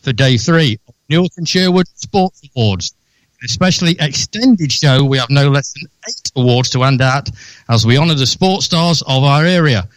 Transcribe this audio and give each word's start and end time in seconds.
for 0.00 0.12
day 0.12 0.36
three 0.36 0.78
of 0.86 0.94
Newark 1.08 1.32
and 1.38 1.48
Sherwood 1.48 1.88
Sports 1.94 2.42
Awards 2.54 2.92
especially 3.44 3.96
extended 4.00 4.72
show, 4.72 5.04
we 5.04 5.18
have 5.18 5.30
no 5.30 5.48
less 5.48 5.72
than 5.72 5.88
eight 6.08 6.32
awards 6.36 6.70
to 6.70 6.82
hand 6.82 7.00
out 7.02 7.28
as 7.68 7.86
we 7.86 7.98
honour 7.98 8.14
the 8.14 8.26
sports 8.26 8.66
stars 8.66 9.02
of 9.02 9.24
our 9.24 9.44
area. 9.44 9.88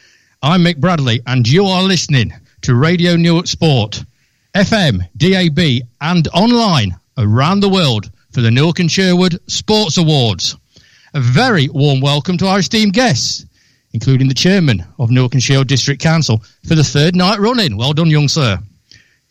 I'm 0.42 0.64
Mick 0.64 0.78
Bradley, 0.78 1.22
and 1.26 1.48
you 1.48 1.66
are 1.66 1.84
listening 1.84 2.34
to 2.62 2.76
Radio 2.76 3.16
Newark 3.16 3.48
Sport, 3.48 4.04
FM, 4.56 5.02
DAB, 5.18 5.88
and 6.02 6.28
online 6.30 6.98
around 7.18 7.60
the 7.60 7.70
world 7.70 8.10
for 8.32 8.42
the 8.42 8.52
Newark 8.52 8.80
and 8.80 8.92
Sherwood 8.92 9.40
Sports 9.48 9.98
Awards. 9.98 10.56
A 11.14 11.20
very 11.20 11.70
warm 11.70 12.02
welcome 12.02 12.38
to 12.38 12.48
our 12.48 12.60
esteemed 12.60 12.94
guests, 12.94 13.46
including 13.94 14.28
the 14.28 14.34
chairman 14.34 14.86
of 15.00 15.10
Newark 15.12 15.34
and 15.34 15.42
Sherwood 15.42 15.68
District 15.68 16.02
Council 16.02 16.44
for 16.68 16.76
the 16.76 16.84
third 16.84 17.16
night 17.16 17.40
running. 17.40 17.78
Well 17.78 17.94
done, 17.94 18.10
young 18.10 18.28
sir. 18.28 18.60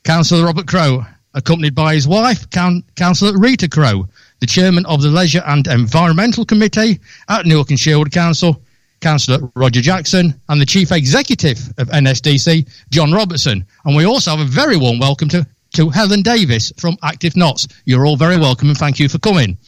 Councillor 0.05 0.47
Robert 0.47 0.67
Crow 0.67 1.05
accompanied 1.35 1.75
by 1.75 1.95
his 1.95 2.09
wife, 2.09 2.49
Councillor 2.51 3.39
Rita 3.39 3.69
Crow, 3.69 4.09
the 4.41 4.47
chairman 4.47 4.87
of 4.87 5.03
the 5.03 5.09
Leisure 5.09 5.43
and 5.47 5.67
Environmental 5.67 6.45
Committee 6.45 7.01
at 7.29 7.47
Newark 7.47 7.71
and 7.71 7.79
Sherwood 7.79 8.13
Council, 8.13 8.63
Councillor 9.01 9.51
Roger 9.55 9.81
Jackson, 9.81 10.41
and 10.49 10.61
the 10.61 10.67
Chief 10.67 10.91
Executive 10.93 11.59
of 11.79 11.89
NSDC, 11.89 12.69
John 12.91 13.13
Robertson. 13.13 13.65
And 13.85 13.97
we 13.97 14.05
also 14.05 14.33
have 14.37 14.41
a 14.41 14.51
very 14.51 14.77
warm 14.77 14.99
welcome 14.99 15.29
to, 15.31 15.47
to 15.75 15.91
Helen 15.91 16.23
Davis 16.23 16.73
from 16.77 16.97
Active 17.03 17.37
Notts. 17.37 17.69
You're 17.85 18.07
all 18.07 18.17
very 18.17 18.37
welcome 18.37 18.69
and 18.69 18.79
thank 18.79 18.99
you 18.99 19.09
for 19.09 19.19
coming. 19.19 19.59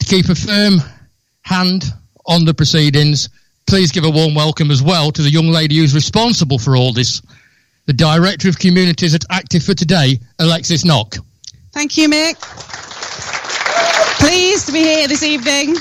To 0.00 0.06
keep 0.06 0.28
a 0.28 0.34
firm 0.34 0.80
hand 1.42 1.84
on 2.26 2.44
the 2.44 2.54
proceedings, 2.54 3.28
please 3.66 3.92
give 3.92 4.04
a 4.04 4.10
warm 4.10 4.34
welcome 4.34 4.70
as 4.70 4.82
well 4.82 5.10
to 5.12 5.22
the 5.22 5.30
young 5.30 5.48
lady 5.48 5.76
who's 5.78 5.94
responsible 5.94 6.58
for 6.58 6.76
all 6.76 6.92
this 6.92 7.22
the 7.86 7.92
Director 7.92 8.48
of 8.48 8.58
Communities 8.58 9.14
at 9.14 9.24
Active 9.30 9.62
for 9.62 9.74
Today, 9.74 10.20
Alexis 10.38 10.84
Knock. 10.84 11.16
Thank 11.72 11.96
you, 11.96 12.08
Mick. 12.08 12.40
Pleased 14.18 14.66
to 14.66 14.72
be 14.72 14.80
here 14.80 15.06
this 15.08 15.22
evening 15.22 15.76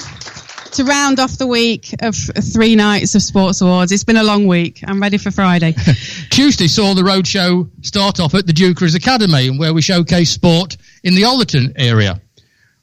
to 0.72 0.84
round 0.84 1.20
off 1.20 1.38
the 1.38 1.48
week 1.48 1.94
of 2.02 2.16
three 2.16 2.76
nights 2.76 3.16
of 3.16 3.22
Sports 3.22 3.62
Awards. 3.62 3.92
It's 3.92 4.04
been 4.04 4.18
a 4.18 4.24
long 4.24 4.48
week. 4.48 4.84
I'm 4.86 5.02
ready 5.02 5.18
for 5.18 5.32
Friday. 5.32 5.74
Tuesday 6.30 6.68
saw 6.68 6.94
the 6.94 7.04
roadshow 7.04 7.70
start 7.86 8.20
off 8.20 8.34
at 8.34 8.48
the 8.48 8.54
Dukeries 8.54 8.96
Academy, 8.96 9.56
where 9.58 9.74
we 9.74 9.82
showcase 9.82 10.32
sport 10.32 10.78
in 11.04 11.16
the 11.16 11.22
Ollerton 11.22 11.74
area. 11.76 12.20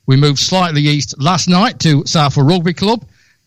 We 0.07 0.17
moved 0.17 0.39
slightly 0.39 0.83
east 0.83 1.21
last 1.21 1.49
night 1.49 1.81
to 1.81 2.07
Southwell 2.07 2.47
Rugby 2.47 2.75
Club. 2.75 3.05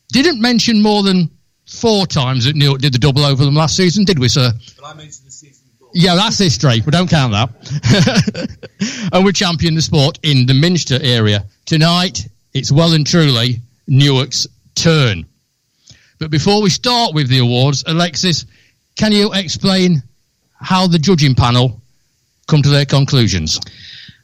Didn't 0.10 0.42
mention 0.42 0.82
more 0.82 1.04
than 1.04 1.32
four 1.66 2.06
times 2.06 2.46
that 2.46 2.56
Newark 2.56 2.82
did 2.82 2.94
the 2.94 3.00
double 3.00 3.26
over 3.26 3.44
them 3.46 3.56
last 3.56 3.76
season, 3.76 4.04
did 4.04 4.20
we, 4.20 4.28
sir? 4.28 4.52
But 4.78 4.88
I 4.88 4.94
mentioned 4.94 5.28
the 5.28 5.32
season 5.32 5.63
yeah, 5.94 6.16
that's 6.16 6.38
history. 6.38 6.82
We 6.86 6.92
don't 6.92 7.10
count 7.10 7.34
that. 7.34 9.10
and 9.14 9.26
we 9.26 9.32
champion 9.32 9.76
the 9.76 9.82
sport 9.82 10.20
in 10.24 10.46
the 10.46 10.54
Minster 10.54 11.00
area. 11.02 11.46
Tonight, 11.66 12.28
it's 12.54 12.72
well 12.72 12.94
and 12.94 13.06
truly 13.06 13.62
Newark's 13.88 14.48
turn. 14.76 15.26
But 16.20 16.32
before 16.32 16.62
we 16.62 16.70
start 16.70 17.14
with 17.14 17.30
the 17.30 17.40
awards, 17.40 17.84
Alexis, 17.86 18.46
can 18.96 19.12
you 19.12 19.34
explain 19.34 20.02
how 20.60 20.88
the 20.88 21.00
judging 21.00 21.36
panel 21.36 21.82
come 22.48 22.62
to 22.62 22.70
their 22.70 22.86
conclusions? 22.86 23.60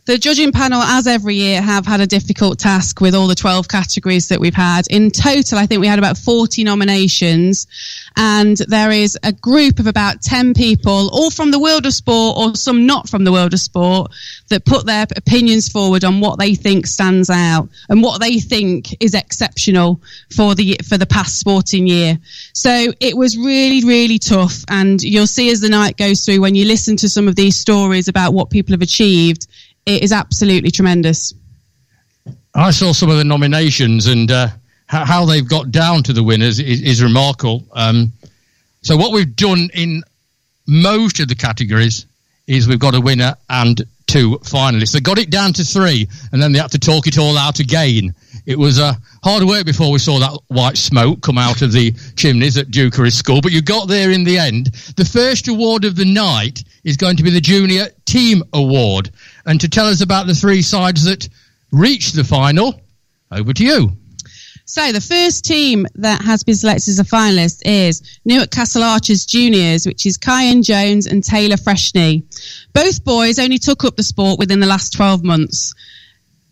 The 0.09 0.17
judging 0.17 0.51
panel, 0.51 0.81
as 0.81 1.05
every 1.05 1.35
year, 1.35 1.61
have 1.61 1.85
had 1.85 2.01
a 2.01 2.07
difficult 2.07 2.57
task 2.57 2.99
with 2.99 3.13
all 3.13 3.27
the 3.27 3.35
12 3.35 3.67
categories 3.67 4.29
that 4.29 4.39
we've 4.39 4.55
had. 4.55 4.87
In 4.89 5.11
total, 5.11 5.59
I 5.59 5.67
think 5.67 5.81
we 5.81 5.85
had 5.85 5.99
about 5.99 6.17
40 6.17 6.63
nominations, 6.63 7.67
and 8.17 8.57
there 8.57 8.89
is 8.89 9.19
a 9.21 9.31
group 9.31 9.77
of 9.77 9.85
about 9.85 10.23
10 10.23 10.55
people, 10.55 11.11
all 11.13 11.29
from 11.29 11.51
the 11.51 11.59
world 11.59 11.85
of 11.85 11.93
sport 11.93 12.37
or 12.39 12.55
some 12.55 12.87
not 12.87 13.07
from 13.07 13.23
the 13.23 13.31
world 13.31 13.53
of 13.53 13.59
sport, 13.59 14.11
that 14.47 14.65
put 14.65 14.87
their 14.87 15.05
opinions 15.15 15.69
forward 15.69 16.03
on 16.03 16.21
what 16.21 16.39
they 16.39 16.55
think 16.55 16.87
stands 16.87 17.29
out 17.29 17.69
and 17.87 18.01
what 18.01 18.19
they 18.19 18.39
think 18.39 18.87
is 18.99 19.13
exceptional 19.13 20.01
for 20.35 20.55
the 20.55 20.79
for 20.89 20.97
the 20.97 21.05
past 21.05 21.39
sporting 21.39 21.85
year. 21.85 22.17
So 22.53 22.91
it 22.99 23.15
was 23.15 23.37
really, 23.37 23.85
really 23.85 24.17
tough, 24.17 24.65
and 24.69 24.99
you'll 25.03 25.27
see 25.27 25.51
as 25.51 25.61
the 25.61 25.69
night 25.69 25.97
goes 25.97 26.25
through 26.25 26.41
when 26.41 26.55
you 26.55 26.65
listen 26.65 26.97
to 26.97 27.09
some 27.09 27.27
of 27.27 27.35
these 27.35 27.55
stories 27.55 28.07
about 28.07 28.33
what 28.33 28.49
people 28.49 28.73
have 28.73 28.81
achieved 28.81 29.45
it 29.89 30.03
is 30.03 30.11
absolutely 30.11 30.71
tremendous. 30.71 31.33
I 32.53 32.71
saw 32.71 32.93
some 32.93 33.09
of 33.09 33.17
the 33.17 33.23
nominations 33.23 34.07
and 34.07 34.29
uh, 34.31 34.47
how 34.87 35.25
they've 35.25 35.47
got 35.47 35.71
down 35.71 36.03
to 36.03 36.13
the 36.13 36.23
winners 36.23 36.59
is, 36.59 36.81
is 36.81 37.03
remarkable. 37.03 37.63
Um, 37.73 38.11
so 38.81 38.95
what 38.95 39.11
we've 39.11 39.35
done 39.35 39.69
in 39.73 40.03
most 40.67 41.19
of 41.19 41.27
the 41.27 41.35
categories 41.35 42.05
is 42.47 42.67
we've 42.67 42.79
got 42.79 42.95
a 42.95 43.01
winner 43.01 43.35
and 43.49 43.81
two 44.07 44.39
finalists. 44.39 44.93
They 44.93 44.99
got 44.99 45.19
it 45.19 45.29
down 45.29 45.53
to 45.53 45.63
three, 45.63 46.07
and 46.31 46.41
then 46.41 46.51
they 46.51 46.59
had 46.59 46.71
to 46.71 46.79
talk 46.79 47.05
it 47.05 47.19
all 47.19 47.37
out 47.37 47.59
again. 47.59 48.15
It 48.47 48.57
was 48.57 48.79
uh, 48.79 48.93
hard 49.23 49.43
work 49.43 49.65
before 49.65 49.91
we 49.91 49.99
saw 49.99 50.17
that 50.19 50.39
white 50.47 50.77
smoke 50.77 51.21
come 51.21 51.37
out 51.37 51.61
of 51.61 51.71
the 51.71 51.91
chimneys 52.15 52.57
at 52.57 52.67
Dukery 52.67 53.11
School, 53.11 53.41
but 53.41 53.51
you 53.51 53.61
got 53.61 53.87
there 53.87 54.09
in 54.09 54.23
the 54.23 54.39
end. 54.39 54.67
The 54.97 55.05
first 55.05 55.47
award 55.47 55.85
of 55.85 55.95
the 55.95 56.11
night 56.11 56.63
is 56.83 56.97
going 56.97 57.17
to 57.17 57.23
be 57.23 57.29
the 57.29 57.41
Junior 57.41 57.89
Team 58.05 58.43
Award. 58.53 59.11
And 59.49 59.59
to 59.61 59.67
tell 59.67 59.87
us 59.87 60.01
about 60.01 60.27
the 60.27 60.35
three 60.35 60.61
sides 60.61 61.05
that 61.05 61.27
reached 61.71 62.15
the 62.15 62.23
final, 62.23 62.79
over 63.31 63.51
to 63.51 63.63
you. 63.63 63.91
So 64.65 64.91
the 64.91 65.01
first 65.01 65.43
team 65.43 65.87
that 65.95 66.21
has 66.21 66.43
been 66.43 66.53
selected 66.53 66.87
as 66.87 66.99
a 66.99 67.03
finalist 67.03 67.63
is 67.65 68.19
Newark 68.25 68.51
Castle 68.51 68.83
Archers 68.83 69.25
Juniors, 69.25 69.87
which 69.87 70.05
is 70.05 70.19
Kyan 70.19 70.61
Jones 70.61 71.07
and 71.07 71.23
Taylor 71.23 71.55
Freshney. 71.55 72.21
Both 72.73 73.03
boys 73.03 73.39
only 73.39 73.57
took 73.57 73.83
up 73.85 73.95
the 73.95 74.03
sport 74.03 74.37
within 74.37 74.59
the 74.59 74.67
last 74.67 74.93
12 74.93 75.23
months. 75.23 75.73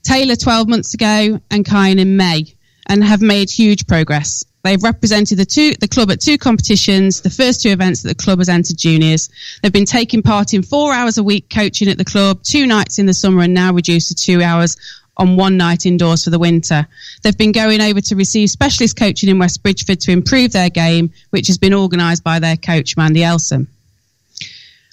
Taylor 0.02 0.36
12 0.36 0.68
months 0.68 0.96
ago 0.96 1.40
and 1.52 1.64
Kyan 1.64 2.00
in 2.00 2.18
May 2.18 2.56
and 2.88 3.04
have 3.04 3.22
made 3.22 3.52
huge 3.52 3.86
progress. 3.86 4.44
They've 4.68 4.84
represented 4.84 5.38
the 5.40 5.46
two 5.46 5.76
the 5.76 5.88
club 5.88 6.12
at 6.12 6.20
two 6.20 6.38
competitions, 6.38 7.22
the 7.22 7.30
first 7.30 7.62
two 7.62 7.70
events 7.70 8.02
that 8.02 8.10
the 8.10 8.22
club 8.22 8.40
has 8.40 8.50
entered 8.50 8.78
juniors. 8.78 9.30
They've 9.62 9.72
been 9.72 9.86
taking 9.86 10.22
part 10.22 10.54
in 10.54 10.62
four 10.62 10.92
hours 10.94 11.18
a 11.18 11.24
week 11.24 11.50
coaching 11.50 11.88
at 11.88 11.98
the 11.98 12.04
club, 12.04 12.44
two 12.44 12.68
nights 12.68 13.00
in 13.00 13.06
the 13.06 13.14
summer 13.14 13.44
and 13.44 13.54
now 13.54 13.72
reduced 13.72 14.10
to 14.10 14.16
two 14.16 14.44
hours 14.44 14.76
on 15.16 15.38
one 15.38 15.56
night 15.56 15.86
indoors 15.86 16.26
for 16.26 16.32
the 16.32 16.38
winter. 16.38 16.86
They've 17.24 17.38
been 17.38 17.54
going 17.54 17.80
over 17.80 18.02
to 18.02 18.16
receive 18.18 18.50
specialist 18.50 18.98
coaching 18.98 19.30
in 19.30 19.40
West 19.40 19.64
Bridgford 19.64 20.02
to 20.02 20.12
improve 20.12 20.52
their 20.52 20.70
game, 20.70 21.14
which 21.30 21.48
has 21.48 21.58
been 21.58 21.74
organised 21.74 22.26
by 22.26 22.40
their 22.40 22.58
coach, 22.58 22.98
Mandy 22.98 23.24
Elson. 23.24 23.70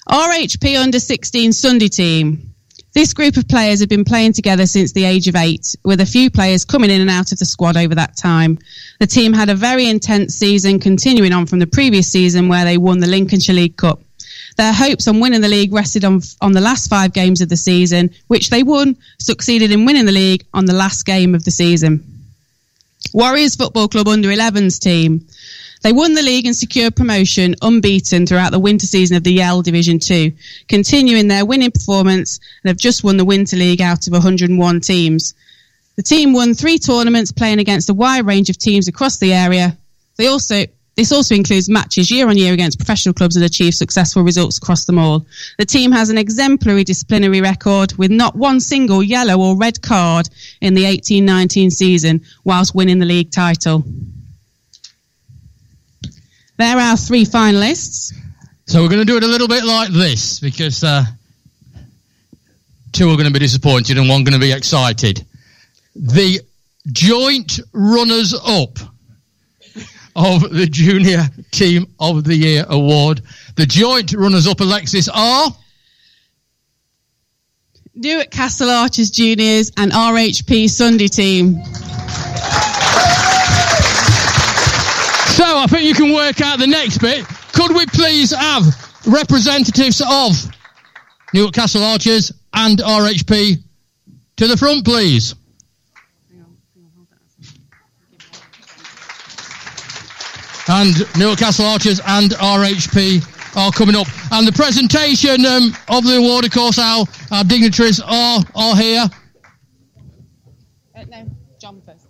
RHP 0.07 0.81
under 0.81 1.01
16 1.01 1.51
Sunday 1.51 1.89
team. 1.89 2.54
This 2.95 3.13
group 3.13 3.35
of 3.35 3.45
players 3.49 3.81
have 3.81 3.89
been 3.89 4.05
playing 4.05 4.31
together 4.31 4.65
since 4.65 4.93
the 4.93 5.03
age 5.03 5.27
of 5.27 5.35
eight, 5.35 5.75
with 5.83 5.99
a 5.99 6.05
few 6.05 6.31
players 6.31 6.63
coming 6.63 6.89
in 6.89 7.01
and 7.01 7.09
out 7.09 7.33
of 7.33 7.39
the 7.39 7.43
squad 7.43 7.75
over 7.75 7.93
that 7.93 8.15
time. 8.15 8.57
The 9.01 9.05
team 9.05 9.33
had 9.33 9.49
a 9.49 9.53
very 9.53 9.89
intense 9.89 10.33
season, 10.33 10.79
continuing 10.79 11.33
on 11.33 11.45
from 11.45 11.59
the 11.59 11.67
previous 11.67 12.09
season 12.09 12.47
where 12.47 12.63
they 12.63 12.77
won 12.77 12.99
the 12.99 13.07
Lincolnshire 13.07 13.53
League 13.53 13.75
Cup. 13.75 13.99
Their 14.55 14.71
hopes 14.71 15.09
on 15.09 15.19
winning 15.19 15.41
the 15.41 15.49
league 15.49 15.73
rested 15.73 16.05
on, 16.05 16.21
on 16.39 16.53
the 16.53 16.61
last 16.61 16.89
five 16.89 17.11
games 17.11 17.41
of 17.41 17.49
the 17.49 17.57
season, 17.57 18.11
which 18.27 18.49
they 18.49 18.63
won, 18.63 18.95
succeeded 19.19 19.71
in 19.73 19.83
winning 19.83 20.05
the 20.05 20.13
league 20.13 20.45
on 20.53 20.63
the 20.63 20.73
last 20.73 21.05
game 21.05 21.35
of 21.35 21.43
the 21.43 21.51
season. 21.51 22.01
Warriors 23.11 23.57
Football 23.57 23.89
Club 23.89 24.07
under 24.07 24.29
11s 24.29 24.79
team. 24.79 25.27
They 25.85 25.93
won 25.93 26.15
the 26.15 26.23
league 26.23 26.47
and 26.47 26.55
secured 26.55 26.95
promotion 26.95 27.53
unbeaten 27.61 28.25
throughout 28.25 28.51
the 28.51 28.57
winter 28.57 28.87
season 28.87 29.17
of 29.17 29.23
the 29.23 29.33
Yale 29.33 29.61
Division 29.61 29.99
2, 29.99 30.31
continuing 30.67 31.27
their 31.27 31.45
winning 31.45 31.69
performance 31.69 32.39
and 32.63 32.69
have 32.69 32.77
just 32.77 33.03
won 33.03 33.17
the 33.17 33.23
Winter 33.23 33.55
League 33.55 33.83
out 33.83 34.07
of 34.07 34.13
101 34.13 34.81
teams. 34.81 35.35
The 35.95 36.01
team 36.01 36.33
won 36.33 36.55
three 36.55 36.79
tournaments 36.79 37.31
playing 37.31 37.59
against 37.59 37.91
a 37.91 37.93
wide 37.93 38.25
range 38.25 38.49
of 38.49 38.57
teams 38.57 38.87
across 38.87 39.17
the 39.17 39.31
area. 39.31 39.77
They 40.17 40.25
also 40.25 40.65
this 40.95 41.11
also 41.11 41.35
includes 41.35 41.69
matches 41.69 42.09
year 42.09 42.29
on 42.29 42.37
year 42.39 42.53
against 42.53 42.79
professional 42.79 43.13
clubs 43.13 43.35
and 43.35 43.45
achieved 43.45 43.75
successful 43.75 44.23
results 44.23 44.57
across 44.57 44.85
them 44.85 44.97
all. 44.97 45.27
The 45.59 45.65
team 45.65 45.91
has 45.91 46.09
an 46.09 46.17
exemplary 46.17 46.83
disciplinary 46.83 47.41
record 47.41 47.93
with 47.95 48.09
not 48.09 48.35
one 48.35 48.59
single 48.59 49.03
yellow 49.03 49.39
or 49.39 49.55
red 49.55 49.83
card 49.83 50.29
in 50.61 50.73
the 50.73 50.85
18-19 50.85 51.71
season 51.71 52.21
whilst 52.43 52.73
winning 52.73 52.97
the 52.97 53.05
league 53.05 53.29
title. 53.29 53.83
There 56.57 56.77
are 56.77 56.95
three 56.97 57.25
finalists. 57.25 58.13
So 58.65 58.81
we're 58.81 58.89
going 58.89 59.01
to 59.01 59.05
do 59.05 59.17
it 59.17 59.23
a 59.23 59.27
little 59.27 59.47
bit 59.47 59.63
like 59.63 59.89
this 59.91 60.39
because 60.39 60.83
uh, 60.83 61.03
two 62.91 63.09
are 63.09 63.15
going 63.15 63.27
to 63.27 63.33
be 63.33 63.39
disappointed 63.39 63.97
and 63.97 64.07
one 64.09 64.23
going 64.23 64.33
to 64.33 64.39
be 64.39 64.51
excited. 64.51 65.25
The 65.95 66.39
joint 66.91 67.59
runners 67.73 68.33
up 68.33 68.79
of 70.15 70.49
the 70.49 70.65
Junior 70.65 71.23
Team 71.51 71.87
of 71.99 72.23
the 72.23 72.35
Year 72.35 72.65
award. 72.69 73.21
The 73.55 73.65
joint 73.65 74.13
runners 74.13 74.47
up, 74.47 74.61
Alexis, 74.61 75.09
are. 75.09 75.51
Newark 77.93 78.31
Castle 78.31 78.69
Archers 78.69 79.09
Juniors 79.09 79.71
and 79.77 79.91
RHP 79.91 80.69
Sunday 80.69 81.07
Team. 81.07 81.61
So 85.35 85.43
I 85.43 85.67
think 85.67 85.83
you 85.83 85.93
can 85.93 86.13
work 86.13 86.39
out 86.39 86.59
the 86.59 86.65
next 86.65 86.99
bit. 86.99 87.25
Could 87.51 87.75
we 87.75 87.85
please 87.87 88.31
have 88.31 88.63
representatives 89.05 90.01
of 90.01 90.31
Newark 91.33 91.53
Castle 91.53 91.83
Archers 91.83 92.31
and 92.53 92.77
RHP 92.77 93.61
to 94.37 94.47
the 94.47 94.55
front, 94.55 94.85
please? 94.85 95.35
And 100.69 100.95
Newark 101.17 101.39
Castle 101.39 101.65
Archers 101.65 101.99
and 102.07 102.31
RHP 102.31 103.57
are 103.57 103.73
coming 103.73 103.97
up. 103.97 104.07
And 104.31 104.47
the 104.47 104.53
presentation 104.53 105.45
um, 105.45 105.75
of 105.89 106.05
the 106.05 106.15
award, 106.15 106.45
of 106.45 106.51
course, 106.51 106.79
our, 106.79 107.05
our 107.33 107.43
dignitaries 107.43 107.99
are, 107.99 108.39
are 108.55 108.75
here. 108.77 109.03
Uh, 110.95 111.03
no, 111.09 111.29
John 111.59 111.81
first. 111.85 112.05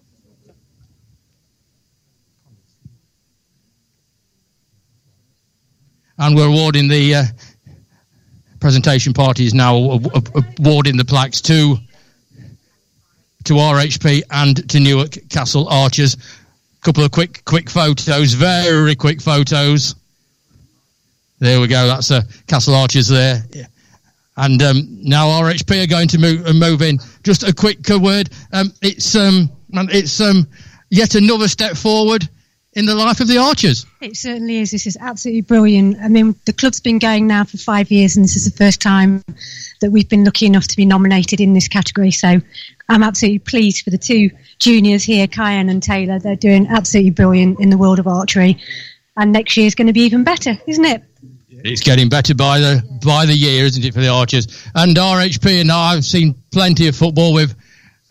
And 6.17 6.35
we're 6.35 6.47
awarding 6.47 6.87
the 6.87 7.15
uh, 7.15 7.23
presentation 8.59 9.13
party 9.13 9.45
is 9.45 9.53
now 9.53 9.75
awarding 9.75 10.97
the 10.97 11.05
plaques 11.05 11.41
to 11.41 11.77
to 13.43 13.53
RHP 13.53 14.23
and 14.31 14.67
to 14.69 14.79
Newark 14.79 15.17
Castle 15.29 15.67
Archers. 15.69 16.15
A 16.15 16.81
Couple 16.81 17.03
of 17.03 17.11
quick 17.11 17.43
quick 17.45 17.69
photos, 17.69 18.33
very 18.33 18.95
quick 18.95 19.21
photos. 19.21 19.95
There 21.39 21.59
we 21.59 21.67
go. 21.67 21.87
That's 21.87 22.11
uh, 22.11 22.21
Castle 22.47 22.75
Archers 22.75 23.07
there. 23.07 23.43
And 24.37 24.61
um, 24.61 24.97
now 25.01 25.27
RHP 25.27 25.83
are 25.83 25.87
going 25.87 26.07
to 26.09 26.17
move, 26.17 26.45
uh, 26.45 26.53
move 26.53 26.81
in. 26.81 26.99
Just 27.23 27.43
a 27.43 27.53
quick 27.53 27.87
word. 27.87 28.29
Um, 28.51 28.73
it's 28.81 29.15
um, 29.15 29.49
it's 29.73 30.19
um, 30.19 30.47
yet 30.89 31.15
another 31.15 31.47
step 31.47 31.77
forward 31.77 32.27
in 32.75 32.85
the 32.85 32.93
life 32.93 33.21
of 33.21 33.27
the 33.27 33.37
Archers. 33.37 33.85
It 34.01 34.17
certainly 34.17 34.57
is. 34.57 34.71
This 34.71 34.85
is 34.85 34.97
absolutely 34.99 35.41
brilliant. 35.41 35.97
I 36.01 36.09
mean, 36.09 36.35
the 36.45 36.53
club's 36.53 36.81
been 36.81 36.99
going 36.99 37.25
now 37.25 37.45
for 37.45 37.57
five 37.57 37.89
years, 37.89 38.17
and 38.17 38.23
this 38.23 38.35
is 38.35 38.43
the 38.43 38.55
first 38.55 38.81
time 38.81 39.23
that 39.81 39.91
we've 39.91 40.09
been 40.09 40.25
lucky 40.25 40.45
enough 40.45 40.67
to 40.67 40.75
be 40.75 40.85
nominated 40.85 41.39
in 41.39 41.53
this 41.53 41.69
category. 41.69 42.11
So 42.11 42.41
I'm 42.89 43.03
absolutely 43.03 43.39
pleased 43.39 43.83
for 43.83 43.91
the 43.91 43.97
two 43.97 44.29
juniors 44.59 45.03
here, 45.03 45.25
Kyan 45.27 45.69
and 45.69 45.81
Taylor. 45.81 46.19
They're 46.19 46.35
doing 46.35 46.67
absolutely 46.67 47.11
brilliant 47.11 47.59
in 47.61 47.69
the 47.69 47.77
world 47.77 47.99
of 47.99 48.07
archery, 48.07 48.59
and 49.15 49.31
next 49.31 49.55
year 49.55 49.65
is 49.65 49.75
going 49.75 49.87
to 49.87 49.93
be 49.93 50.01
even 50.01 50.25
better, 50.25 50.57
isn't 50.67 50.85
it? 50.85 51.03
It's 51.49 51.81
getting 51.81 52.09
better 52.09 52.35
by 52.35 52.59
the 52.59 52.83
by 53.03 53.25
the 53.25 53.33
year, 53.33 53.63
isn't 53.63 53.83
it, 53.83 53.93
for 53.93 54.01
the 54.01 54.09
Archers 54.09 54.47
and 54.75 54.95
RHP? 54.95 55.61
And 55.61 55.71
I've 55.71 56.03
seen 56.03 56.35
plenty 56.51 56.89
of 56.89 56.95
football 56.95 57.33
with 57.33 57.55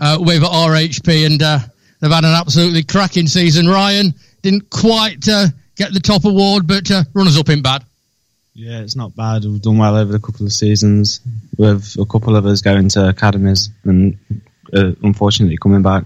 uh, 0.01 0.17
with 0.19 0.43
RHP, 0.43 1.27
and 1.27 1.43
uh, 1.43 1.59
they've 2.01 2.11
had 2.11 2.25
an 2.25 2.35
absolutely 2.35 2.83
cracking 2.83 3.27
season. 3.27 3.69
Ryan 3.69 4.15
didn't 4.45 4.69
quite 4.69 5.27
uh, 5.27 5.47
get 5.75 5.93
the 5.95 6.01
top 6.01 6.27
award, 6.27 6.67
but 6.67 6.89
uh, 6.91 7.03
runners 7.15 7.39
up 7.39 7.49
in 7.49 7.63
bad. 7.63 7.83
Yeah, 8.53 8.81
it's 8.81 8.95
not 8.95 9.17
bad. 9.17 9.45
We've 9.45 9.61
done 9.61 9.79
well 9.79 9.97
over 9.97 10.15
a 10.15 10.21
couple 10.21 10.47
of 10.47 10.53
seasons, 10.53 11.21
with 11.57 11.97
a 11.99 12.05
couple 12.05 12.37
of 12.37 12.47
us 12.47 12.61
going 12.61 12.91
to 12.91 13.09
academies 13.09 13.71
and 13.85 14.17
uh, 14.73 14.93
unfortunately 15.03 15.57
coming 15.57 15.83
back. 15.83 16.05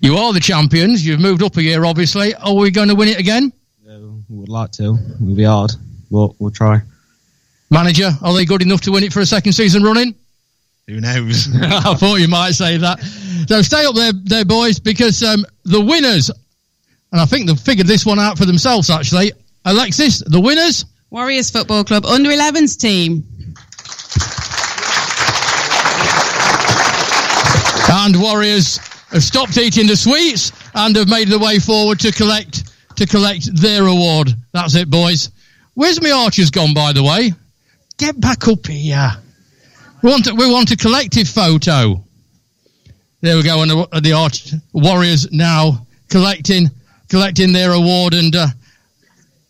You 0.00 0.16
are 0.16 0.32
the 0.32 0.40
champions. 0.40 1.04
You've 1.04 1.20
moved 1.20 1.42
up 1.42 1.56
a 1.56 1.62
year, 1.62 1.84
obviously. 1.84 2.32
Are 2.36 2.54
we 2.54 2.70
going 2.70 2.88
to 2.88 2.94
win 2.94 3.08
it 3.08 3.18
again? 3.18 3.52
Yeah, 3.84 3.98
we 3.98 4.38
would 4.38 4.48
like 4.48 4.70
to. 4.72 4.96
It'll 5.20 5.34
be 5.34 5.42
hard, 5.42 5.72
but 6.10 6.40
we'll 6.40 6.52
try. 6.52 6.80
Manager, 7.70 8.12
are 8.22 8.32
they 8.32 8.44
good 8.44 8.62
enough 8.62 8.82
to 8.82 8.92
win 8.92 9.02
it 9.02 9.12
for 9.12 9.20
a 9.20 9.26
second 9.26 9.52
season 9.52 9.82
running? 9.82 10.14
Who 10.86 11.00
knows? 11.00 11.48
I 11.60 11.94
thought 11.94 12.20
you 12.20 12.28
might 12.28 12.52
say 12.52 12.76
that. 12.76 13.00
So 13.48 13.60
stay 13.62 13.84
up 13.84 13.96
there, 13.96 14.12
there, 14.12 14.44
boys, 14.44 14.78
because 14.78 15.22
um, 15.24 15.44
the 15.64 15.80
winners, 15.80 16.30
and 17.12 17.20
I 17.20 17.26
think 17.26 17.46
they've 17.46 17.58
figured 17.58 17.86
this 17.86 18.04
one 18.04 18.18
out 18.18 18.38
for 18.38 18.44
themselves, 18.44 18.90
actually. 18.90 19.32
Alexis, 19.64 20.18
the 20.26 20.40
winners? 20.40 20.84
Warriors 21.10 21.50
Football 21.50 21.84
Club 21.84 22.04
under 22.04 22.30
11s 22.30 22.78
team. 22.78 23.24
And 27.90 28.20
Warriors 28.20 28.76
have 29.10 29.22
stopped 29.22 29.56
eating 29.56 29.86
the 29.86 29.96
sweets 29.96 30.52
and 30.74 30.94
have 30.96 31.08
made 31.08 31.28
their 31.28 31.38
way 31.38 31.58
forward 31.58 32.00
to 32.00 32.12
collect 32.12 32.64
to 32.96 33.06
collect 33.06 33.54
their 33.56 33.86
award. 33.86 34.34
That's 34.52 34.74
it, 34.74 34.90
boys. 34.90 35.30
Where's 35.74 36.02
my 36.02 36.10
archers 36.10 36.50
gone, 36.50 36.74
by 36.74 36.92
the 36.92 37.02
way? 37.02 37.32
Get 37.96 38.20
back 38.20 38.46
up 38.48 38.66
here. 38.66 39.12
We 40.02 40.10
want, 40.10 40.26
a, 40.26 40.34
we 40.34 40.50
want 40.50 40.70
a 40.72 40.76
collective 40.76 41.28
photo. 41.28 42.04
There 43.20 43.36
we 43.36 43.42
go, 43.42 43.62
and 43.62 43.70
the, 43.70 44.00
the 44.00 44.12
arch, 44.12 44.52
Warriors 44.72 45.30
now 45.32 45.86
collecting 46.08 46.70
collecting 47.08 47.52
their 47.52 47.72
award 47.72 48.14
and 48.14 48.34
uh, 48.34 48.46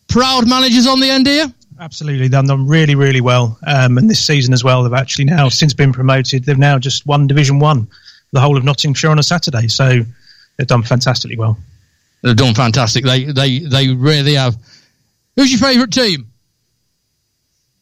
proud 0.07 0.47
managers 0.47 0.87
on 0.87 0.99
the 0.99 1.09
end 1.09 1.27
here. 1.27 1.51
Absolutely, 1.79 2.27
they've 2.27 2.45
done 2.45 2.67
really, 2.67 2.95
really 2.95 3.21
well. 3.21 3.57
Um, 3.65 3.97
and 3.97 4.09
this 4.09 4.25
season 4.25 4.53
as 4.53 4.63
well, 4.63 4.83
they've 4.83 4.93
actually 4.93 5.25
now 5.25 5.47
since 5.47 5.73
been 5.73 5.93
promoted. 5.93 6.43
They've 6.43 6.57
now 6.57 6.77
just 6.77 7.05
won 7.05 7.25
Division 7.25 7.59
One, 7.59 7.87
the 8.31 8.41
whole 8.41 8.57
of 8.57 8.65
Nottinghamshire 8.65 9.09
on 9.11 9.19
a 9.19 9.23
Saturday. 9.23 9.69
So 9.69 10.01
they've 10.57 10.67
done 10.67 10.83
fantastically 10.83 11.37
well. 11.37 11.57
They've 12.21 12.35
done 12.35 12.53
fantastic. 12.53 13.05
They 13.05 13.25
they 13.25 13.59
they 13.59 13.87
really 13.93 14.33
have. 14.33 14.57
Who's 15.37 15.51
your 15.51 15.59
favourite 15.61 15.91
team? 15.93 16.27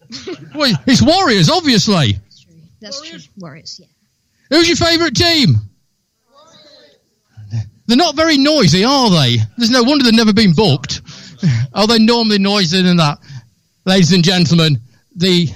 well, 0.56 0.76
it's 0.86 1.02
Warriors, 1.02 1.50
obviously. 1.50 2.14
That's 2.14 2.42
true. 2.42 2.54
That's 2.80 3.02
Warriors? 3.02 3.26
true. 3.26 3.34
Warriors, 3.40 3.80
yeah. 3.82 3.88
Who's 4.56 4.68
your 4.68 4.78
favourite 4.78 5.16
team? 5.16 5.56
They're 7.88 7.96
not 7.96 8.18
very 8.18 8.38
noisy, 8.38 8.84
are 8.84 9.10
they? 9.10 9.38
There's 9.58 9.70
no 9.70 9.82
wonder 9.82 10.04
they've 10.04 10.14
never 10.14 10.34
been 10.34 10.54
booked. 10.54 11.02
Are 11.74 11.88
they 11.88 12.00
normally 12.00 12.38
noisier 12.38 12.82
than 12.82 12.98
that? 12.98 13.18
Ladies 13.86 14.12
and 14.12 14.24
gentlemen, 14.24 14.82
the 15.16 15.48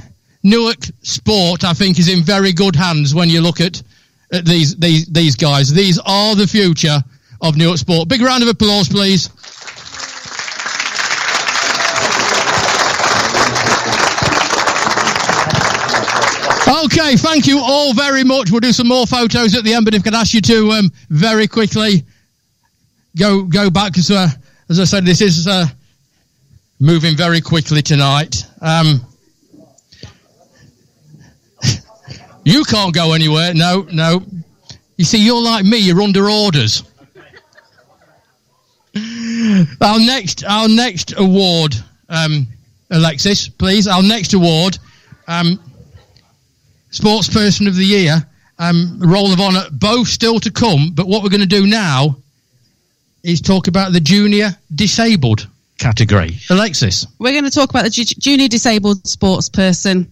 Newark 0.42 0.80
sport, 1.02 1.66
I 1.66 1.74
think, 1.74 2.00
is 2.00 2.08
in 2.08 2.24
very 2.24 2.54
good 2.54 2.76
hands 2.76 3.14
when 3.14 3.30
you 3.30 3.42
look 3.42 3.60
at, 3.60 3.84
at 4.32 4.46
these, 4.46 4.78
these, 4.78 5.08
these 5.08 5.36
guys. 5.36 5.74
These 5.74 6.00
are 6.06 6.36
the 6.36 6.48
future 6.48 7.04
of 7.42 7.58
Newark 7.58 7.78
sport. 7.78 8.08
Big 8.08 8.22
round 8.22 8.44
of 8.44 8.50
applause, 8.50 8.88
please. 8.88 9.30
Okay, 16.86 17.18
thank 17.18 17.46
you 17.46 17.60
all 17.60 17.94
very 17.94 18.24
much. 18.24 18.52
We'll 18.52 18.62
do 18.62 18.72
some 18.72 18.88
more 18.88 19.06
photos 19.06 19.54
at 19.54 19.66
the 19.66 19.74
end, 19.74 19.84
but 19.84 19.94
if 19.94 20.02
I 20.02 20.04
could 20.04 20.16
ask 20.16 20.34
you 20.34 20.42
to 20.42 20.72
um, 20.72 20.92
very 21.10 21.48
quickly 21.48 22.04
go 23.18 23.44
go 23.44 23.70
back 23.70 23.92
because, 23.94 24.12
uh, 24.12 24.28
as 24.70 24.80
I 24.80 24.86
said, 24.86 25.06
this 25.06 25.22
is 25.22 25.48
uh, 25.48 25.66
moving 26.80 27.16
very 27.16 27.42
quickly 27.42 27.82
tonight. 27.82 28.46
Um, 28.62 29.02
you 32.44 32.64
can't 32.64 32.94
go 32.94 33.14
anywhere. 33.14 33.54
No, 33.54 33.88
no. 33.92 34.24
You 34.98 35.06
see, 35.06 35.24
you're 35.24 35.42
like 35.42 35.66
me. 35.66 35.78
You're 35.78 36.02
under 36.02 36.30
orders. 36.30 36.84
our 39.82 40.00
next, 40.00 40.44
our 40.44 40.68
next 40.68 41.14
award, 41.18 41.76
um, 42.10 42.48
Alexis, 42.90 43.48
please. 43.48 43.88
Our 43.88 44.04
next 44.04 44.34
award, 44.34 44.78
um, 45.28 45.60
Sportsperson 46.92 47.68
of 47.68 47.76
the 47.76 47.86
Year, 47.86 48.26
um, 48.60 49.00
of 49.02 49.40
Honour, 49.40 49.64
both 49.72 50.08
still 50.08 50.40
to 50.42 50.52
come. 50.52 50.92
But 50.94 51.08
what 51.08 51.24
we're 51.24 51.30
going 51.30 51.42
to 51.42 51.48
do 51.48 51.66
now 51.66 52.21
is 53.24 53.42
talk 53.42 53.68
about 53.68 53.94
the 53.94 54.00
junior 54.00 54.50
disabled 54.74 55.48
category. 55.78 56.38
Alexis. 56.50 57.08
We're 57.20 57.32
going 57.32 57.46
to 57.46 57.52
talk 57.52 57.70
about 57.70 57.84
the 57.84 57.90
ju- 57.90 58.04
junior 58.04 58.48
disabled 58.48 59.06
sports 59.08 59.50
person. 59.50 60.12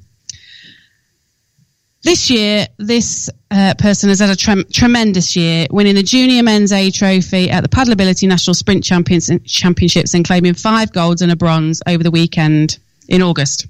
This 2.02 2.30
year, 2.30 2.66
this 2.78 3.30
uh, 3.52 3.74
person 3.78 4.08
has 4.10 4.20
had 4.20 4.30
a 4.30 4.36
trem- 4.36 4.64
tremendous 4.72 5.36
year, 5.36 5.68
winning 5.70 5.96
the 5.96 6.04
Junior 6.04 6.42
Men's 6.44 6.72
A 6.72 6.90
Trophy 6.92 7.50
at 7.50 7.62
the 7.62 7.68
Paddleability 7.68 8.28
National 8.28 8.54
Sprint 8.54 8.86
Champions- 8.86 9.30
Championships 9.46 10.14
and 10.14 10.24
claiming 10.26 10.54
five 10.54 10.94
golds 10.94 11.22
and 11.22 11.32
a 11.32 11.36
bronze 11.36 11.82
over 11.88 12.02
the 12.02 12.12
weekend 12.12 12.80
in 13.10 13.22
August. 13.22 13.68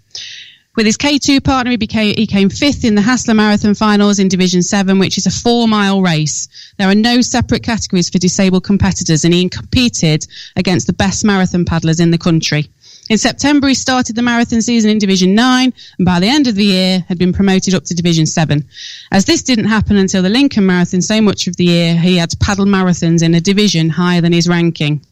With 0.80 0.86
his 0.86 0.98
K2 0.98 1.44
partner, 1.44 1.72
he, 1.72 1.76
became, 1.76 2.16
he 2.16 2.26
came 2.26 2.50
fifth 2.50 2.86
in 2.86 2.96
the 2.96 3.02
Hasler 3.02 3.36
Marathon 3.36 3.74
Finals 3.76 4.18
in 4.18 4.30
Division 4.30 4.64
7, 4.64 4.98
which 4.98 5.18
is 5.18 5.26
a 5.26 5.30
four 5.30 5.68
mile 5.68 6.02
race. 6.02 6.48
There 6.78 6.88
are 6.88 6.96
no 6.96 7.20
separate 7.20 7.64
categories 7.64 8.10
for 8.10 8.18
disabled 8.18 8.64
competitors, 8.64 9.26
and 9.26 9.34
he 9.34 9.50
competed 9.50 10.26
against 10.56 10.88
the 10.88 10.94
best 10.94 11.26
marathon 11.26 11.66
paddlers 11.66 12.00
in 12.00 12.12
the 12.12 12.18
country. 12.18 12.70
In 13.10 13.18
September, 13.18 13.68
he 13.68 13.74
started 13.74 14.16
the 14.16 14.22
marathon 14.22 14.62
season 14.62 14.90
in 14.90 15.00
Division 15.00 15.36
9 15.36 15.74
and 15.98 16.06
by 16.06 16.22
the 16.22 16.30
end 16.30 16.48
of 16.48 16.56
the 16.56 16.64
year 16.64 17.04
had 17.10 17.18
been 17.18 17.34
promoted 17.34 17.74
up 17.74 17.84
to 17.84 17.94
Division 17.94 18.26
7. 18.26 18.64
As 19.12 19.26
this 19.26 19.44
didn't 19.44 19.66
happen 19.66 19.98
until 19.98 20.24
the 20.24 20.30
Lincoln 20.30 20.66
Marathon, 20.66 21.02
so 21.02 21.20
much 21.20 21.48
of 21.48 21.58
the 21.58 21.66
year 21.66 21.98
he 21.98 22.16
had 22.16 22.30
to 22.30 22.38
paddle 22.38 22.66
marathons 22.66 23.22
in 23.22 23.36
a 23.36 23.42
division 23.42 23.90
higher 23.90 24.22
than 24.22 24.32
his 24.32 24.48
ranking. 24.48 25.06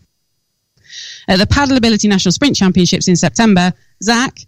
At 1.28 1.40
the 1.40 1.46
Paddleability 1.46 2.08
National 2.08 2.32
Sprint 2.32 2.56
Championships 2.56 3.10
in 3.10 3.18
September, 3.18 3.74
Zach 4.02 4.40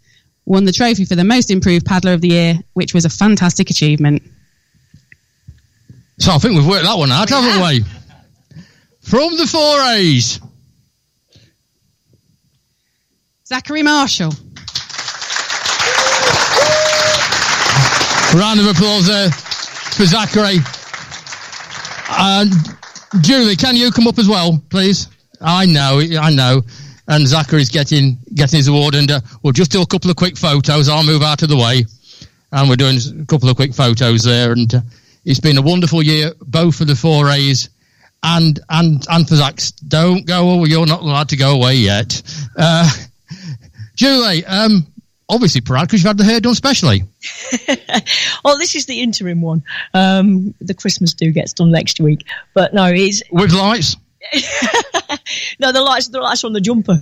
won 0.50 0.66
the 0.66 0.72
trophy 0.72 1.06
for 1.06 1.16
the 1.16 1.24
most 1.24 1.52
improved 1.52 1.86
paddler 1.86 2.12
of 2.12 2.22
the 2.22 2.30
year, 2.30 2.56
which 2.74 2.94
was 2.94 3.06
a 3.06 3.10
fantastic 3.10 3.70
achievement. 3.70 4.24
So 6.18 6.32
I 6.34 6.40
think 6.40 6.56
we've 6.56 6.68
worked 6.68 6.86
that 6.86 6.98
one 6.98 7.12
out, 7.12 7.30
haven't 7.30 7.62
we? 7.62 7.86
From 9.02 9.38
the 9.38 9.46
four 9.46 9.80
A's. 9.94 10.42
Zachary 13.46 13.84
Marshall. 13.84 14.34
Round 18.36 18.60
of 18.60 18.68
applause 18.68 19.08
there 19.08 19.30
for 19.30 20.06
Zachary. 20.06 20.58
And 22.10 22.52
Julie, 23.22 23.56
can 23.56 23.76
you 23.76 23.92
come 23.92 24.08
up 24.08 24.18
as 24.18 24.28
well, 24.28 24.62
please? 24.70 25.08
I 25.40 25.68
know, 25.68 26.02
I 26.20 26.32
know. 26.32 26.64
And 27.10 27.28
Zachary's 27.28 27.70
getting 27.70 28.20
getting 28.34 28.58
his 28.58 28.68
award, 28.68 28.96
and 28.96 29.10
uh, 29.10 29.20
we'll 29.44 29.52
just 29.52 29.72
do 29.72 29.82
a 29.82 29.86
couple 29.86 30.10
of 30.10 30.16
quick 30.16 30.38
photos. 30.38 30.88
I'll 30.88 31.04
move 31.04 31.24
out 31.24 31.42
of 31.42 31.50
the 31.50 31.58
way, 31.58 31.86
and 32.52 32.70
we're 32.70 32.76
doing 32.76 32.98
a 33.22 33.26
couple 33.26 33.50
of 33.50 33.56
quick 33.56 33.74
photos 33.74 34.24
there. 34.24 34.52
And 34.52 34.74
uh, 34.74 34.82
it's 35.26 35.40
been 35.40 35.58
a 35.58 35.62
wonderful 35.62 36.04
year, 36.04 36.32
both 36.40 36.76
for 36.76 36.86
the 36.86 36.96
four 36.96 37.30
A's 37.30 37.70
and 38.24 38.60
and 38.70 39.06
and 39.10 39.28
for 39.28 39.36
Zach's. 39.36 39.72
Don't 39.72 40.26
go 40.26 40.50
away. 40.52 40.70
You're 40.70 40.86
not 40.86 41.02
allowed 41.02 41.30
to 41.30 41.38
go 41.38 41.56
away 41.56 41.76
yet. 41.76 42.22
Uh, 42.56 42.90
Julie, 43.96 44.46
um, 44.46 44.88
obviously 45.28 45.62
proud 45.62 45.88
because 45.88 46.02
you've 46.02 46.08
had 46.08 46.18
the 46.18 46.24
hair 46.24 46.40
done 46.40 46.56
specially. 46.56 47.04
oh, 48.46 48.58
this 48.58 48.76
is 48.76 48.86
the 48.86 49.02
interim 49.02 49.42
one. 49.42 49.64
Um, 49.94 50.54
the 50.60 50.74
Christmas 50.74 51.14
do 51.14 51.32
gets 51.32 51.54
done 51.54 51.72
next 51.72 52.00
week, 52.00 52.26
but 52.54 52.74
no, 52.74 52.86
it's 52.86 53.24
with 53.32 53.52
lights. 53.52 53.96
no, 55.60 55.72
the 55.72 55.82
lights, 55.82 56.10
the 56.10 56.20
lights 56.20 56.44
on 56.44 56.54
the 56.54 56.62
jumper. 56.62 57.02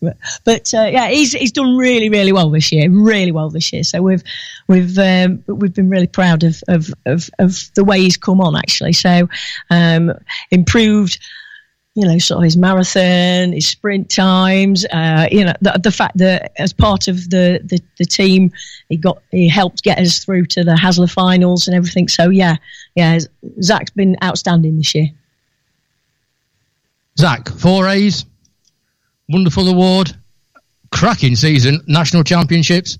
but, 0.44 0.74
uh, 0.74 0.88
yeah, 0.90 1.08
he's 1.08 1.32
he's 1.32 1.52
done 1.52 1.76
really, 1.76 2.08
really 2.08 2.32
well 2.32 2.50
this 2.50 2.72
year. 2.72 2.90
Really 2.90 3.32
well 3.32 3.50
this 3.50 3.72
year. 3.72 3.84
So 3.84 4.02
we've 4.02 4.22
we've 4.68 4.98
um, 4.98 5.44
we've 5.46 5.74
been 5.74 5.88
really 5.88 6.08
proud 6.08 6.42
of, 6.42 6.62
of 6.68 6.92
of 7.06 7.30
of 7.38 7.70
the 7.74 7.84
way 7.84 8.00
he's 8.00 8.16
come 8.16 8.40
on 8.40 8.56
actually. 8.56 8.92
So 8.92 9.28
um, 9.70 10.12
improved 10.50 11.18
you 11.94 12.06
know, 12.06 12.16
sort 12.18 12.38
of 12.38 12.44
his 12.44 12.56
marathon, 12.56 13.52
his 13.52 13.68
sprint 13.68 14.08
times, 14.08 14.86
uh, 14.86 15.28
you 15.30 15.44
know, 15.44 15.52
the, 15.60 15.78
the, 15.82 15.90
fact 15.90 16.16
that 16.16 16.50
as 16.58 16.72
part 16.72 17.06
of 17.06 17.28
the, 17.28 17.60
the, 17.64 17.80
the, 17.98 18.06
team, 18.06 18.50
he 18.88 18.96
got, 18.96 19.22
he 19.30 19.46
helped 19.46 19.82
get 19.82 19.98
us 19.98 20.24
through 20.24 20.46
to 20.46 20.64
the 20.64 20.72
Hasler 20.72 21.10
finals 21.10 21.68
and 21.68 21.76
everything. 21.76 22.08
So 22.08 22.30
yeah, 22.30 22.56
yeah, 22.94 23.18
Zach's 23.60 23.90
been 23.90 24.16
outstanding 24.24 24.78
this 24.78 24.94
year. 24.94 25.08
Zach, 27.22 27.48
four 27.50 27.86
A's, 27.86 28.24
wonderful 29.28 29.68
award, 29.68 30.12
cracking 30.90 31.36
season, 31.36 31.80
national 31.86 32.24
championships. 32.24 32.98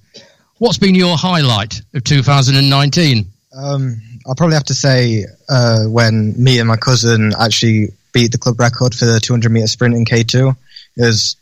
What's 0.59 0.79
been 0.79 0.95
your 0.95 1.17
highlight 1.17 1.83
of 1.93 2.05
2019? 2.05 3.26
Um, 3.52 4.00
I'll 4.25 4.37
probably 4.37 4.55
have 4.55 4.67
to 4.67 4.75
say 4.75 5.25
uh, 5.49 5.87
when 5.87 6.41
me 6.41 6.61
and 6.61 6.69
my 6.69 6.76
cousin 6.76 7.33
actually 7.37 7.88
beat 8.12 8.31
the 8.31 8.38
club 8.38 8.61
record 8.61 8.95
for 8.95 9.07
the 9.07 9.19
200 9.19 9.50
meter 9.50 9.67
sprint 9.67 9.97
in 9.97 10.05
K2. 10.05 10.57
It 10.99 11.00
was 11.00 11.35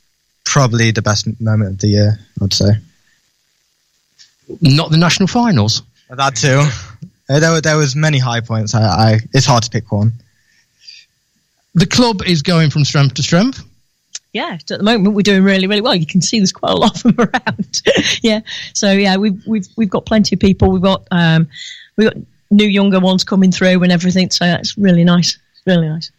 probably 0.47 0.91
the 0.91 1.03
best 1.03 1.29
moment 1.39 1.73
of 1.73 1.79
the 1.81 1.89
year, 1.89 2.19
I'd 2.43 2.55
say. 2.55 2.71
Not 4.63 4.91
the 4.91 4.97
national 4.97 5.27
finals. 5.27 5.83
That 6.09 6.35
too. 6.35 6.65
Uh, 7.29 7.41
there 7.41 7.53
were 7.53 7.61
there 7.61 7.77
was 7.77 7.95
many 7.95 8.19
high 8.19 8.41
points. 8.41 8.75
I, 8.75 8.85
I 8.85 9.19
it's 9.35 9.45
hard 9.45 9.65
to 9.65 9.71
pick 9.71 9.93
one. 9.93 10.15
The 11.75 11.87
club 11.87 12.23
is 12.23 12.43
going 12.43 12.71
from 12.71 12.85
strength 12.85 13.15
to 13.15 13.23
strength. 13.23 13.65
Yeah, 14.33 14.55
at 14.55 14.67
the 14.67 14.83
moment 14.83 15.15
we're 15.15 15.23
doing 15.23 15.43
really, 15.43 15.67
really 15.67 15.81
well. 15.81 15.95
You 15.95 16.07
can 16.07 16.23
see 16.23 16.39
there's 16.39 16.53
quite 16.53 16.73
a 16.73 16.77
lot 16.77 16.97
of 17.05 17.17
them 17.17 17.17
around. 17.19 17.83
yeah, 18.23 18.41
so 18.75 18.93
yeah, 18.93 19.17
we've 19.17 19.43
we've 19.47 19.67
we've 19.77 19.91
got 19.91 20.07
plenty 20.07 20.37
of 20.37 20.41
people. 20.41 20.71
We've 20.71 20.83
got 20.83 21.07
um, 21.11 21.49
we've 21.97 22.13
got 22.13 22.23
new 22.51 22.67
younger 22.67 23.01
ones 23.01 23.25
coming 23.25 23.53
through 23.53 23.83
and 23.83 23.93
everything. 23.93 24.31
So 24.31 24.45
that's 24.45 24.77
really 24.77 25.05
nice. 25.05 25.39
Really 25.67 25.89
nice. 25.89 26.11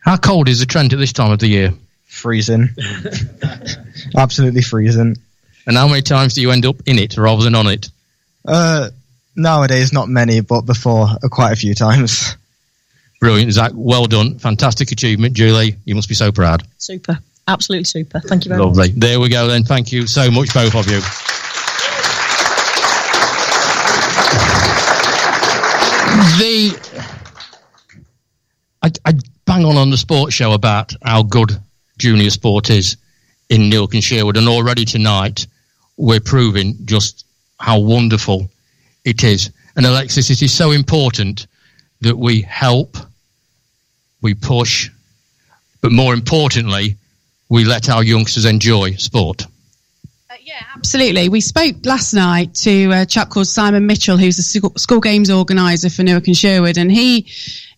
How 0.00 0.16
cold 0.16 0.48
is 0.48 0.60
the 0.60 0.66
Trent 0.66 0.92
at 0.92 0.98
this 0.98 1.12
time 1.12 1.32
of 1.32 1.38
the 1.38 1.48
year? 1.48 1.74
Freezing. 2.04 2.70
Absolutely 4.16 4.62
freezing. 4.62 5.16
And 5.66 5.76
how 5.76 5.88
many 5.88 6.02
times 6.02 6.34
do 6.34 6.40
you 6.40 6.50
end 6.50 6.66
up 6.66 6.76
in 6.86 6.98
it 6.98 7.16
rather 7.16 7.44
than 7.44 7.54
on 7.54 7.66
it? 7.66 7.90
Uh, 8.46 8.90
nowadays, 9.36 9.92
not 9.92 10.08
many, 10.08 10.40
but 10.40 10.62
before, 10.62 11.06
uh, 11.22 11.28
quite 11.28 11.52
a 11.52 11.56
few 11.56 11.74
times. 11.74 12.36
Brilliant, 13.20 13.52
Zach. 13.52 13.72
Well 13.74 14.06
done. 14.06 14.38
Fantastic 14.38 14.92
achievement, 14.92 15.34
Julie. 15.34 15.76
You 15.84 15.94
must 15.94 16.08
be 16.08 16.14
so 16.14 16.32
proud. 16.32 16.62
Super. 16.78 17.18
Absolutely 17.48 17.84
super. 17.84 18.20
Thank 18.20 18.44
you 18.44 18.48
very 18.48 18.60
Lovely. 18.60 18.78
much. 18.78 18.88
Lovely. 18.88 19.00
There 19.00 19.20
we 19.20 19.28
go 19.28 19.46
then. 19.46 19.64
Thank 19.64 19.92
you 19.92 20.06
so 20.06 20.30
much, 20.30 20.54
both 20.54 20.74
of 20.74 20.88
you. 20.88 21.00
the 26.38 26.74
I, 28.82 28.90
I 29.04 29.12
bang 29.44 29.64
on 29.64 29.76
on 29.76 29.90
the 29.90 29.96
sports 29.96 30.34
show 30.34 30.52
about 30.52 30.92
how 31.04 31.22
good 31.22 31.52
junior 31.98 32.30
sport 32.30 32.70
is 32.70 32.96
in 33.48 33.68
Newark 33.68 33.94
and 33.94 34.02
Sherwood, 34.02 34.36
and 34.36 34.48
already 34.48 34.84
tonight 34.84 35.46
we're 35.96 36.20
proving 36.20 36.76
just 36.84 37.26
how 37.58 37.78
wonderful 37.78 38.48
it 39.04 39.22
is. 39.24 39.50
And 39.76 39.84
Alexis, 39.84 40.30
it 40.30 40.42
is 40.42 40.52
so 40.52 40.70
important 40.70 41.46
that 42.00 42.16
we 42.16 42.40
help, 42.42 42.96
we 44.22 44.34
push, 44.34 44.90
but 45.80 45.92
more 45.92 46.14
importantly, 46.14 46.96
we 47.48 47.64
let 47.64 47.88
our 47.88 48.02
youngsters 48.02 48.44
enjoy 48.44 48.92
sport. 48.92 49.44
Uh, 50.30 50.34
yeah, 50.42 50.62
absolutely. 50.76 51.28
We 51.28 51.40
spoke 51.40 51.76
last 51.84 52.14
night 52.14 52.54
to 52.56 52.90
a 52.92 53.06
chap 53.06 53.30
called 53.30 53.48
Simon 53.48 53.86
Mitchell, 53.86 54.16
who's 54.16 54.36
school, 54.36 54.72
school 54.76 55.00
games 55.00 55.30
organizer 55.30 55.90
for 55.90 56.02
Newark 56.02 56.26
and 56.28 56.36
Sherwood, 56.36 56.78
and 56.78 56.90
he 56.90 57.28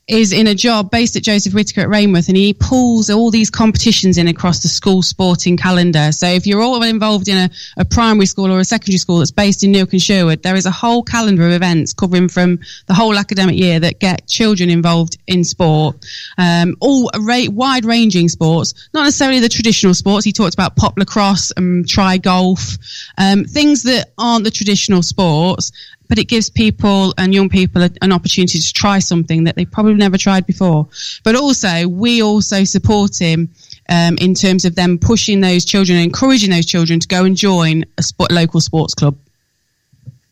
is 0.09 0.33
in 0.33 0.49
a 0.49 0.55
job 0.55 0.91
based 0.91 1.15
at 1.15 1.23
Joseph 1.23 1.55
Whitaker 1.55 1.83
at 1.83 1.89
Rainworth 1.89 2.29
and 2.29 2.37
he 2.37 2.53
pulls 2.53 3.09
all 3.09 3.31
these 3.31 3.51
competitions 3.51 4.19
in 4.19 4.27
across 4.27 4.61
the 4.61 4.69
school 4.69 5.01
sporting 5.01 5.57
calendar. 5.57 6.11
So 6.11 6.27
if 6.27 6.47
you're 6.47 6.61
all 6.61 6.83
involved 6.83 7.29
in 7.29 7.37
a, 7.37 7.51
a 7.77 7.85
primary 7.85 8.27
school 8.27 8.51
or 8.51 8.59
a 8.59 8.65
secondary 8.65 8.99
school 8.99 9.19
that's 9.19 9.31
based 9.31 9.63
in 9.63 9.71
Newark 9.71 9.93
and 9.93 10.03
Sherwood, 10.03 10.43
there 10.43 10.57
is 10.57 10.67
a 10.67 10.73
whole 10.73 11.05
calendar 11.05 11.47
of 11.47 11.53
events 11.53 11.93
covering 11.93 12.29
from 12.29 12.59
the 12.87 12.95
whole 12.95 13.17
academic 13.17 13.57
year 13.57 13.79
that 13.79 14.01
get 14.01 14.27
children 14.27 14.71
involved 14.71 15.19
in 15.29 15.45
sport. 15.45 16.05
Um, 16.37 16.77
all 16.81 17.09
ra- 17.21 17.49
wide 17.49 17.85
ranging 17.85 18.29
sports, 18.29 18.89
not 18.93 19.05
necessarily 19.05 19.39
the 19.39 19.49
traditional 19.49 19.95
sports. 19.95 20.25
He 20.25 20.33
talked 20.33 20.55
about 20.55 20.75
pop 20.75 20.99
lacrosse 20.99 21.53
and 21.57 21.89
tri 21.89 22.19
golf, 22.19 22.77
um, 23.19 23.45
things 23.45 23.85
that 23.85 24.11
aren't 24.19 24.45
the 24.45 24.51
traditional 24.51 25.03
sports 25.03 25.71
but 26.13 26.19
it 26.19 26.29
gives 26.29 26.51
people 26.51 27.15
and 27.17 27.33
young 27.33 27.49
people 27.49 27.89
an 28.03 28.13
opportunity 28.13 28.59
to 28.59 28.73
try 28.75 28.99
something 28.99 29.45
that 29.45 29.57
they 29.57 29.65
probably 29.65 29.95
never 29.95 30.19
tried 30.19 30.45
before. 30.45 30.87
But 31.25 31.37
also, 31.37 31.89
we 31.89 32.23
also 32.23 32.65
support 32.65 33.19
him 33.19 33.49
um, 33.89 34.19
in 34.19 34.35
terms 34.35 34.67
of 34.67 34.75
them 34.75 34.99
pushing 34.99 35.41
those 35.41 35.65
children 35.65 35.99
encouraging 35.99 36.51
those 36.51 36.67
children 36.67 37.01
to 37.01 37.09
go 37.09 37.25
and 37.25 37.35
join 37.35 37.87
a 37.97 38.03
sport, 38.03 38.31
local 38.31 38.61
sports 38.61 38.93
club. 38.93 39.17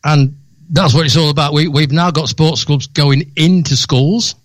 And 0.03 0.37
that's 0.69 0.93
what 0.93 1.07
it's 1.07 1.17
all 1.17 1.31
about. 1.31 1.51
We, 1.53 1.67
we've 1.67 1.91
now 1.91 2.11
got 2.11 2.29
sports 2.29 2.63
clubs 2.63 2.85
going 2.85 3.31
into 3.35 3.75
schools, 3.75 4.35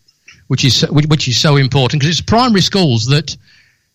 which 0.47 0.65
is 0.65 0.87
which 0.89 1.29
is 1.29 1.39
so 1.39 1.57
important 1.57 2.01
because 2.01 2.19
it's 2.19 2.27
primary 2.27 2.63
schools 2.63 3.05
that 3.09 3.37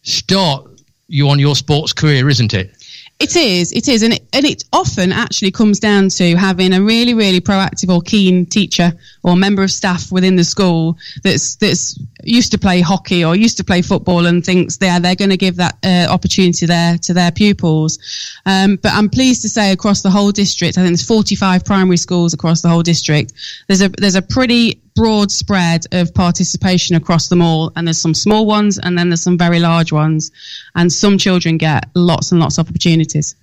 start 0.03 0.69
you 1.07 1.27
on 1.29 1.39
your 1.39 1.55
sports 1.55 1.91
career, 1.91 2.29
isn't 2.29 2.53
it? 2.53 2.80
It 3.21 3.35
is, 3.35 3.71
it 3.71 3.87
is, 3.87 4.01
and 4.01 4.13
it, 4.15 4.27
and 4.33 4.45
it 4.45 4.63
often 4.73 5.11
actually 5.11 5.51
comes 5.51 5.79
down 5.79 6.09
to 6.09 6.35
having 6.35 6.73
a 6.73 6.81
really, 6.81 7.13
really 7.13 7.39
proactive 7.39 7.93
or 7.93 8.01
keen 8.01 8.47
teacher 8.47 8.93
or 9.21 9.35
member 9.35 9.61
of 9.61 9.69
staff 9.69 10.11
within 10.11 10.37
the 10.37 10.43
school 10.43 10.97
that's 11.23 11.55
that's 11.57 11.99
used 12.23 12.51
to 12.53 12.57
play 12.57 12.81
hockey 12.81 13.23
or 13.23 13.35
used 13.35 13.57
to 13.57 13.63
play 13.63 13.83
football 13.83 14.25
and 14.25 14.43
thinks 14.43 14.77
they're 14.77 14.99
they're 14.99 15.15
going 15.15 15.29
to 15.29 15.37
give 15.37 15.57
that 15.57 15.77
uh, 15.85 16.11
opportunity 16.11 16.65
there 16.65 16.97
to 16.97 17.13
their 17.13 17.31
pupils. 17.31 17.99
Um, 18.47 18.77
but 18.77 18.91
I'm 18.91 19.07
pleased 19.07 19.43
to 19.43 19.49
say 19.49 19.71
across 19.71 20.01
the 20.01 20.09
whole 20.09 20.31
district, 20.31 20.79
I 20.79 20.81
think 20.81 20.89
there's 20.89 21.05
45 21.05 21.63
primary 21.63 21.97
schools 21.97 22.33
across 22.33 22.63
the 22.63 22.69
whole 22.69 22.81
district. 22.81 23.33
There's 23.67 23.83
a 23.83 23.89
there's 23.89 24.15
a 24.15 24.23
pretty 24.23 24.80
broad 24.95 25.31
spread 25.31 25.85
of 25.91 26.13
participation 26.13 26.95
across 26.95 27.29
them 27.29 27.41
all, 27.41 27.71
and 27.75 27.87
there's 27.87 28.01
some 28.01 28.13
small 28.13 28.45
ones, 28.45 28.77
and 28.77 28.97
then 28.97 29.09
there's 29.09 29.23
some 29.23 29.37
very 29.37 29.59
large 29.59 29.91
ones, 29.91 30.31
and 30.75 30.91
some 30.91 31.17
children 31.17 31.57
get 31.57 31.89
lots 31.95 32.31
and 32.31 32.39
lots 32.39 32.57
of 32.57 32.69
opportunities. 32.69 33.35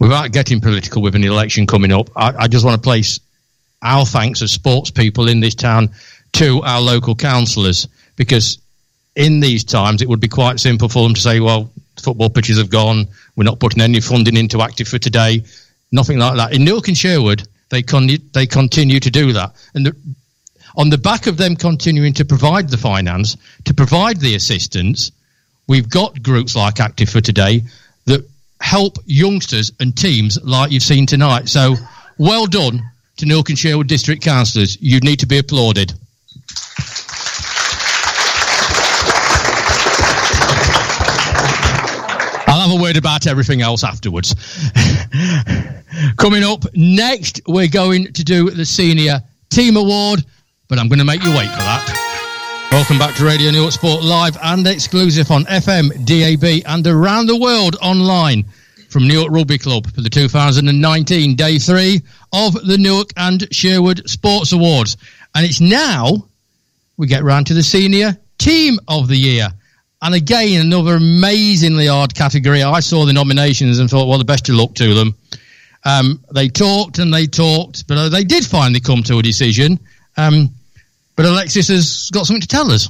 Without 0.00 0.32
getting 0.32 0.60
political 0.60 1.02
with 1.02 1.14
an 1.14 1.24
election 1.24 1.66
coming 1.66 1.92
up, 1.92 2.10
I, 2.16 2.32
I 2.40 2.48
just 2.48 2.64
want 2.64 2.74
to 2.76 2.82
place 2.82 3.20
our 3.82 4.04
thanks 4.04 4.42
as 4.42 4.50
sports 4.52 4.90
people 4.90 5.28
in 5.28 5.40
this 5.40 5.54
town 5.54 5.90
to 6.32 6.62
our 6.62 6.80
local 6.80 7.14
councillors, 7.14 7.86
because 8.16 8.58
in 9.16 9.40
these 9.40 9.64
times 9.64 10.02
it 10.02 10.08
would 10.08 10.20
be 10.20 10.28
quite 10.28 10.60
simple 10.60 10.88
for 10.88 11.02
them 11.02 11.14
to 11.14 11.20
say, 11.20 11.40
well, 11.40 11.70
football 12.00 12.30
pitches 12.30 12.58
have 12.58 12.70
gone. 12.70 13.06
We're 13.36 13.44
not 13.44 13.60
putting 13.60 13.82
any 13.82 14.00
funding 14.00 14.36
into 14.36 14.62
active 14.62 14.88
for 14.88 14.98
today. 14.98 15.44
Nothing 15.92 16.18
like 16.18 16.36
that. 16.36 16.52
In 16.52 16.64
Newark 16.64 16.88
and 16.88 16.96
Sherwood, 16.96 17.46
they 17.70 17.82
con- 17.82 18.08
they 18.32 18.46
continue 18.46 19.00
to 19.00 19.10
do 19.10 19.32
that, 19.32 19.54
and 19.74 19.86
the, 19.86 19.96
on 20.76 20.90
the 20.90 20.98
back 20.98 21.26
of 21.26 21.36
them 21.36 21.56
continuing 21.56 22.12
to 22.14 22.24
provide 22.24 22.68
the 22.68 22.76
finance, 22.76 23.36
to 23.64 23.74
provide 23.74 24.20
the 24.20 24.34
assistance, 24.34 25.12
we've 25.66 25.88
got 25.88 26.22
groups 26.22 26.56
like 26.56 26.80
Active 26.80 27.08
for 27.08 27.20
Today 27.20 27.62
that 28.06 28.28
help 28.60 28.98
youngsters 29.06 29.72
and 29.80 29.96
teams 29.96 30.38
like 30.42 30.70
you've 30.70 30.82
seen 30.82 31.06
tonight. 31.06 31.48
So, 31.48 31.76
well 32.18 32.46
done 32.46 32.82
to 33.16 33.26
Newark 33.26 33.48
and 33.48 33.58
Sherwood 33.58 33.86
District 33.86 34.22
Councillors. 34.22 34.80
You 34.80 35.00
need 35.00 35.20
to 35.20 35.26
be 35.26 35.38
applauded. 35.38 35.92
I'll 42.46 42.68
have 42.68 42.78
a 42.78 42.82
word 42.82 42.96
about 42.96 43.26
everything 43.26 43.62
else 43.62 43.84
afterwards. 43.84 44.34
Coming 46.16 46.44
up 46.44 46.64
next, 46.74 47.40
we're 47.46 47.68
going 47.68 48.12
to 48.12 48.24
do 48.24 48.50
the 48.50 48.64
Senior 48.64 49.20
Team 49.50 49.76
Award, 49.76 50.24
but 50.70 50.78
I'm 50.78 50.88
going 50.88 51.00
to 51.00 51.04
make 51.04 51.22
you 51.24 51.30
wait 51.30 51.50
for 51.50 51.58
that. 51.58 52.68
Welcome 52.70 52.96
back 52.96 53.16
to 53.16 53.24
Radio 53.24 53.50
Newark 53.50 53.72
Sport 53.72 54.04
live 54.04 54.38
and 54.40 54.64
exclusive 54.68 55.28
on 55.32 55.42
FM, 55.46 55.90
DAB, 56.06 56.62
and 56.64 56.86
around 56.86 57.26
the 57.26 57.36
world 57.36 57.76
online 57.82 58.44
from 58.88 59.08
Newark 59.08 59.32
Rugby 59.32 59.58
Club 59.58 59.92
for 59.92 60.00
the 60.00 60.08
2019 60.08 61.34
Day 61.34 61.58
3 61.58 62.00
of 62.32 62.52
the 62.64 62.78
Newark 62.78 63.08
and 63.16 63.52
Sherwood 63.52 64.08
Sports 64.08 64.52
Awards. 64.52 64.96
And 65.34 65.44
it's 65.44 65.60
now 65.60 66.28
we 66.96 67.08
get 67.08 67.24
round 67.24 67.48
to 67.48 67.54
the 67.54 67.64
Senior 67.64 68.16
Team 68.38 68.78
of 68.86 69.08
the 69.08 69.16
Year. 69.16 69.48
And 70.02 70.14
again, 70.14 70.60
another 70.60 70.94
amazingly 70.94 71.88
hard 71.88 72.14
category. 72.14 72.62
I 72.62 72.78
saw 72.78 73.04
the 73.04 73.12
nominations 73.12 73.80
and 73.80 73.90
thought, 73.90 74.06
well, 74.06 74.18
the 74.18 74.24
best 74.24 74.48
of 74.48 74.54
luck 74.54 74.74
to 74.76 74.94
them. 74.94 75.16
Um, 75.84 76.20
they 76.32 76.48
talked 76.48 77.00
and 77.00 77.12
they 77.12 77.26
talked, 77.26 77.88
but 77.88 78.10
they 78.10 78.22
did 78.22 78.46
finally 78.46 78.80
come 78.80 79.02
to 79.02 79.18
a 79.18 79.22
decision. 79.22 79.80
Um, 80.16 80.50
but 81.20 81.28
Alexis 81.28 81.68
has 81.68 82.08
got 82.10 82.24
something 82.24 82.40
to 82.40 82.48
tell 82.48 82.70
us. 82.70 82.88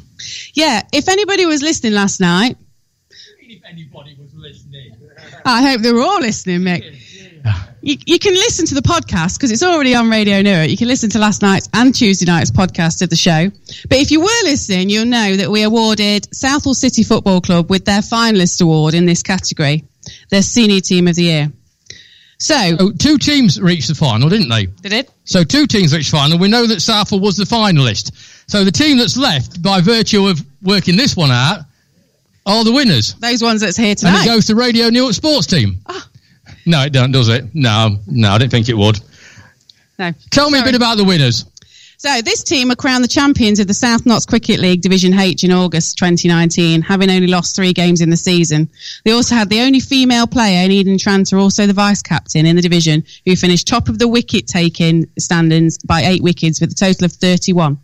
Yeah, 0.55 0.83
if 0.93 1.09
anybody 1.09 1.47
was 1.47 1.63
listening 1.63 1.95
last 1.95 2.21
night, 2.21 2.57
If 3.41 3.61
anybody 3.69 4.17
was 4.21 4.33
listening. 4.35 4.95
I 5.45 5.69
hope 5.69 5.81
they 5.81 5.93
were 5.93 6.03
all 6.03 6.21
listening, 6.21 6.61
Mick. 6.61 6.97
You, 7.83 7.97
you 8.07 8.21
can 8.21 8.35
listen 8.35 8.67
to 8.67 8.77
the 8.77 8.83
podcast 8.83 9.37
because 9.37 9.51
it's 9.51 9.65
already 9.65 9.97
on 9.97 10.09
Radio 10.11 10.43
Newark. 10.43 10.71
You 10.71 10.77
can 10.77 10.87
listen 10.87 11.11
to 11.11 11.19
last 11.19 11.43
night's 11.43 11.69
and 11.75 11.93
Tuesday 11.93 12.25
night's 12.25 12.53
podcast 12.53 13.03
of 13.03 13.11
the 13.11 13.17
show. 13.17 13.51
But 13.89 13.99
if 13.99 14.13
you 14.13 14.21
were 14.21 14.45
listening, 14.45 14.91
you'll 14.91 15.07
know 15.07 15.35
that 15.35 15.51
we 15.51 15.65
awarded 15.65 16.33
Southwell 16.33 16.75
City 16.75 17.03
Football 17.03 17.41
Club 17.41 17.69
with 17.69 17.85
their 17.85 18.01
finalist 18.01 18.63
award 18.63 18.95
in 18.95 19.07
this 19.07 19.25
category, 19.25 19.83
their 20.31 20.43
senior 20.43 20.81
team 20.81 21.09
of 21.09 21.17
the 21.17 21.25
year. 21.25 21.53
So, 22.41 22.91
two 22.93 23.19
teams 23.19 23.61
reached 23.61 23.89
the 23.89 23.95
final, 23.95 24.31
didn't 24.31 24.49
they? 24.49 24.65
They 24.67 24.89
did 24.89 24.93
it? 25.05 25.11
So 25.25 25.45
two 25.45 25.67
teams 25.67 25.95
reached 25.95 26.11
final. 26.11 26.39
We 26.39 26.49
know 26.49 26.67
that 26.67 26.81
Southwell 26.81 27.21
was 27.21 27.37
the 27.37 27.45
finalist. 27.45 28.13
So 28.51 28.65
the 28.65 28.73
team 28.73 28.97
that's 28.97 29.17
left, 29.19 29.63
by 29.63 29.83
virtue 29.83 30.27
of 30.27 30.41
working 30.63 30.97
this 30.97 31.15
one 31.15 31.31
out, 31.31 31.61
are 32.47 32.65
the 32.65 32.73
winners. 32.73 33.13
Those 33.15 33.43
ones 33.43 33.61
that's 33.61 33.77
here 33.77 33.95
tonight. 33.95 34.21
And 34.21 34.27
it 34.27 34.33
goes 34.33 34.47
to 34.47 34.55
Radio 34.55 34.89
Newark 34.89 35.13
Sports 35.13 35.47
Team. 35.47 35.77
Ah. 35.87 36.09
No, 36.65 36.83
it 36.83 36.95
don't, 36.95 37.13
does 37.13 37.29
it? 37.29 37.55
No, 37.55 37.99
no, 38.07 38.31
I 38.31 38.39
didn't 38.39 38.51
think 38.53 38.71
it 38.71 38.77
would. 38.77 38.99
no. 39.99 40.13
Tell 40.31 40.51
me 40.51 40.59
a 40.61 40.65
bit 40.65 40.75
about 40.75 40.97
the 40.97 41.05
winners. 41.05 41.45
So 42.03 42.23
this 42.23 42.43
team 42.43 42.69
were 42.69 42.77
crowned 42.77 43.05
the 43.05 43.09
champions 43.09 43.61
of 43.61 43.67
the 43.67 43.75
South 43.75 44.07
Notts 44.07 44.25
Cricket 44.25 44.59
League 44.59 44.81
Division 44.81 45.13
H 45.13 45.45
in 45.45 45.53
August 45.53 45.99
2019, 45.99 46.81
having 46.81 47.11
only 47.11 47.27
lost 47.27 47.55
three 47.55 47.75
games 47.75 48.01
in 48.01 48.09
the 48.09 48.17
season. 48.17 48.71
They 49.05 49.11
also 49.11 49.35
had 49.35 49.51
the 49.51 49.61
only 49.61 49.81
female 49.81 50.27
player 50.27 50.65
in 50.65 50.71
Eden 50.71 50.97
Tranter, 50.97 51.37
also 51.37 51.67
the 51.67 51.75
vice 51.75 52.01
captain 52.01 52.47
in 52.47 52.57
the 52.57 52.63
division, 52.63 53.05
who 53.27 53.37
finished 53.37 53.69
top 53.69 53.91
of 53.91 53.99
the 53.99 54.09
wicket 54.09 54.47
taking 54.47 55.11
standings 55.19 55.77
by 55.77 56.01
eight 56.01 56.23
wickets 56.23 56.59
with 56.59 56.73
a 56.73 56.75
total 56.75 57.05
of 57.05 57.13
31. 57.13 57.77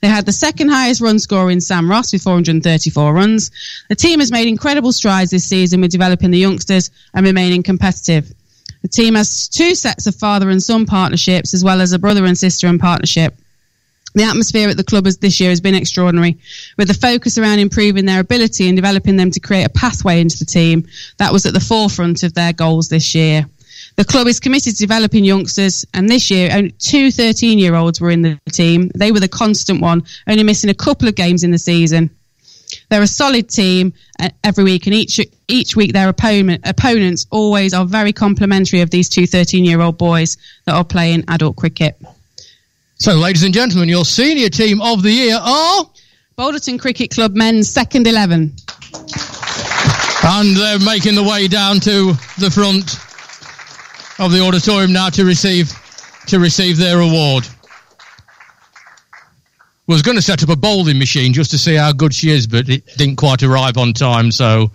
They 0.00 0.06
had 0.06 0.26
the 0.26 0.32
second 0.32 0.68
highest 0.68 1.00
run 1.00 1.18
scorer 1.18 1.50
in 1.50 1.60
Sam 1.60 1.90
Ross 1.90 2.12
with 2.12 2.22
434 2.22 3.12
runs. 3.12 3.50
The 3.88 3.96
team 3.96 4.20
has 4.20 4.30
made 4.30 4.46
incredible 4.46 4.92
strides 4.92 5.32
this 5.32 5.42
season 5.42 5.80
with 5.80 5.90
developing 5.90 6.30
the 6.30 6.38
youngsters 6.38 6.92
and 7.14 7.26
remaining 7.26 7.64
competitive. 7.64 8.32
The 8.82 8.88
team 8.88 9.16
has 9.16 9.48
two 9.48 9.74
sets 9.74 10.06
of 10.06 10.14
father 10.14 10.50
and 10.50 10.62
son 10.62 10.86
partnerships 10.86 11.52
as 11.52 11.64
well 11.64 11.80
as 11.80 11.90
a 11.90 11.98
brother 11.98 12.26
and 12.26 12.38
sister 12.38 12.68
and 12.68 12.78
partnership. 12.78 13.34
The 14.16 14.24
atmosphere 14.24 14.70
at 14.70 14.78
the 14.78 14.82
club 14.82 15.04
this 15.04 15.40
year 15.40 15.50
has 15.50 15.60
been 15.60 15.74
extraordinary, 15.74 16.38
with 16.78 16.88
the 16.88 16.94
focus 16.94 17.36
around 17.36 17.58
improving 17.58 18.06
their 18.06 18.20
ability 18.20 18.66
and 18.66 18.74
developing 18.74 19.16
them 19.16 19.30
to 19.30 19.40
create 19.40 19.64
a 19.64 19.68
pathway 19.68 20.22
into 20.22 20.38
the 20.38 20.46
team. 20.46 20.88
That 21.18 21.34
was 21.34 21.44
at 21.44 21.52
the 21.52 21.60
forefront 21.60 22.22
of 22.22 22.32
their 22.32 22.54
goals 22.54 22.88
this 22.88 23.14
year. 23.14 23.44
The 23.96 24.06
club 24.06 24.26
is 24.26 24.40
committed 24.40 24.74
to 24.74 24.78
developing 24.78 25.22
youngsters, 25.22 25.84
and 25.92 26.08
this 26.08 26.30
year 26.30 26.48
only 26.50 26.70
two 26.70 27.10
13 27.10 27.58
year 27.58 27.74
olds 27.74 28.00
were 28.00 28.10
in 28.10 28.22
the 28.22 28.40
team. 28.52 28.90
They 28.94 29.12
were 29.12 29.20
the 29.20 29.28
constant 29.28 29.82
one, 29.82 30.04
only 30.26 30.44
missing 30.44 30.70
a 30.70 30.74
couple 30.74 31.08
of 31.08 31.14
games 31.14 31.44
in 31.44 31.50
the 31.50 31.58
season. 31.58 32.08
They're 32.88 33.02
a 33.02 33.06
solid 33.06 33.50
team 33.50 33.92
every 34.42 34.64
week, 34.64 34.86
and 34.86 34.94
each 34.94 35.20
each 35.46 35.76
week 35.76 35.92
their 35.92 36.08
opponent, 36.08 36.62
opponents 36.64 37.26
always 37.30 37.74
are 37.74 37.84
very 37.84 38.14
complimentary 38.14 38.80
of 38.80 38.88
these 38.88 39.10
two 39.10 39.26
13 39.26 39.66
year 39.66 39.82
old 39.82 39.98
boys 39.98 40.38
that 40.64 40.74
are 40.74 40.84
playing 40.84 41.24
adult 41.28 41.56
cricket. 41.56 41.98
So, 42.98 43.14
ladies 43.14 43.42
and 43.42 43.52
gentlemen, 43.52 43.90
your 43.90 44.06
senior 44.06 44.48
team 44.48 44.80
of 44.80 45.02
the 45.02 45.10
year 45.10 45.36
are. 45.36 45.84
Balderton 46.38 46.80
Cricket 46.80 47.10
Club 47.10 47.34
men's 47.34 47.68
second 47.68 48.06
11. 48.06 48.54
And 50.24 50.56
they're 50.56 50.78
making 50.78 51.14
the 51.14 51.22
way 51.22 51.46
down 51.46 51.78
to 51.80 52.14
the 52.38 52.50
front 52.50 52.96
of 54.18 54.32
the 54.32 54.40
auditorium 54.40 54.92
now 54.92 55.10
to 55.10 55.24
receive 55.24 55.70
to 56.28 56.38
receive 56.40 56.78
their 56.78 57.00
award. 57.00 57.46
Was 59.86 60.02
going 60.02 60.16
to 60.16 60.22
set 60.22 60.42
up 60.42 60.48
a 60.48 60.56
bowling 60.56 60.98
machine 60.98 61.32
just 61.32 61.50
to 61.52 61.58
see 61.58 61.74
how 61.74 61.92
good 61.92 62.12
she 62.14 62.30
is, 62.30 62.46
but 62.46 62.68
it 62.68 62.84
didn't 62.96 63.16
quite 63.16 63.42
arrive 63.42 63.76
on 63.76 63.92
time, 63.92 64.32
so 64.32 64.72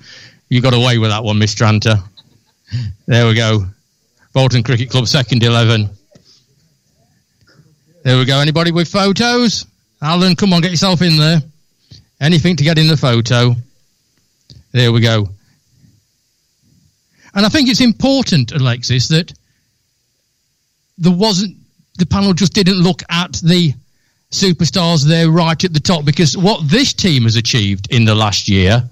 you 0.48 0.62
got 0.62 0.74
away 0.74 1.00
with 1.00 1.10
that 1.10 1.24
one, 1.24 1.38
Miss 1.40 1.54
Tranter. 1.54 1.98
There 3.08 3.28
we 3.28 3.34
go. 3.34 3.66
Bolton 4.32 4.64
Cricket 4.64 4.90
Club 4.92 5.08
second 5.08 5.44
eleven. 5.44 5.90
There 8.04 8.18
we 8.18 8.26
go. 8.26 8.40
Anybody 8.40 8.72
with 8.72 8.88
photos? 8.88 9.66
Alan, 10.02 10.36
come 10.36 10.54
on, 10.54 10.62
get 10.62 10.72
yourself 10.72 11.02
in 11.02 11.18
there. 11.18 11.40
Anything 12.20 12.56
to 12.56 12.64
get 12.64 12.78
in 12.78 12.88
the 12.88 12.98
photo. 12.98 13.56
There 14.72 14.92
we 14.92 15.02
go. 15.02 15.30
And 17.34 17.46
I 17.46 17.50
think 17.50 17.70
it's 17.70 17.82
important, 17.82 18.52
Alexis, 18.52 19.10
that 19.10 19.32
there 20.98 21.12
wasn't 21.12 21.58
the 21.98 22.06
panel 22.06 22.34
just 22.34 22.54
didn't 22.54 22.80
look 22.80 23.04
at 23.10 23.34
the 23.34 23.74
superstars 24.32 25.06
there 25.06 25.30
right 25.30 25.64
at 25.64 25.74
the 25.74 25.80
top 25.80 26.06
because 26.06 26.38
what 26.38 26.68
this 26.68 26.94
team 26.94 27.24
has 27.24 27.36
achieved 27.36 27.92
in 27.92 28.06
the 28.06 28.16
last 28.16 28.48
year 28.50 28.84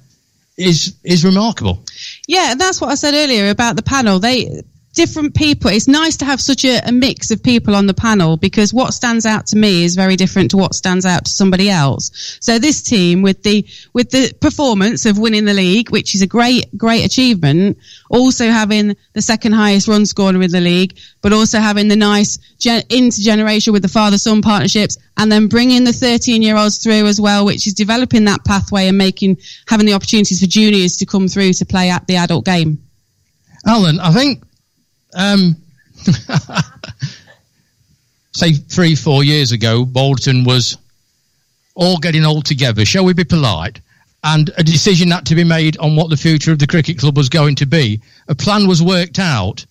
is 0.58 0.96
is 1.04 1.24
remarkable. 1.24 1.84
Yeah, 2.28 2.52
and 2.52 2.60
that's 2.62 2.82
what 2.82 2.90
I 2.92 2.96
said 2.96 3.14
earlier 3.14 3.50
about 3.50 3.76
the 3.76 3.82
panel. 3.82 4.20
They 4.20 4.62
different 4.94 5.36
people. 5.36 5.70
It's 5.72 5.88
nice 5.88 6.18
to 6.18 6.26
have 6.26 6.42
such 6.42 6.66
a, 6.66 6.80
a 6.88 6.92
mix 6.92 7.32
of 7.32 7.44
people 7.44 7.76
on 7.76 7.86
the 7.86 7.94
panel 7.94 8.38
because 8.38 8.74
what 8.74 8.94
stands 8.94 9.26
out 9.26 9.48
to 9.48 9.58
me 9.58 9.84
is 9.84 9.96
very 9.96 10.16
different 10.16 10.52
to 10.52 10.58
what 10.58 10.74
stands 10.74 11.06
out 11.06 11.26
to 11.26 11.32
somebody 11.32 11.70
else. 11.70 12.38
So 12.42 12.60
this 12.60 12.82
team 12.82 13.22
with 13.22 13.44
the 13.44 13.66
with 13.94 14.10
the 14.10 14.34
performance 14.42 15.06
of 15.06 15.18
winning 15.18 15.46
the 15.46 15.54
league, 15.54 15.90
which 15.90 16.16
is 16.16 16.22
a 16.22 16.28
great 16.28 16.76
great 16.78 17.06
achievement, 17.06 17.78
also 18.10 18.50
having 18.50 18.96
the 19.14 19.22
second 19.22 19.54
highest 19.54 19.88
run 19.88 20.06
scorer 20.06 20.42
in 20.42 20.52
the 20.52 20.62
league, 20.62 20.98
but 21.22 21.34
also 21.34 21.60
having 21.60 21.88
the 21.88 21.96
nice 21.96 22.38
gen- 22.58 22.84
intergeneration 22.84 23.72
with 23.72 23.84
the 23.84 23.88
father 23.88 24.18
son 24.18 24.42
partnerships, 24.42 24.98
and 25.18 25.32
then 25.32 25.48
bringing 25.48 25.84
the 25.84 25.94
13 25.94 26.42
year 26.42 26.58
olds 26.58 26.78
through 26.78 27.06
as 27.06 27.22
well, 27.22 27.46
which 27.46 27.68
is 27.68 27.74
developing 27.74 28.26
that 28.26 28.44
pathway 28.44 28.88
and 28.88 28.98
making 28.98 29.38
having 29.68 29.86
the 29.86 29.94
opportunities 29.94 30.42
for 30.42 30.48
juniors 30.48 30.98
to 30.98 31.06
come 31.06 31.28
through 31.28 31.54
to 31.54 31.66
play 31.66 31.90
at 31.90 32.08
the 32.08 32.16
adult 32.16 32.46
game. 32.46 32.80
Alan, 33.66 34.00
I 34.00 34.12
think 34.12 34.44
um, 35.14 35.56
say 38.34 38.54
three, 38.54 38.96
four 38.96 39.24
years 39.24 39.52
ago, 39.52 39.86
Bolton 39.86 40.44
was 40.44 40.78
all 41.76 41.98
getting 41.98 42.26
all 42.26 42.42
together. 42.42 42.86
Shall 42.86 43.06
we 43.06 43.14
be 43.14 43.24
polite? 43.24 43.80
And 44.24 44.52
a 44.58 44.64
decision 44.64 45.12
had 45.12 45.26
to 45.28 45.36
be 45.36 45.46
made 45.46 45.78
on 45.78 45.96
what 45.96 46.10
the 46.10 46.18
future 46.18 46.52
of 46.52 46.60
the 46.60 46.68
cricket 46.68 46.98
club 46.98 47.16
was 47.16 47.30
going 47.30 47.56
to 47.56 47.66
be. 47.66 48.02
A 48.28 48.36
plan 48.36 48.68
was 48.68 48.84
worked 48.84 49.18
out. 49.18 49.66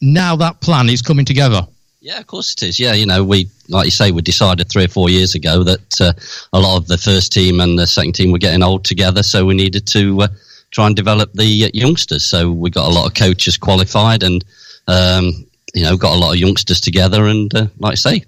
Now 0.00 0.36
that 0.36 0.60
plan 0.60 0.88
is 0.88 1.02
coming 1.02 1.24
together. 1.24 1.66
Yeah, 2.00 2.18
of 2.18 2.26
course 2.26 2.52
it 2.52 2.62
is. 2.62 2.78
Yeah, 2.78 2.94
you 2.94 3.06
know, 3.06 3.24
we 3.24 3.48
like 3.68 3.86
you 3.86 3.90
say, 3.90 4.12
we 4.12 4.22
decided 4.22 4.68
three 4.68 4.84
or 4.84 4.88
four 4.88 5.10
years 5.10 5.34
ago 5.34 5.64
that 5.64 6.00
uh, 6.00 6.12
a 6.52 6.60
lot 6.60 6.76
of 6.76 6.86
the 6.86 6.98
first 6.98 7.32
team 7.32 7.60
and 7.60 7.78
the 7.78 7.86
second 7.86 8.14
team 8.14 8.30
were 8.30 8.38
getting 8.38 8.62
old 8.62 8.84
together, 8.84 9.22
so 9.22 9.44
we 9.44 9.54
needed 9.54 9.86
to 9.88 10.22
uh, 10.22 10.28
try 10.70 10.86
and 10.86 10.94
develop 10.94 11.32
the 11.32 11.64
uh, 11.64 11.70
youngsters. 11.74 12.24
So 12.24 12.52
we 12.52 12.70
got 12.70 12.88
a 12.88 12.94
lot 12.94 13.06
of 13.06 13.14
coaches 13.14 13.56
qualified, 13.56 14.22
and 14.22 14.44
um, 14.86 15.46
you 15.74 15.82
know, 15.82 15.96
got 15.96 16.14
a 16.14 16.18
lot 16.18 16.32
of 16.32 16.40
youngsters 16.40 16.80
together. 16.80 17.26
And 17.26 17.54
uh, 17.54 17.66
like 17.78 17.92
I 17.92 17.96
say, 17.96 18.24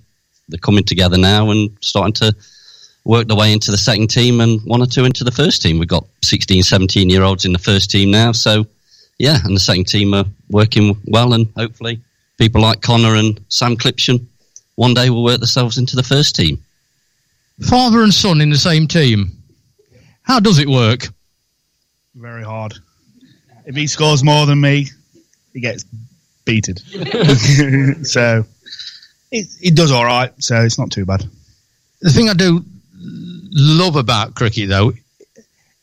they're 0.48 0.58
coming 0.58 0.84
together 0.84 1.18
now 1.18 1.50
and 1.50 1.76
starting 1.80 2.14
to 2.14 2.34
work 3.04 3.26
their 3.26 3.36
way 3.36 3.52
into 3.52 3.70
the 3.70 3.78
second 3.78 4.08
team 4.08 4.40
and 4.40 4.60
one 4.62 4.82
or 4.82 4.86
two 4.86 5.04
into 5.04 5.24
the 5.24 5.30
first 5.30 5.62
team. 5.62 5.78
We've 5.78 5.88
got 5.88 6.06
16, 6.22 6.62
17 6.62 7.08
year 7.08 7.22
olds 7.22 7.44
in 7.44 7.52
the 7.52 7.58
first 7.58 7.90
team 7.90 8.10
now. 8.10 8.32
So, 8.32 8.66
yeah, 9.18 9.38
and 9.44 9.56
the 9.56 9.60
second 9.60 9.88
team 9.88 10.14
are 10.14 10.26
working 10.50 10.96
well, 11.06 11.32
and 11.32 11.48
hopefully, 11.56 12.00
people 12.38 12.60
like 12.60 12.82
Connor 12.82 13.16
and 13.16 13.40
Sam 13.48 13.76
Clipshan 13.76 14.26
one 14.76 14.94
day 14.94 15.10
will 15.10 15.24
work 15.24 15.40
themselves 15.40 15.78
into 15.78 15.96
the 15.96 16.04
first 16.04 16.36
team. 16.36 16.62
Father 17.62 18.02
and 18.02 18.14
son 18.14 18.40
in 18.40 18.50
the 18.50 18.58
same 18.58 18.86
team. 18.86 19.32
How 20.22 20.38
does 20.38 20.58
it 20.58 20.68
work? 20.68 21.08
Very 22.14 22.44
hard. 22.44 22.74
If 23.66 23.74
he 23.74 23.86
scores 23.86 24.22
more 24.22 24.46
than 24.46 24.60
me, 24.60 24.86
he 25.52 25.60
gets 25.60 25.84
beated. 26.48 26.78
so 28.06 28.44
it, 29.30 29.46
it 29.60 29.76
does 29.76 29.92
all 29.92 30.04
right. 30.04 30.32
So 30.42 30.62
it's 30.62 30.78
not 30.78 30.90
too 30.90 31.04
bad. 31.04 31.24
The 32.00 32.10
thing 32.10 32.28
I 32.28 32.34
do 32.34 32.64
love 32.94 33.96
about 33.96 34.34
cricket, 34.34 34.70
though, 34.70 34.92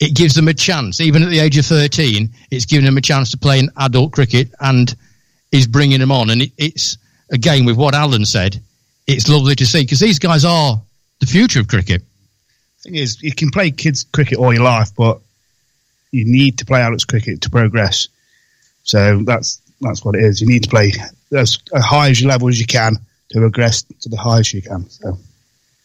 it 0.00 0.14
gives 0.14 0.34
them 0.34 0.48
a 0.48 0.54
chance. 0.54 1.00
Even 1.00 1.22
at 1.22 1.30
the 1.30 1.38
age 1.38 1.56
of 1.56 1.64
13, 1.66 2.30
it's 2.50 2.66
giving 2.66 2.84
them 2.84 2.96
a 2.96 3.00
chance 3.00 3.30
to 3.30 3.38
play 3.38 3.60
in 3.60 3.70
adult 3.78 4.12
cricket 4.12 4.48
and 4.60 4.94
is 5.52 5.66
bringing 5.68 6.00
them 6.00 6.10
on. 6.10 6.30
And 6.30 6.42
it, 6.42 6.52
it's, 6.58 6.98
again, 7.30 7.64
with 7.64 7.76
what 7.76 7.94
Alan 7.94 8.26
said, 8.26 8.60
it's 9.06 9.28
lovely 9.28 9.54
to 9.54 9.66
see 9.66 9.82
because 9.82 10.00
these 10.00 10.18
guys 10.18 10.44
are 10.44 10.80
the 11.20 11.26
future 11.26 11.60
of 11.60 11.68
cricket. 11.68 12.02
Thing 12.80 12.96
is, 12.96 13.22
you 13.22 13.32
can 13.32 13.50
play 13.50 13.70
kids 13.70 14.04
cricket 14.04 14.38
all 14.38 14.52
your 14.52 14.64
life, 14.64 14.90
but 14.96 15.20
you 16.10 16.24
need 16.26 16.58
to 16.58 16.66
play 16.66 16.82
adults 16.82 17.04
cricket 17.04 17.42
to 17.42 17.50
progress. 17.50 18.08
So 18.82 19.22
that's 19.24 19.60
that's 19.80 20.04
what 20.04 20.14
it 20.14 20.24
is. 20.24 20.40
You 20.40 20.46
need 20.46 20.64
to 20.64 20.68
play 20.68 20.92
as 21.32 21.58
high 21.74 22.10
as 22.10 22.20
your 22.20 22.30
level 22.30 22.48
as 22.48 22.58
you 22.58 22.66
can 22.66 22.96
to 23.30 23.38
progress 23.38 23.82
to 24.00 24.08
the 24.08 24.16
highest 24.16 24.54
you 24.54 24.62
can. 24.62 24.88
So, 24.88 25.18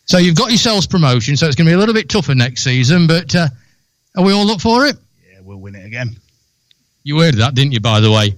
so 0.05 0.17
you've 0.17 0.35
got 0.37 0.49
yourselves 0.49 0.87
promotion, 0.87 1.37
so 1.37 1.47
it's 1.47 1.55
going 1.55 1.65
to 1.65 1.71
be 1.71 1.75
a 1.75 1.77
little 1.77 1.95
bit 1.95 2.09
tougher 2.09 2.35
next 2.35 2.63
season. 2.63 3.07
But 3.07 3.35
uh, 3.35 3.47
are 4.15 4.23
we 4.23 4.33
all 4.33 4.49
up 4.51 4.61
for 4.61 4.85
it? 4.85 4.95
Yeah, 5.31 5.39
we'll 5.43 5.57
win 5.57 5.75
it 5.75 5.85
again. 5.85 6.15
You 7.03 7.19
heard 7.19 7.35
that, 7.35 7.55
didn't 7.55 7.73
you? 7.73 7.79
By 7.79 7.99
the 7.99 8.11
way. 8.11 8.35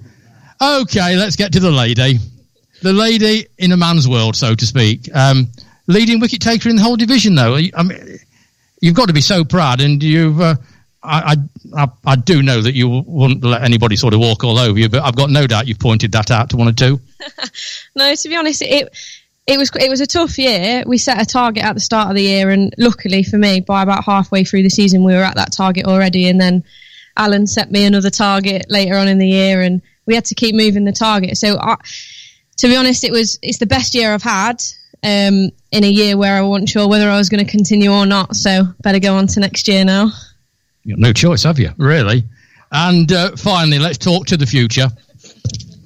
Okay, 0.62 1.16
let's 1.18 1.36
get 1.36 1.54
to 1.54 1.60
the 1.60 1.72
lady. 1.72 2.20
The 2.82 2.94
lady 2.94 3.48
in 3.58 3.72
a 3.72 3.78
man's 3.78 4.08
world, 4.08 4.36
so 4.36 4.56
to 4.56 4.66
speak. 4.66 5.14
Um, 5.14 5.50
leading 5.88 6.20
wicket 6.20 6.42
taker 6.42 6.70
in 6.70 6.76
the 6.76 6.84
whole 6.84 6.96
division, 6.96 7.36
though. 7.36 7.56
I 7.56 7.84
mean, 7.84 8.20
you've 8.82 8.96
got 8.96 9.08
to 9.08 9.14
be 9.14 9.22
so 9.22 9.44
proud, 9.44 9.82
and 9.82 10.02
you've. 10.02 10.40
Uh, 10.40 10.56
I, 11.04 11.36
I, 11.76 11.88
I 12.06 12.16
do 12.16 12.42
know 12.42 12.62
that 12.62 12.74
you 12.74 13.04
wouldn't 13.06 13.44
let 13.44 13.62
anybody 13.64 13.98
sort 13.98 14.14
of 14.14 14.22
walk 14.22 14.44
all 14.44 14.58
over 14.58 14.80
you, 14.80 14.88
but 14.88 15.04
I've 15.04 15.16
got 15.16 15.30
no 15.30 15.46
doubt 15.48 15.68
you've 15.68 15.80
pointed 15.80 16.14
that 16.14 16.32
out 16.32 16.50
to 16.52 16.58
one 16.58 16.70
or 16.70 16.74
two. 16.74 17.02
no, 17.96 18.16
to 18.16 18.30
be 18.30 18.36
honest, 18.36 18.62
it 18.62 18.96
it 19.46 19.58
was 19.58 19.70
it 19.76 19.90
was 19.90 20.02
a 20.02 20.08
tough 20.08 20.38
year. 20.38 20.84
We 20.88 20.98
set 20.98 21.22
a 21.22 21.26
target 21.26 21.64
at 21.64 21.74
the 21.74 21.82
start 21.82 22.10
of 22.10 22.16
the 22.16 22.24
year, 22.24 22.50
and 22.50 22.74
luckily 22.78 23.24
for 23.24 23.38
me, 23.38 23.60
by 23.60 23.84
about 23.84 24.06
halfway 24.06 24.44
through 24.44 24.64
the 24.64 24.70
season, 24.70 25.04
we 25.04 25.14
were 25.14 25.24
at 25.24 25.36
that 25.36 25.52
target 25.52 25.86
already. 25.86 26.28
And 26.30 26.40
then 26.40 26.64
Alan 27.18 27.48
set 27.48 27.70
me 27.70 27.84
another 27.84 28.10
target 28.10 28.68
later 28.70 28.96
on 28.96 29.08
in 29.08 29.18
the 29.18 29.28
year, 29.28 29.62
and 29.62 29.82
we 30.06 30.16
had 30.16 30.26
to 30.26 30.36
keep 30.36 30.56
moving 30.56 30.86
the 30.86 30.94
target. 30.94 31.38
So, 31.38 31.60
I, 31.60 31.76
to 32.58 32.68
be 32.68 32.78
honest, 32.78 33.04
it 33.04 33.12
was 33.12 33.38
it's 33.42 33.60
the 33.60 33.66
best 33.66 33.94
year 33.94 34.14
I've 34.14 34.24
had 34.24 34.64
um, 35.04 35.50
in 35.72 35.84
a 35.84 35.90
year 35.90 36.16
where 36.16 36.38
I 36.38 36.42
wasn't 36.42 36.70
sure 36.70 36.88
whether 36.88 37.10
I 37.10 37.18
was 37.18 37.28
going 37.28 37.44
to 37.44 37.52
continue 37.52 37.92
or 37.92 38.06
not. 38.06 38.38
So, 38.38 38.64
better 38.82 39.00
go 39.00 39.16
on 39.16 39.28
to 39.28 39.42
next 39.42 39.68
year 39.68 39.84
now. 39.84 40.12
You've 40.84 40.98
got 40.98 41.08
no 41.08 41.14
choice, 41.14 41.44
have 41.44 41.60
you? 41.60 41.72
Really? 41.78 42.24
And 42.72 43.12
uh, 43.12 43.36
finally, 43.36 43.80
let's 43.80 43.98
talk 43.98 44.28
to 44.28 44.38
the 44.38 44.46
future. 44.46 44.88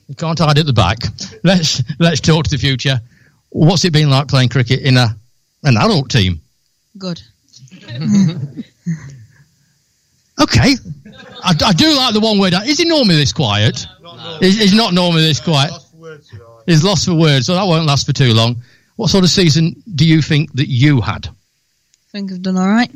You 0.07 0.15
can't 0.15 0.39
hide 0.39 0.57
at 0.57 0.65
the 0.65 0.73
back. 0.73 0.99
Let's 1.43 1.83
let's 1.99 2.21
talk 2.21 2.45
to 2.45 2.49
the 2.49 2.57
future. 2.57 2.99
What's 3.49 3.83
it 3.86 3.91
been 3.91 4.10
like 4.10 4.27
playing 4.27 4.49
cricket 4.49 4.81
in 4.81 4.97
a 4.97 5.15
an 5.63 5.77
adult 5.77 6.10
team? 6.10 6.41
Good. 6.97 7.21
okay. 10.41 10.75
I, 11.43 11.53
I, 11.65 11.73
do 11.73 11.95
like 11.95 12.13
the 12.13 12.19
one 12.21 12.39
word. 12.39 12.53
Is 12.65 12.79
he 12.79 12.86
normally 12.86 13.15
this 13.15 13.33
quiet? 13.33 13.86
He's, 14.39 14.73
not 14.73 14.93
normally 14.93 15.21
this 15.21 15.39
quiet. 15.39 15.71
He's 16.65 16.83
lost 16.83 17.05
for 17.05 17.13
words, 17.13 17.45
so 17.45 17.53
that 17.53 17.63
won't 17.63 17.86
last 17.86 18.05
for 18.05 18.13
too 18.13 18.33
long. 18.33 18.57
What 18.95 19.10
sort 19.10 19.23
of 19.23 19.29
season 19.29 19.81
do 19.95 20.07
you 20.07 20.21
think 20.21 20.53
that 20.53 20.67
you 20.67 21.01
had? 21.01 21.27
I 21.27 21.31
think 22.12 22.31
I've 22.31 22.41
done 22.41 22.57
all 22.57 22.67
right. 22.67 22.91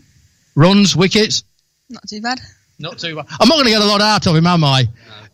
Runs, 0.56 0.96
wickets? 0.96 1.44
Not 1.92 2.08
too 2.08 2.22
bad. 2.22 2.40
Not 2.80 2.98
too 2.98 3.16
bad. 3.16 3.26
I'm 3.40 3.48
not 3.48 3.56
going 3.56 3.66
to 3.66 3.72
get 3.72 3.82
a 3.82 3.86
lot 3.86 4.02
out 4.02 4.26
of 4.26 4.36
him, 4.36 4.48
am 4.48 4.64
I? 4.64 4.84
No. 4.84 4.90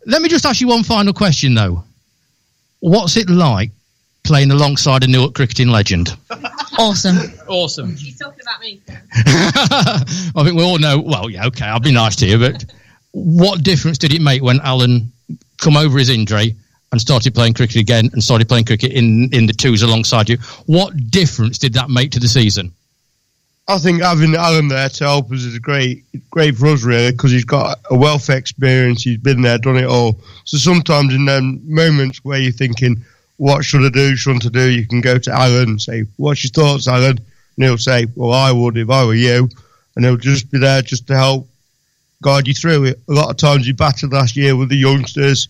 Let 0.06 0.22
me 0.22 0.28
just 0.28 0.44
ask 0.44 0.60
you 0.60 0.68
one 0.68 0.82
final 0.82 1.12
question, 1.12 1.54
though. 1.54 1.84
What's 2.80 3.16
it 3.16 3.28
like 3.28 3.70
playing 4.24 4.50
alongside 4.50 5.04
a 5.04 5.06
Newark 5.06 5.34
cricketing 5.34 5.68
legend? 5.68 6.16
awesome. 6.78 7.16
Awesome. 7.48 7.96
She's 7.96 8.18
talking 8.18 8.40
about 8.42 8.60
me. 8.60 8.80
I 8.88 10.42
think 10.44 10.56
we 10.56 10.62
all 10.62 10.78
know. 10.78 10.98
Well, 11.00 11.30
yeah, 11.30 11.46
okay, 11.46 11.64
I'll 11.64 11.80
be 11.80 11.92
nice 11.92 12.16
to 12.16 12.26
you, 12.26 12.38
but 12.38 12.64
what 13.12 13.62
difference 13.62 13.98
did 13.98 14.12
it 14.12 14.20
make 14.20 14.42
when 14.42 14.60
Alan 14.60 15.12
come 15.58 15.76
over 15.76 15.98
his 15.98 16.08
injury 16.08 16.54
and 16.92 17.00
started 17.00 17.34
playing 17.34 17.54
cricket 17.54 17.76
again 17.76 18.08
and 18.12 18.22
started 18.22 18.48
playing 18.48 18.64
cricket 18.64 18.92
in, 18.92 19.28
in 19.32 19.46
the 19.46 19.52
twos 19.52 19.82
alongside 19.82 20.28
you? 20.28 20.36
What 20.66 21.10
difference 21.10 21.58
did 21.58 21.74
that 21.74 21.90
make 21.90 22.12
to 22.12 22.20
the 22.20 22.28
season? 22.28 22.72
I 23.70 23.76
think 23.76 24.00
having 24.00 24.34
Alan 24.34 24.68
there 24.68 24.88
to 24.88 25.04
help 25.04 25.30
us 25.30 25.44
is 25.44 25.58
great, 25.58 26.02
great 26.30 26.56
for 26.56 26.68
us 26.68 26.84
really 26.84 27.12
because 27.12 27.32
he's 27.32 27.44
got 27.44 27.78
a 27.90 27.94
wealth 27.94 28.30
of 28.30 28.34
experience. 28.36 29.02
He's 29.02 29.18
been 29.18 29.42
there, 29.42 29.58
done 29.58 29.76
it 29.76 29.84
all. 29.84 30.18
So 30.44 30.56
sometimes 30.56 31.12
in 31.12 31.26
them 31.26 31.60
moments 31.64 32.24
where 32.24 32.38
you're 32.38 32.50
thinking, 32.50 33.04
"What 33.36 33.66
should 33.66 33.84
I 33.84 33.90
do? 33.90 34.16
Shouldn't 34.16 34.46
I 34.46 34.48
do?" 34.48 34.70
You 34.70 34.86
can 34.86 35.02
go 35.02 35.18
to 35.18 35.32
Alan 35.32 35.68
and 35.68 35.82
say, 35.82 36.06
"What's 36.16 36.42
your 36.44 36.50
thoughts, 36.50 36.88
Alan?" 36.88 37.18
And 37.18 37.64
he'll 37.64 37.76
say, 37.76 38.06
"Well, 38.14 38.32
I 38.32 38.52
would 38.52 38.78
if 38.78 38.88
I 38.88 39.04
were 39.04 39.14
you," 39.14 39.50
and 39.94 40.04
he'll 40.04 40.16
just 40.16 40.50
be 40.50 40.58
there 40.58 40.80
just 40.80 41.06
to 41.08 41.16
help 41.16 41.46
guide 42.22 42.48
you 42.48 42.54
through 42.54 42.84
it. 42.84 43.00
A 43.06 43.12
lot 43.12 43.28
of 43.28 43.36
times 43.36 43.66
he 43.66 43.72
battled 43.72 44.14
last 44.14 44.34
year 44.34 44.56
with 44.56 44.70
the 44.70 44.76
youngsters, 44.76 45.46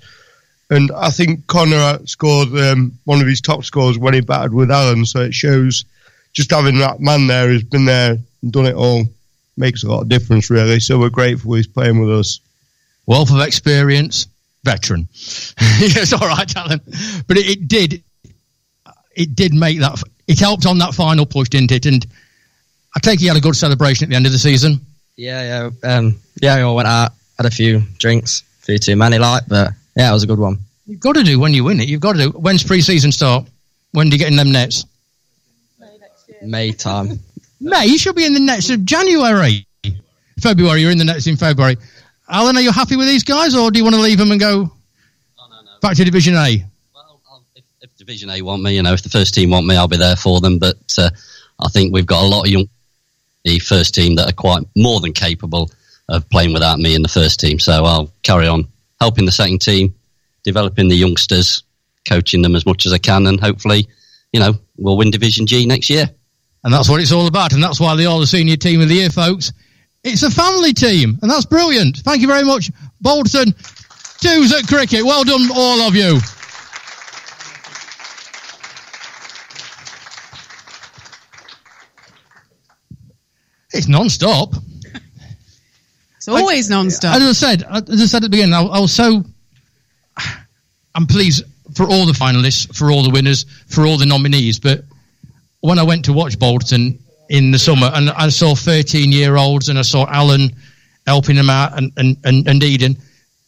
and 0.71 0.91
I 0.97 1.11
think 1.11 1.47
Connor 1.47 2.01
scored 2.05 2.49
um, 2.49 2.99
one 3.05 3.21
of 3.21 3.29
his 3.29 3.41
top 3.41 3.65
scores 3.65 3.97
when 3.97 4.15
he 4.15 4.21
battled 4.23 4.55
with 4.55 4.73
Alan. 4.73 5.07
So 5.07 5.21
it 5.21 5.35
shows 5.35 5.85
just 6.33 6.51
having 6.51 6.79
that 6.79 7.01
man 7.01 7.27
there 7.27 7.49
who's 7.49 7.65
been 7.65 7.85
there 7.85 8.19
and 8.43 8.53
done 8.53 8.67
it 8.67 8.75
all 8.75 9.05
makes 9.57 9.83
a 9.83 9.89
lot 9.89 10.03
of 10.03 10.09
difference, 10.09 10.51
really. 10.51 10.81
So 10.81 10.99
we're 10.99 11.11
grateful 11.11 11.55
he's 11.55 11.67
playing 11.67 12.01
with 12.01 12.11
us. 12.11 12.41
Wealth 13.07 13.31
of 13.33 13.41
experience, 13.41 14.27
veteran. 14.65 15.09
yes, 15.81 16.13
all 16.13 16.27
right, 16.27 16.57
Alan. 16.57 16.81
But 17.27 17.39
it, 17.39 17.47
it, 17.47 17.69
did, 17.69 18.03
it 19.17 19.35
did 19.35 19.55
make 19.55 19.81
that. 19.81 20.03
It 20.27 20.39
helped 20.39 20.67
on 20.67 20.79
that 20.79 20.95
final 20.95 21.27
push, 21.27 21.49
didn't 21.49 21.73
it? 21.73 21.87
And 21.87 22.07
I 22.95 23.01
take 23.01 23.21
you 23.21 23.29
had 23.29 23.37
a 23.37 23.41
good 23.41 23.57
celebration 23.57 24.05
at 24.05 24.11
the 24.11 24.17
end 24.17 24.27
of 24.27 24.33
the 24.33 24.39
season. 24.39 24.81
Yeah, 25.17 25.71
yeah, 25.83 25.97
um, 25.97 26.21
yeah. 26.41 26.57
We 26.57 26.63
all 26.63 26.77
went 26.77 26.87
out, 26.87 27.13
had 27.37 27.47
a 27.47 27.51
few 27.51 27.83
drinks, 27.99 28.45
a 28.63 28.67
few 28.67 28.79
too 28.79 28.95
many, 28.95 29.19
like, 29.19 29.45
but 29.49 29.73
yeah, 29.97 30.11
it 30.11 30.13
was 30.13 30.23
a 30.23 30.29
good 30.29 30.39
one. 30.39 30.59
You've 30.87 31.01
got 31.01 31.17
to 31.17 31.25
do 31.25 31.41
when 31.41 31.55
you 31.55 31.65
win 31.65 31.81
it. 31.81 31.89
You've 31.89 32.01
got 32.01 32.13
to 32.13 32.19
do. 32.19 32.31
When's 32.31 32.63
pre-season 32.63 33.11
start? 33.11 33.47
When 33.93 34.11
do 34.11 34.17
you 34.17 34.19
get 34.19 34.31
in 34.31 34.37
them 34.37 34.53
nets? 34.53 34.85
May 36.43 36.73
time. 36.73 37.19
May, 37.61 37.87
you 37.87 37.99
should 37.99 38.15
be 38.15 38.25
in 38.25 38.33
the 38.33 38.41
next 38.41 38.71
of 38.71 38.85
January. 38.85 39.67
February, 40.41 40.81
you're 40.81 40.93
in 40.93 40.99
the 40.99 41.05
next 41.05 41.27
in 41.27 41.37
February. 41.37 41.77
Alan, 42.29 42.57
are 42.57 42.61
you 42.61 42.71
happy 42.71 42.97
with 42.97 43.09
these 43.09 43.25
guys, 43.25 43.55
or 43.55 43.71
do 43.71 43.79
you 43.79 43.85
want 43.85 43.97
to 43.97 44.03
leave 44.03 44.19
them 44.19 44.31
and 44.31 44.39
go 44.39 44.71
oh, 45.39 45.49
no, 45.51 45.63
no. 45.63 45.71
back 45.81 45.97
to 45.97 46.05
Division 46.05 46.35
A? 46.35 46.65
Well, 46.95 47.21
if, 47.57 47.65
if, 47.83 47.97
Division 47.97 48.31
A 48.31 48.43
want 48.43 48.63
me, 48.63 48.77
you 48.77 48.83
know, 48.83 48.93
if 48.93 49.03
the 49.03 49.09
first 49.09 49.35
team 49.35 49.51
want 49.51 49.67
me, 49.67 49.77
I'll 49.77 49.89
be 49.89 49.97
there 49.97 50.15
for 50.15 50.41
them. 50.41 50.59
But 50.59 50.77
uh, 50.97 51.11
I 51.59 51.69
think 51.69 51.93
we've 51.93 52.07
got 52.07 52.23
a 52.23 52.27
lot 52.27 52.43
of 52.43 52.49
young 52.49 52.69
the 53.45 53.59
first 53.59 53.95
team 53.95 54.17
that 54.17 54.29
are 54.29 54.35
quite 54.35 54.65
more 54.77 55.01
than 55.01 55.13
capable 55.13 55.71
of 56.09 56.29
playing 56.29 56.53
without 56.53 56.79
me 56.79 56.95
in 56.95 57.03
the 57.03 57.09
first 57.09 57.41
team. 57.41 57.59
So 57.59 57.85
I'll 57.85 58.13
carry 58.23 58.47
on 58.47 58.69
helping 59.01 59.27
the 59.27 59.33
second 59.33 59.61
team, 59.61 59.95
developing 60.43 60.89
the 60.89 60.97
youngsters, 60.97 61.63
coaching 62.07 62.43
them 62.43 62.57
as 62.57 62.67
much 62.67 62.87
as 62.87 62.93
I 62.93 62.99
can, 62.99 63.27
and 63.27 63.41
hopefully, 63.41 63.89
you 64.33 64.41
know, 64.41 64.55
we'll 64.77 64.97
win 64.97 65.11
Division 65.11 65.47
G 65.47 65.67
next 65.67 65.91
year. 65.91 66.11
And 66.65 66.73
that's 66.73 66.89
what 66.89 67.01
it's 67.01 67.13
all 67.13 67.27
about. 67.27 67.53
And 67.53 67.63
that's 67.63 67.81
why 67.81 67.95
they 67.97 68.07
are 68.07 68.19
the 68.19 68.27
senior 68.27 68.57
team 68.57 68.81
of 68.81 68.89
the 68.89 68.97
year, 68.97 69.11
folks. 69.11 69.53
It's 70.05 70.23
a 70.23 70.31
family 70.31 70.73
team, 70.73 71.19
and 71.23 71.31
that's 71.31 71.45
brilliant. 71.45 71.99
Thank 71.99 72.21
you 72.21 72.29
very 72.29 72.45
much, 72.45 72.71
Bolton. 73.01 73.55
Twos 74.21 74.53
at 74.53 74.67
cricket. 74.67 75.05
Well 75.05 75.25
done, 75.25 75.49
all 75.55 75.81
of 75.83 75.95
you. 75.95 76.19
It's 83.73 83.87
non-stop. 83.87 84.55
It's 86.17 86.27
always 86.27 86.69
non-stop. 86.71 87.17
As 87.17 87.23
I 87.23 87.33
said, 87.33 87.63
uh, 87.63 87.83
as 87.89 88.03
I 88.03 88.07
said 88.07 88.19
at 88.19 88.23
the 88.23 88.29
beginning, 88.31 88.55
I, 88.55 88.63
I 88.63 88.81
was 88.81 88.93
so. 88.93 89.25
I'm 90.95 91.07
pleased 91.07 91.45
for 91.75 91.85
all 91.85 92.07
the 92.07 92.13
finalists, 92.13 92.75
for 92.75 92.91
all 92.91 93.03
the 93.03 93.11
winners, 93.11 93.45
for 93.69 93.87
all 93.87 93.99
the 93.99 94.07
nominees, 94.07 94.59
but 94.59 94.85
when 95.61 95.79
I 95.79 95.83
went 95.83 96.05
to 96.07 96.13
watch 96.13 96.39
Bolton 96.39 96.99
in 97.31 97.51
the 97.51 97.59
summer, 97.59 97.91
and 97.95 98.11
I 98.11 98.29
saw 98.29 98.55
13 98.55 99.13
year 99.13 99.37
olds, 99.37 99.69
and 99.69 99.79
I 99.79 99.83
saw 99.83 100.07
Alan 100.09 100.55
helping 101.07 101.37
them 101.37 101.51
out, 101.51 101.77
and, 101.77 101.93
and, 101.97 102.17
and, 102.25 102.47
and 102.47 102.63
Eden. 102.63 102.97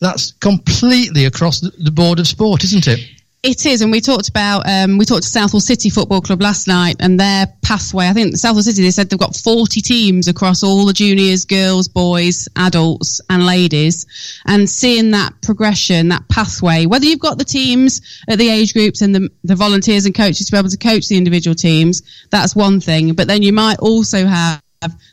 That's 0.01 0.33
completely 0.33 1.27
across 1.27 1.61
the 1.61 1.91
board 1.91 2.19
of 2.19 2.27
sport, 2.27 2.65
isn't 2.65 2.89
it? 2.89 3.01
It 3.43 3.65
is, 3.65 3.81
and 3.81 3.91
we 3.91 4.03
talked 4.03 4.29
about 4.29 4.69
um, 4.69 4.99
we 4.99 5.07
talked 5.07 5.23
to 5.23 5.29
Southwell 5.29 5.61
City 5.61 5.89
Football 5.89 6.21
Club 6.21 6.43
last 6.43 6.69
night 6.69 6.97
and 7.01 7.19
their 7.19 7.47
pathway. 7.63 8.07
I 8.07 8.13
think 8.13 8.37
Southwell 8.37 8.63
City 8.63 8.83
they 8.83 8.91
said 8.91 9.09
they've 9.09 9.19
got 9.19 9.35
forty 9.35 9.81
teams 9.81 10.29
across 10.29 10.63
all 10.63 10.85
the 10.85 10.93
juniors, 10.93 11.47
girls, 11.47 11.89
boys, 11.89 12.49
adults, 12.57 13.19
and 13.31 13.47
ladies, 13.47 14.05
and 14.45 14.69
seeing 14.69 15.13
that 15.13 15.41
progression, 15.41 16.09
that 16.09 16.29
pathway. 16.29 16.85
Whether 16.85 17.07
you've 17.07 17.19
got 17.19 17.39
the 17.39 17.47
teams 17.47 18.03
at 18.29 18.39
the 18.39 18.51
age 18.51 18.75
groups 18.75 19.01
and 19.01 19.15
the, 19.15 19.31
the 19.43 19.57
volunteers 19.57 20.05
and 20.05 20.15
coaches 20.15 20.45
to 20.45 20.53
be 20.53 20.59
able 20.59 20.69
to 20.69 20.77
coach 20.77 21.09
the 21.09 21.17
individual 21.17 21.55
teams, 21.55 22.03
that's 22.29 22.55
one 22.55 22.79
thing. 22.79 23.15
But 23.15 23.27
then 23.27 23.41
you 23.41 23.55
might 23.55 23.79
also 23.79 24.27
have 24.27 24.61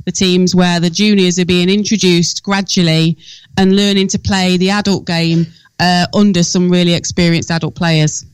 the 0.05 0.11
teams 0.11 0.53
where 0.53 0.81
the 0.81 0.89
juniors 0.89 1.39
are 1.39 1.45
being 1.45 1.69
introduced 1.69 2.43
gradually 2.43 3.19
and 3.57 3.73
learning 3.73 4.09
to 4.09 4.19
play 4.19 4.57
the 4.57 4.71
adult 4.71 5.05
game 5.05 5.47
uh, 5.79 6.05
under 6.13 6.43
some 6.43 6.69
really 6.69 6.93
experienced 6.93 7.51
adult 7.51 7.75
players. 7.75 8.25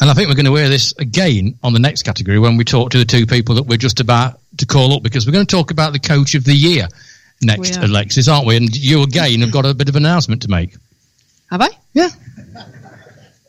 And 0.00 0.08
I 0.08 0.14
think 0.14 0.28
we're 0.28 0.34
going 0.34 0.46
to 0.46 0.54
hear 0.54 0.68
this 0.68 0.94
again 0.98 1.58
on 1.62 1.74
the 1.74 1.78
next 1.78 2.04
category 2.04 2.38
when 2.38 2.56
we 2.56 2.64
talk 2.64 2.90
to 2.90 2.98
the 2.98 3.04
two 3.04 3.26
people 3.26 3.56
that 3.56 3.64
we're 3.64 3.76
just 3.76 4.00
about 4.00 4.40
to 4.56 4.66
call 4.66 4.94
up 4.94 5.02
because 5.02 5.26
we're 5.26 5.32
going 5.32 5.44
to 5.46 5.56
talk 5.56 5.70
about 5.70 5.92
the 5.92 5.98
coach 5.98 6.34
of 6.34 6.44
the 6.44 6.54
year 6.54 6.88
next, 7.42 7.76
are. 7.76 7.84
Alexis, 7.84 8.28
aren't 8.28 8.46
we? 8.46 8.56
And 8.56 8.74
you 8.74 9.02
again 9.02 9.40
have 9.40 9.52
got 9.52 9.66
a 9.66 9.74
bit 9.74 9.88
of 9.88 9.96
an 9.96 10.04
announcement 10.04 10.42
to 10.42 10.48
make. 10.48 10.74
Have 11.50 11.60
I? 11.60 11.68
Yeah. 11.92 12.08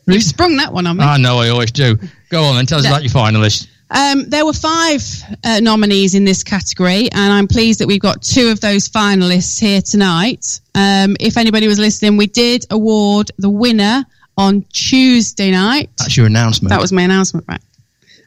You've 0.07 0.23
sprung 0.23 0.57
that 0.57 0.73
one 0.73 0.87
on 0.87 0.97
me. 0.97 1.03
I 1.03 1.17
know 1.17 1.39
I 1.39 1.49
always 1.49 1.71
do. 1.71 1.97
Go 2.29 2.43
on 2.43 2.55
then, 2.55 2.65
tell 2.65 2.79
us 2.79 2.85
about 2.85 3.03
your 3.03 3.11
finalists. 3.11 3.67
Um, 3.93 4.29
there 4.29 4.45
were 4.45 4.53
five 4.53 5.01
uh, 5.43 5.59
nominees 5.59 6.15
in 6.15 6.23
this 6.23 6.43
category, 6.43 7.11
and 7.11 7.33
I'm 7.33 7.47
pleased 7.47 7.81
that 7.81 7.87
we've 7.87 8.01
got 8.01 8.21
two 8.21 8.47
of 8.49 8.61
those 8.61 8.87
finalists 8.87 9.59
here 9.59 9.81
tonight. 9.81 10.61
Um, 10.73 11.17
if 11.19 11.35
anybody 11.35 11.67
was 11.67 11.77
listening, 11.77 12.15
we 12.15 12.27
did 12.27 12.65
award 12.69 13.31
the 13.37 13.49
winner 13.49 14.05
on 14.37 14.63
Tuesday 14.71 15.51
night. 15.51 15.89
That's 15.97 16.15
your 16.15 16.27
announcement. 16.27 16.69
That 16.69 16.79
was 16.79 16.93
my 16.93 17.01
announcement, 17.01 17.45
right? 17.49 17.61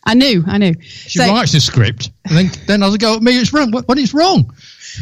I 0.04 0.12
knew, 0.12 0.44
I 0.46 0.58
knew. 0.58 0.74
She 0.82 1.18
writes 1.18 1.52
the 1.52 1.60
script, 1.60 2.10
and 2.26 2.36
then, 2.36 2.50
then 2.66 2.82
I'll 2.82 2.94
go 2.98 3.18
me, 3.18 3.38
it's 3.38 3.54
wrong. 3.54 3.70
What, 3.70 3.88
what 3.88 3.98
is 3.98 4.12
wrong? 4.12 4.54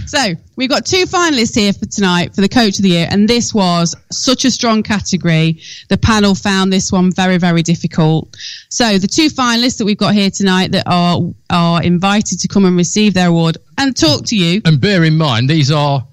So 0.07 0.35
we've 0.57 0.68
got 0.68 0.87
two 0.87 1.05
finalists 1.07 1.55
here 1.55 1.72
for 1.72 1.87
tonight 1.87 2.35
for 2.35 2.40
the 2.40 2.48
coach 2.48 2.78
of 2.78 2.83
the 2.83 2.90
year, 2.90 3.09
and 3.11 3.28
this 3.28 3.55
was 3.55 3.94
such 4.11 4.44
a 4.44 4.50
strong 4.50 4.83
category. 4.83 5.61
The 5.88 5.98
panel 5.98 6.35
found 6.35 6.72
this 6.72 6.90
one 6.90 7.12
very, 7.12 7.38
very 7.38 7.62
difficult. 7.62 8.37
So 8.68 8.98
the 8.98 9.07
two 9.07 9.28
finalists 9.28 9.78
that 9.78 9.85
we've 9.85 9.96
got 9.96 10.14
here 10.14 10.31
tonight 10.31 10.72
that 10.72 10.85
are 10.87 11.20
are 11.50 11.83
invited 11.83 12.40
to 12.40 12.48
come 12.48 12.64
and 12.64 12.76
receive 12.76 13.14
their 13.14 13.28
award 13.28 13.59
and 13.78 13.96
talk 13.96 14.24
to 14.26 14.37
you. 14.37 14.62
And 14.64 14.81
bear 14.81 15.05
in 15.05 15.16
mind, 15.16 15.48
these 15.48 15.70
are 15.70 16.05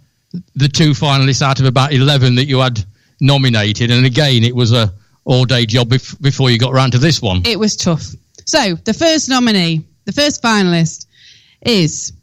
the 0.55 0.67
two 0.67 0.91
finalists 0.91 1.41
out 1.41 1.59
of 1.59 1.65
about 1.65 1.93
11 1.93 2.35
that 2.35 2.45
you 2.45 2.59
had 2.59 2.83
nominated. 3.19 3.91
And 3.91 4.05
again, 4.05 4.43
it 4.43 4.55
was 4.55 4.71
a 4.71 4.93
all 5.25 5.45
day 5.45 5.65
job 5.65 5.89
bef- 5.89 6.19
before 6.21 6.49
you 6.49 6.57
got 6.57 6.73
round 6.73 6.93
to 6.93 6.97
this 6.97 7.21
one. 7.21 7.43
It 7.45 7.59
was 7.59 7.75
tough. 7.75 8.07
So 8.45 8.75
the 8.75 8.93
first 8.93 9.29
nominee, 9.29 9.85
the 10.05 10.11
first 10.11 10.41
finalist, 10.41 11.05
is 11.61 12.13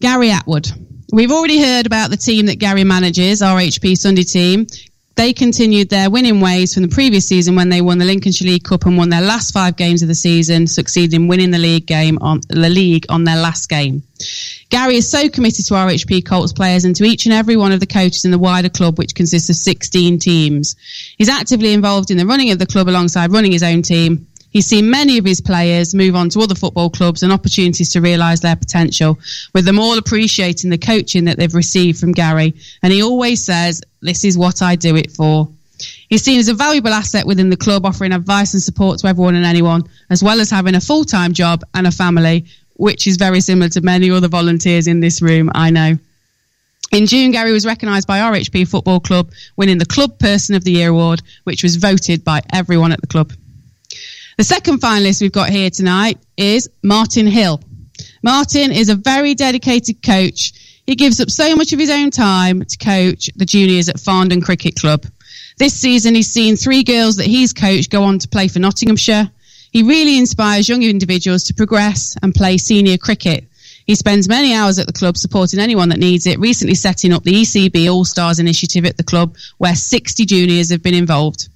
Gary 0.00 0.30
Atwood. 0.30 0.70
We've 1.10 1.32
already 1.32 1.58
heard 1.58 1.86
about 1.86 2.10
the 2.10 2.18
team 2.18 2.46
that 2.46 2.58
Gary 2.58 2.84
manages, 2.84 3.40
RHP 3.40 3.96
Sunday 3.96 4.24
team. 4.24 4.66
They 5.14 5.32
continued 5.32 5.88
their 5.88 6.10
winning 6.10 6.42
ways 6.42 6.74
from 6.74 6.82
the 6.82 6.90
previous 6.90 7.26
season 7.26 7.56
when 7.56 7.70
they 7.70 7.80
won 7.80 7.96
the 7.96 8.04
Lincolnshire 8.04 8.46
League 8.46 8.64
Cup 8.64 8.84
and 8.84 8.98
won 8.98 9.08
their 9.08 9.22
last 9.22 9.54
five 9.54 9.76
games 9.76 10.02
of 10.02 10.08
the 10.08 10.14
season, 10.14 10.66
succeeding 10.66 11.22
in 11.22 11.28
winning 11.28 11.50
the 11.50 11.58
league 11.58 11.86
game 11.86 12.18
on 12.20 12.42
the 12.50 12.68
league 12.68 13.06
on 13.08 13.24
their 13.24 13.40
last 13.40 13.70
game. 13.70 14.02
Gary 14.68 14.96
is 14.96 15.10
so 15.10 15.30
committed 15.30 15.64
to 15.64 15.74
RHP 15.74 16.26
Colts 16.26 16.52
players 16.52 16.84
and 16.84 16.94
to 16.96 17.04
each 17.04 17.24
and 17.24 17.32
every 17.32 17.56
one 17.56 17.72
of 17.72 17.80
the 17.80 17.86
coaches 17.86 18.26
in 18.26 18.30
the 18.30 18.38
wider 18.38 18.68
club, 18.68 18.98
which 18.98 19.14
consists 19.14 19.48
of 19.48 19.56
16 19.56 20.18
teams. 20.18 20.76
He's 21.16 21.30
actively 21.30 21.72
involved 21.72 22.10
in 22.10 22.18
the 22.18 22.26
running 22.26 22.50
of 22.50 22.58
the 22.58 22.66
club 22.66 22.86
alongside 22.86 23.32
running 23.32 23.52
his 23.52 23.62
own 23.62 23.80
team. 23.80 24.26
He's 24.56 24.64
seen 24.64 24.88
many 24.88 25.18
of 25.18 25.26
his 25.26 25.42
players 25.42 25.94
move 25.94 26.16
on 26.16 26.30
to 26.30 26.40
other 26.40 26.54
football 26.54 26.88
clubs 26.88 27.22
and 27.22 27.30
opportunities 27.30 27.90
to 27.90 28.00
realise 28.00 28.40
their 28.40 28.56
potential, 28.56 29.18
with 29.52 29.66
them 29.66 29.78
all 29.78 29.98
appreciating 29.98 30.70
the 30.70 30.78
coaching 30.78 31.26
that 31.26 31.36
they've 31.36 31.54
received 31.54 32.00
from 32.00 32.12
Gary. 32.12 32.54
And 32.82 32.90
he 32.90 33.02
always 33.02 33.44
says, 33.44 33.82
This 34.00 34.24
is 34.24 34.38
what 34.38 34.62
I 34.62 34.74
do 34.74 34.96
it 34.96 35.10
for. 35.10 35.50
He's 36.08 36.22
seen 36.22 36.38
as 36.40 36.48
a 36.48 36.54
valuable 36.54 36.88
asset 36.88 37.26
within 37.26 37.50
the 37.50 37.58
club, 37.58 37.84
offering 37.84 38.12
advice 38.12 38.54
and 38.54 38.62
support 38.62 38.98
to 39.00 39.08
everyone 39.08 39.34
and 39.34 39.44
anyone, 39.44 39.82
as 40.08 40.22
well 40.22 40.40
as 40.40 40.48
having 40.48 40.74
a 40.74 40.80
full 40.80 41.04
time 41.04 41.34
job 41.34 41.62
and 41.74 41.86
a 41.86 41.90
family, 41.90 42.46
which 42.76 43.06
is 43.06 43.18
very 43.18 43.42
similar 43.42 43.68
to 43.68 43.82
many 43.82 44.10
other 44.10 44.28
volunteers 44.28 44.86
in 44.86 45.00
this 45.00 45.20
room, 45.20 45.50
I 45.54 45.68
know. 45.68 45.98
In 46.92 47.06
June, 47.06 47.30
Gary 47.30 47.52
was 47.52 47.66
recognised 47.66 48.08
by 48.08 48.20
RHP 48.20 48.68
Football 48.68 49.00
Club, 49.00 49.32
winning 49.58 49.76
the 49.76 49.84
Club 49.84 50.18
Person 50.18 50.54
of 50.54 50.64
the 50.64 50.72
Year 50.72 50.88
award, 50.88 51.20
which 51.44 51.62
was 51.62 51.76
voted 51.76 52.24
by 52.24 52.40
everyone 52.54 52.92
at 52.92 53.02
the 53.02 53.06
club. 53.06 53.34
The 54.38 54.44
second 54.44 54.82
finalist 54.82 55.22
we've 55.22 55.32
got 55.32 55.48
here 55.48 55.70
tonight 55.70 56.18
is 56.36 56.68
Martin 56.82 57.26
Hill. 57.26 57.58
Martin 58.22 58.70
is 58.70 58.90
a 58.90 58.94
very 58.94 59.34
dedicated 59.34 60.02
coach. 60.02 60.52
He 60.86 60.94
gives 60.94 61.22
up 61.22 61.30
so 61.30 61.56
much 61.56 61.72
of 61.72 61.78
his 61.78 61.88
own 61.88 62.10
time 62.10 62.62
to 62.62 62.76
coach 62.76 63.30
the 63.34 63.46
juniors 63.46 63.88
at 63.88 63.96
Farndon 63.96 64.44
Cricket 64.44 64.76
Club. 64.76 65.06
This 65.56 65.72
season, 65.72 66.14
he's 66.14 66.30
seen 66.30 66.56
three 66.56 66.82
girls 66.82 67.16
that 67.16 67.26
he's 67.26 67.54
coached 67.54 67.90
go 67.90 68.02
on 68.02 68.18
to 68.18 68.28
play 68.28 68.48
for 68.48 68.58
Nottinghamshire. 68.58 69.30
He 69.72 69.82
really 69.82 70.18
inspires 70.18 70.68
young 70.68 70.82
individuals 70.82 71.44
to 71.44 71.54
progress 71.54 72.14
and 72.22 72.34
play 72.34 72.58
senior 72.58 72.98
cricket. 72.98 73.44
He 73.86 73.94
spends 73.94 74.28
many 74.28 74.52
hours 74.52 74.78
at 74.78 74.86
the 74.86 74.92
club 74.92 75.16
supporting 75.16 75.60
anyone 75.60 75.88
that 75.88 75.98
needs 75.98 76.26
it, 76.26 76.38
recently 76.38 76.74
setting 76.74 77.14
up 77.14 77.22
the 77.22 77.40
ECB 77.40 77.90
All 77.90 78.04
Stars 78.04 78.38
initiative 78.38 78.84
at 78.84 78.98
the 78.98 79.02
club, 79.02 79.34
where 79.56 79.74
60 79.74 80.26
juniors 80.26 80.70
have 80.70 80.82
been 80.82 80.92
involved. 80.92 81.48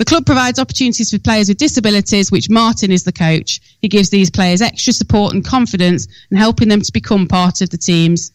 The 0.00 0.06
club 0.06 0.24
provides 0.24 0.58
opportunities 0.58 1.10
for 1.10 1.18
players 1.18 1.50
with 1.50 1.58
disabilities, 1.58 2.32
which 2.32 2.48
Martin 2.48 2.90
is 2.90 3.04
the 3.04 3.12
coach. 3.12 3.60
He 3.82 3.88
gives 3.88 4.08
these 4.08 4.30
players 4.30 4.62
extra 4.62 4.94
support 4.94 5.34
and 5.34 5.44
confidence 5.44 6.08
and 6.30 6.38
helping 6.38 6.70
them 6.70 6.80
to 6.80 6.90
become 6.90 7.28
part 7.28 7.60
of 7.60 7.68
the 7.68 7.76
teams. 7.76 8.32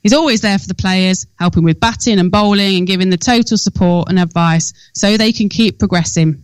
He's 0.00 0.12
always 0.12 0.42
there 0.42 0.60
for 0.60 0.68
the 0.68 0.76
players, 0.76 1.26
helping 1.36 1.64
with 1.64 1.80
batting 1.80 2.20
and 2.20 2.30
bowling 2.30 2.76
and 2.76 2.86
giving 2.86 3.10
the 3.10 3.16
total 3.16 3.58
support 3.58 4.08
and 4.08 4.20
advice 4.20 4.72
so 4.94 5.16
they 5.16 5.32
can 5.32 5.48
keep 5.48 5.80
progressing. 5.80 6.40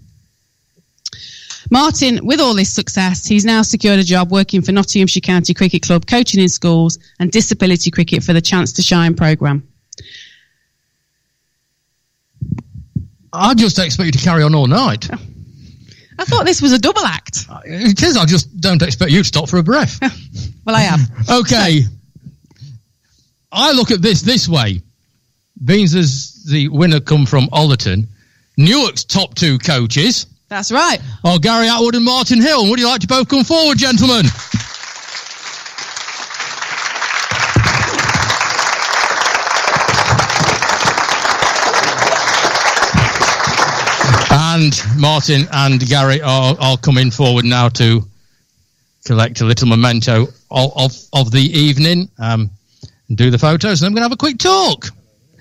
Martin, 1.71 2.27
with 2.27 2.41
all 2.41 2.55
this 2.55 2.75
success, 2.75 3.29
he's 3.29 3.45
now 3.45 3.63
secured 3.63 4.01
a 4.01 4.05
job 4.05 4.33
working 4.33 4.61
for 4.61 4.73
Nottinghamshire 4.73 5.21
County 5.21 5.55
Cricket 5.55 5.83
Club, 5.83 6.05
coaching 6.05 6.41
in 6.41 6.49
schools 6.49 6.99
and 7.21 7.31
disability 7.31 7.93
cricket 7.93 8.25
for 8.25 8.33
the 8.33 8.43
Chance 8.43 8.73
to 8.73 8.83
Shine 8.83 9.15
programme. 9.15 9.69
I 13.35 13.55
just 13.55 13.79
expect 13.79 14.07
you 14.07 14.13
to 14.13 14.19
carry 14.19 14.43
on 14.43 14.55
all 14.55 14.67
night. 14.67 15.09
I 16.19 16.25
thought 16.25 16.45
this 16.47 16.63
was 16.63 16.73
a 16.73 16.79
double 16.79 17.05
act. 17.05 17.47
Uh, 17.51 17.61
it 17.65 18.01
is. 18.01 18.17
I 18.17 18.25
just 18.25 18.61
don't 18.61 18.81
expect 18.83 19.11
you 19.11 19.19
to 19.19 19.25
stop 19.25 19.49
for 19.49 19.59
a 19.59 19.63
breath. 19.63 19.99
Well, 20.67 20.75
I 20.75 20.85
am. 20.85 21.01
okay. 21.31 21.83
I 23.53 23.73
look 23.73 23.91
at 23.91 24.01
this 24.01 24.23
this 24.23 24.49
way. 24.49 24.81
Beans 25.63 25.95
as 25.95 26.43
the 26.51 26.69
winner 26.69 27.01
come 27.01 27.27
from 27.27 27.49
Ollerton. 27.49 28.07
Newark's 28.57 29.05
top 29.05 29.35
two 29.35 29.59
coaches 29.59 30.27
That's 30.49 30.73
right. 30.73 31.01
are 31.23 31.39
Gary 31.39 31.69
Atwood 31.69 31.97
and 31.97 32.05
Martin 32.07 32.41
Hill. 32.41 32.71
Would 32.71 32.79
you 32.79 32.87
like 32.87 33.03
to 33.03 33.07
both 33.07 33.29
come 33.29 33.45
forward, 33.45 33.77
gentlemen? 33.77 34.25
And 44.55 44.81
Martin 44.97 45.49
and 45.51 45.81
Gary 45.81 46.23
are, 46.23 46.57
are 46.61 46.77
coming 46.77 47.11
forward 47.11 47.45
now 47.45 47.69
to 47.71 48.05
collect 49.05 49.41
a 49.41 49.45
little 49.45 49.67
memento 49.67 50.29
of, 50.49 50.73
of, 50.77 50.93
of 51.13 51.33
the 51.33 51.41
evening 51.41 52.09
um, 52.21 52.49
and 53.09 53.19
do 53.19 53.33
the 53.33 53.39
photos. 53.39 53.83
And 53.83 53.89
I'm 53.89 53.95
going 53.95 54.03
to 54.03 54.05
have 54.05 54.13
a 54.13 54.17
quick 54.17 54.39
talk 54.39 54.91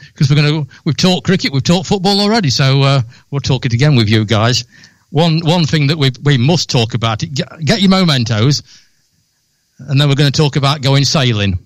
because 0.07 0.31
we're 0.31 0.41
going 0.41 0.65
to 0.65 0.71
we've 0.83 0.97
talked 0.97 1.27
cricket, 1.27 1.53
we've 1.53 1.61
talked 1.61 1.85
football 1.85 2.21
already, 2.21 2.49
so 2.49 2.81
uh, 2.81 3.01
we'll 3.29 3.39
talk 3.39 3.67
it 3.67 3.73
again 3.73 3.95
with 3.95 4.09
you 4.09 4.25
guys. 4.25 4.65
One 5.11 5.41
one 5.41 5.65
thing 5.65 5.85
that 5.87 5.97
we 5.99 6.09
we 6.23 6.39
must 6.39 6.71
talk 6.71 6.95
about 6.95 7.21
it. 7.21 7.35
Get, 7.35 7.49
get 7.63 7.81
your 7.81 7.91
mementos, 7.91 8.63
and 9.77 10.01
then 10.01 10.09
we're 10.09 10.15
going 10.15 10.31
to 10.31 10.35
talk 10.35 10.55
about 10.55 10.81
going 10.81 11.05
sailing. 11.05 11.59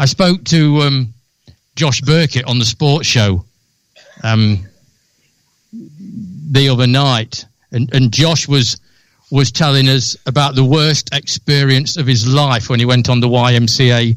I 0.00 0.06
spoke 0.06 0.42
to 0.46 0.78
um, 0.78 1.14
Josh 1.76 2.00
Burkett 2.00 2.46
on 2.46 2.58
the 2.58 2.64
sports 2.64 3.06
show 3.06 3.44
um, 4.22 4.58
the 5.72 6.68
other 6.68 6.86
night, 6.86 7.44
and, 7.72 7.92
and 7.94 8.12
Josh 8.12 8.46
was 8.48 8.80
was 9.30 9.50
telling 9.50 9.88
us 9.88 10.14
about 10.26 10.54
the 10.54 10.64
worst 10.64 11.08
experience 11.14 11.96
of 11.96 12.06
his 12.06 12.26
life 12.26 12.68
when 12.68 12.78
he 12.78 12.84
went 12.84 13.08
on 13.08 13.18
the 13.18 13.28
YMCA 13.28 14.14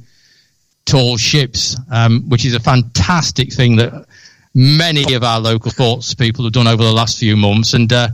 tall 0.83 1.15
ships, 1.15 1.77
um, 1.89 2.27
which 2.27 2.45
is 2.45 2.53
a 2.53 2.59
fantastic 2.59 3.53
thing 3.53 3.77
that 3.77 4.05
many 4.53 5.13
of 5.13 5.23
our 5.23 5.39
local 5.39 5.71
sports 5.71 6.13
people 6.13 6.43
have 6.43 6.51
done 6.51 6.67
over 6.67 6.83
the 6.83 6.91
last 6.91 7.17
few 7.17 7.37
months. 7.37 7.73
And 7.73 7.91
uh, 7.93 8.09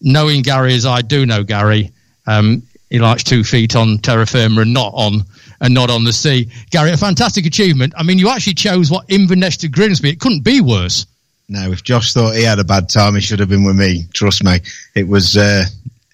knowing 0.00 0.42
Gary 0.42 0.74
as 0.74 0.86
I 0.86 1.02
do 1.02 1.26
know 1.26 1.42
Gary, 1.42 1.90
um, 2.28 2.62
he 2.88 3.00
likes 3.00 3.24
two 3.24 3.42
feet 3.42 3.74
on 3.74 3.98
terra 3.98 4.26
firma 4.26 4.62
and 4.62 4.72
not 4.72 4.92
on 4.94 5.22
and 5.60 5.74
not 5.74 5.90
on 5.90 6.04
the 6.04 6.12
sea. 6.12 6.48
Gary, 6.70 6.92
a 6.92 6.96
fantastic 6.96 7.46
achievement. 7.46 7.92
I 7.96 8.02
mean, 8.02 8.18
you 8.18 8.28
actually 8.28 8.54
chose 8.54 8.90
what 8.90 9.04
Inverness 9.08 9.56
to 9.58 9.68
Grimsby. 9.68 10.10
It 10.10 10.20
couldn't 10.20 10.44
be 10.44 10.60
worse. 10.60 11.06
No, 11.48 11.72
if 11.72 11.82
Josh 11.82 12.12
thought 12.12 12.34
he 12.34 12.42
had 12.42 12.58
a 12.58 12.64
bad 12.64 12.88
time, 12.88 13.14
he 13.14 13.20
should 13.20 13.40
have 13.40 13.48
been 13.48 13.64
with 13.64 13.76
me. 13.76 14.04
Trust 14.12 14.44
me, 14.44 14.58
it 14.94 15.08
was 15.08 15.36
uh, 15.36 15.64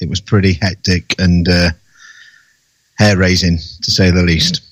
it 0.00 0.08
was 0.08 0.20
pretty 0.20 0.52
hectic 0.54 1.14
and 1.18 1.48
uh, 1.48 1.70
hair 2.96 3.16
raising 3.16 3.58
to 3.58 3.90
say 3.90 4.10
the 4.10 4.22
least. 4.22 4.62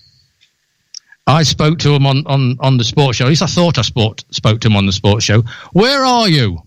I 1.26 1.44
spoke 1.44 1.78
to 1.80 1.94
him 1.94 2.06
on, 2.06 2.26
on, 2.26 2.56
on 2.60 2.78
the 2.78 2.84
sports 2.84 3.18
show. 3.18 3.26
At 3.26 3.28
least 3.28 3.42
I 3.42 3.46
thought 3.46 3.78
I 3.78 3.82
spoke, 3.82 4.20
spoke 4.30 4.60
to 4.60 4.68
him 4.68 4.76
on 4.76 4.86
the 4.86 4.92
sports 4.92 5.24
show. 5.24 5.42
Where 5.72 6.04
are 6.04 6.28
you? 6.28 6.62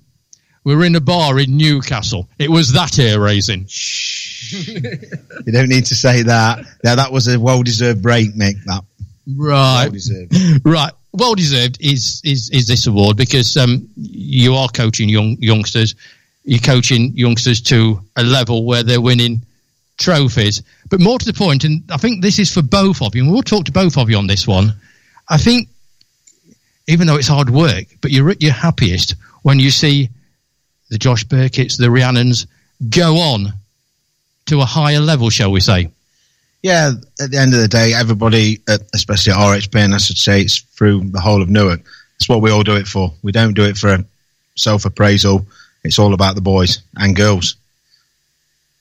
We 0.65 0.75
were 0.75 0.83
in 0.83 0.95
a 0.95 0.99
bar 0.99 1.39
in 1.39 1.55
Newcastle. 1.57 2.27
It 2.39 2.49
was 2.49 2.73
that 2.73 2.95
hair 2.95 3.19
raising. 3.21 3.67
You 4.51 5.51
don't 5.51 5.69
need 5.69 5.85
to 5.85 5.95
say 5.95 6.23
that. 6.23 6.65
Now 6.83 6.95
that 6.95 7.11
was 7.11 7.27
a 7.27 7.39
well 7.39 7.63
deserved 7.63 8.01
break, 8.01 8.33
Mick. 8.35 8.55
That 8.65 8.83
Right. 9.27 9.83
well 9.85 9.91
deserved. 9.91 10.33
Right. 10.65 10.91
Well 11.13 11.35
deserved 11.35 11.77
is, 11.79 12.21
is, 12.25 12.49
is 12.51 12.67
this 12.67 12.87
award 12.87 13.15
because 13.15 13.55
um, 13.57 13.87
you 13.95 14.55
are 14.55 14.67
coaching 14.67 15.07
young 15.07 15.37
youngsters. 15.39 15.95
You're 16.43 16.59
coaching 16.59 17.13
youngsters 17.15 17.61
to 17.63 18.01
a 18.15 18.23
level 18.23 18.65
where 18.65 18.83
they're 18.83 19.01
winning 19.01 19.41
trophies. 19.97 20.61
But 20.89 20.99
more 20.99 21.17
to 21.17 21.25
the 21.25 21.33
point, 21.33 21.63
and 21.63 21.83
I 21.91 21.97
think 21.97 22.21
this 22.21 22.37
is 22.37 22.53
for 22.53 22.61
both 22.61 23.01
of 23.01 23.15
you, 23.15 23.23
and 23.23 23.31
we'll 23.31 23.41
talk 23.43 23.65
to 23.65 23.71
both 23.71 23.97
of 23.97 24.09
you 24.09 24.17
on 24.17 24.27
this 24.27 24.45
one. 24.47 24.73
I 25.29 25.37
think, 25.37 25.69
even 26.87 27.07
though 27.07 27.15
it's 27.15 27.27
hard 27.27 27.49
work, 27.49 27.85
but 28.01 28.11
you're 28.11 28.29
at 28.29 28.43
your 28.43 28.53
happiest 28.53 29.15
when 29.41 29.59
you 29.59 29.71
see 29.71 30.09
the 30.95 30.99
Josh 30.99 31.25
Burkitts, 31.25 31.77
the 31.77 31.91
Rhiannons 31.91 32.47
go 32.89 33.17
on 33.17 33.51
to 34.45 34.61
a 34.61 34.65
higher 34.65 35.01
level, 35.01 35.29
shall 35.29 35.51
we 35.51 35.59
say? 35.59 35.89
Yeah, 36.61 36.93
at 37.19 37.31
the 37.31 37.37
end 37.37 37.53
of 37.53 37.59
the 37.59 37.67
day, 37.67 37.93
everybody, 37.93 38.61
especially 38.93 39.33
at 39.33 39.39
RHP, 39.39 39.75
and 39.75 39.93
I 39.93 39.97
should 39.97 40.17
say 40.17 40.39
it's 40.39 40.59
through 40.59 41.09
the 41.09 41.19
whole 41.19 41.41
of 41.41 41.49
Newark, 41.49 41.81
it's 42.15 42.29
what 42.29 42.41
we 42.41 42.49
all 42.49 42.63
do 42.63 42.77
it 42.77 42.87
for. 42.87 43.11
We 43.23 43.33
don't 43.33 43.55
do 43.55 43.65
it 43.65 43.75
for 43.75 44.05
self 44.55 44.85
appraisal. 44.85 45.45
It's 45.83 45.99
all 45.99 46.13
about 46.13 46.35
the 46.35 46.41
boys 46.41 46.79
and 46.95 47.13
girls. 47.13 47.57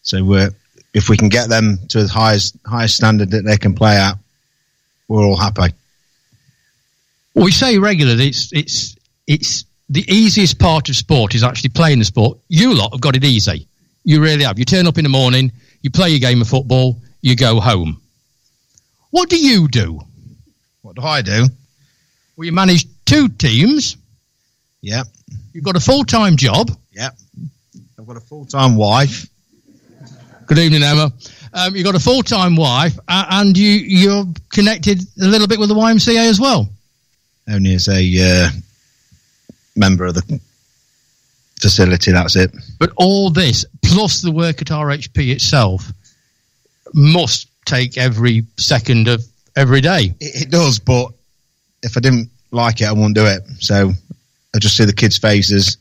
So 0.03 0.35
uh, 0.35 0.51
if 0.95 1.09
we 1.09 1.17
can 1.17 1.31
get 1.31 1.49
them 1.49 1.81
to 1.89 2.05
the 2.05 2.09
highest 2.09 2.57
highest 2.65 2.95
standard 2.95 3.33
that 3.33 3.45
they 3.45 3.57
can 3.57 3.75
play 3.75 3.97
at, 3.97 4.17
we're 5.09 5.25
all 5.25 5.37
happy. 5.37 5.75
Well, 7.35 7.47
we 7.47 7.51
say 7.51 7.79
regularly 7.79 8.29
it's 8.29 8.53
it's 8.53 8.97
it's 9.27 9.65
the 9.95 10.05
easiest 10.13 10.59
part 10.59 10.89
of 10.89 10.97
sport 10.97 11.37
is 11.37 11.45
actually 11.45 11.71
playing 11.71 12.01
the 12.01 12.05
sport. 12.05 12.39
You 12.49 12.75
lot 12.75 12.91
have 12.91 13.01
got 13.01 13.15
it 13.15 13.25
easy. 13.25 13.69
You 14.03 14.21
really 14.21 14.43
have. 14.43 14.59
You 14.59 14.65
turn 14.65 14.89
up 14.89 14.99
in 14.99 15.05
the 15.05 15.09
morning, 15.09 15.53
you 15.83 15.91
play 15.91 16.11
your 16.11 16.19
game 16.19 16.41
of 16.41 16.49
football, 16.49 17.01
you 17.23 17.37
go 17.37 17.61
home. 17.61 18.03
What 19.11 19.31
do 19.31 19.37
you 19.39 19.69
do? 19.69 20.01
What 20.83 20.97
do 20.97 21.03
I 21.03 21.23
do? 21.23 21.47
Well, 22.37 22.45
you 22.45 22.51
manage 22.51 22.87
two 23.05 23.29
teams. 23.29 23.97
Yep. 24.83 25.07
You've 25.53 25.65
got 25.65 25.77
a 25.77 25.81
full 25.81 26.03
time 26.03 26.37
job. 26.37 26.73
Yep. 26.93 27.13
I've 27.97 28.07
got 28.07 28.17
a 28.17 28.21
full 28.21 28.47
time 28.47 28.75
wife. 28.75 29.29
Good 30.47 30.59
evening, 30.59 30.83
Emma. 30.83 31.13
Um, 31.53 31.77
you've 31.77 31.85
got 31.85 31.95
a 31.95 32.01
full 32.01 32.25
time 32.25 32.57
wife, 32.57 32.99
uh, 33.07 33.27
and 33.31 33.57
you 33.57 33.71
you're 33.71 34.25
connected 34.53 35.01
a 35.23 35.27
little 35.27 35.47
bit 35.47 35.61
with 35.61 35.69
the 35.69 35.77
YMCA 35.77 36.29
as 36.29 36.41
well. 36.41 36.69
Only 37.49 37.75
as 37.75 37.87
a 37.89 37.93
uh, 38.21 38.51
member 39.77 40.07
of 40.07 40.15
the 40.15 40.41
facility, 41.61 42.13
that's 42.13 42.37
it. 42.37 42.53
But 42.79 42.93
all 42.97 43.31
this, 43.31 43.65
plus 43.85 44.21
the 44.21 44.33
work 44.33 44.61
at 44.61 44.69
RHP 44.69 45.33
itself, 45.33 45.91
must 46.93 47.49
take 47.65 47.99
every 47.99 48.47
second 48.57 49.09
of 49.09 49.25
every 49.57 49.81
day. 49.81 50.15
It, 50.21 50.43
it 50.43 50.51
does, 50.51 50.79
but 50.79 51.13
if 51.83 51.97
I 51.97 52.01
didn't 52.01 52.31
like 52.51 52.81
it, 52.81 52.87
I 52.87 52.93
wouldn't 52.93 53.15
do 53.15 53.27
it. 53.27 53.43
So 53.59 53.93
I 54.55 54.59
just 54.59 54.77
see 54.77 54.85
the 54.85 54.93
kids' 54.93 55.19
faces 55.19 55.77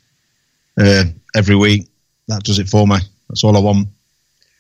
uh, 0.79 1.05
every 1.35 1.55
week. 1.55 1.87
That 2.27 2.43
does 2.43 2.59
it 2.59 2.69
for 2.69 2.87
me. 2.87 2.97
That's 3.29 3.43
all 3.43 3.55
I 3.55 3.59
want. 3.59 3.87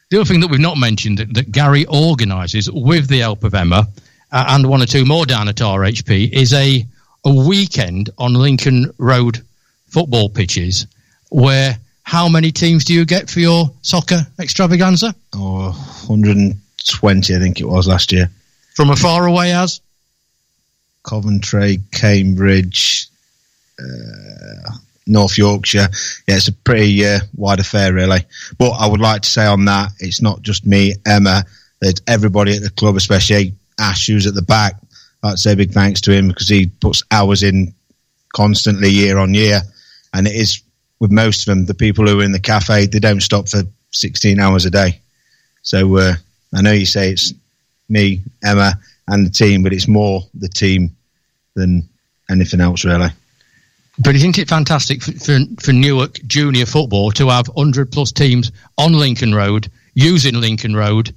The 0.09 0.19
other 0.19 0.25
thing 0.25 0.41
that 0.41 0.49
we've 0.49 0.59
not 0.59 0.77
mentioned 0.77 1.17
that, 1.17 1.33
that 1.33 1.51
Gary 1.51 1.85
organises 1.85 2.69
with 2.69 3.07
the 3.07 3.19
help 3.19 3.43
of 3.43 3.55
Emma 3.55 3.87
uh, 4.31 4.45
and 4.49 4.67
one 4.67 4.81
or 4.81 4.85
two 4.85 5.05
more 5.05 5.25
down 5.25 5.47
at 5.47 5.55
RHP 5.55 6.31
is 6.31 6.53
a, 6.53 6.85
a 7.25 7.47
weekend 7.47 8.09
on 8.17 8.33
Lincoln 8.33 8.91
Road 8.97 9.41
football 9.87 10.29
pitches 10.29 10.87
where 11.29 11.77
how 12.03 12.27
many 12.27 12.51
teams 12.51 12.83
do 12.85 12.93
you 12.93 13.05
get 13.05 13.29
for 13.29 13.39
your 13.39 13.71
soccer 13.81 14.27
extravaganza? 14.39 15.15
Oh, 15.33 15.71
120, 16.07 17.35
I 17.35 17.39
think 17.39 17.59
it 17.59 17.65
was 17.65 17.87
last 17.87 18.11
year. 18.11 18.29
From 18.75 18.91
as 18.91 19.01
far 19.01 19.25
away 19.25 19.53
as? 19.53 19.81
Coventry, 21.03 21.79
Cambridge, 21.91 23.07
uh, 23.79 24.71
North 25.05 25.37
Yorkshire. 25.37 25.87
Yeah, 26.27 26.35
it's 26.35 26.47
a 26.47 26.53
pretty 26.53 27.05
uh, 27.05 27.19
wide 27.35 27.59
affair, 27.59 27.93
really. 27.93 28.21
But 28.57 28.71
I 28.71 28.87
would 28.87 29.01
like 29.01 29.21
to 29.21 29.29
say 29.29 29.45
on 29.45 29.65
that, 29.65 29.91
it's 29.99 30.21
not 30.21 30.41
just 30.41 30.65
me, 30.65 30.93
Emma. 31.05 31.45
There's 31.81 32.01
everybody 32.07 32.55
at 32.55 32.63
the 32.63 32.69
club, 32.69 32.95
especially 32.95 33.53
Ash, 33.79 34.07
who's 34.07 34.27
at 34.27 34.35
the 34.35 34.41
back. 34.41 34.75
I'd 35.23 35.39
say 35.39 35.55
big 35.55 35.71
thanks 35.71 36.01
to 36.01 36.11
him 36.11 36.27
because 36.27 36.49
he 36.49 36.67
puts 36.67 37.03
hours 37.11 37.43
in 37.43 37.73
constantly, 38.33 38.89
year 38.89 39.17
on 39.17 39.33
year. 39.33 39.61
And 40.13 40.27
it 40.27 40.35
is 40.35 40.61
with 40.99 41.11
most 41.11 41.41
of 41.41 41.45
them, 41.45 41.65
the 41.65 41.73
people 41.73 42.07
who 42.07 42.19
are 42.19 42.23
in 42.23 42.31
the 42.31 42.39
cafe, 42.39 42.85
they 42.85 42.99
don't 42.99 43.21
stop 43.21 43.47
for 43.47 43.63
16 43.91 44.39
hours 44.39 44.65
a 44.65 44.69
day. 44.69 44.99
So 45.61 45.97
uh, 45.97 46.13
I 46.53 46.61
know 46.61 46.71
you 46.71 46.85
say 46.85 47.11
it's 47.11 47.33
me, 47.89 48.21
Emma, 48.43 48.73
and 49.07 49.25
the 49.25 49.31
team, 49.31 49.63
but 49.63 49.73
it's 49.73 49.87
more 49.87 50.21
the 50.33 50.49
team 50.49 50.95
than 51.55 51.87
anything 52.29 52.61
else, 52.61 52.85
really. 52.85 53.09
But 53.99 54.15
isn't 54.15 54.39
it 54.39 54.49
fantastic 54.49 55.03
for, 55.03 55.11
for, 55.11 55.39
for 55.61 55.71
Newark 55.71 56.19
junior 56.25 56.65
football 56.65 57.11
to 57.11 57.29
have 57.29 57.47
100 57.47 57.91
plus 57.91 58.11
teams 58.11 58.51
on 58.77 58.93
Lincoln 58.93 59.35
Road, 59.35 59.69
using 59.93 60.35
Lincoln 60.35 60.75
Road 60.75 61.13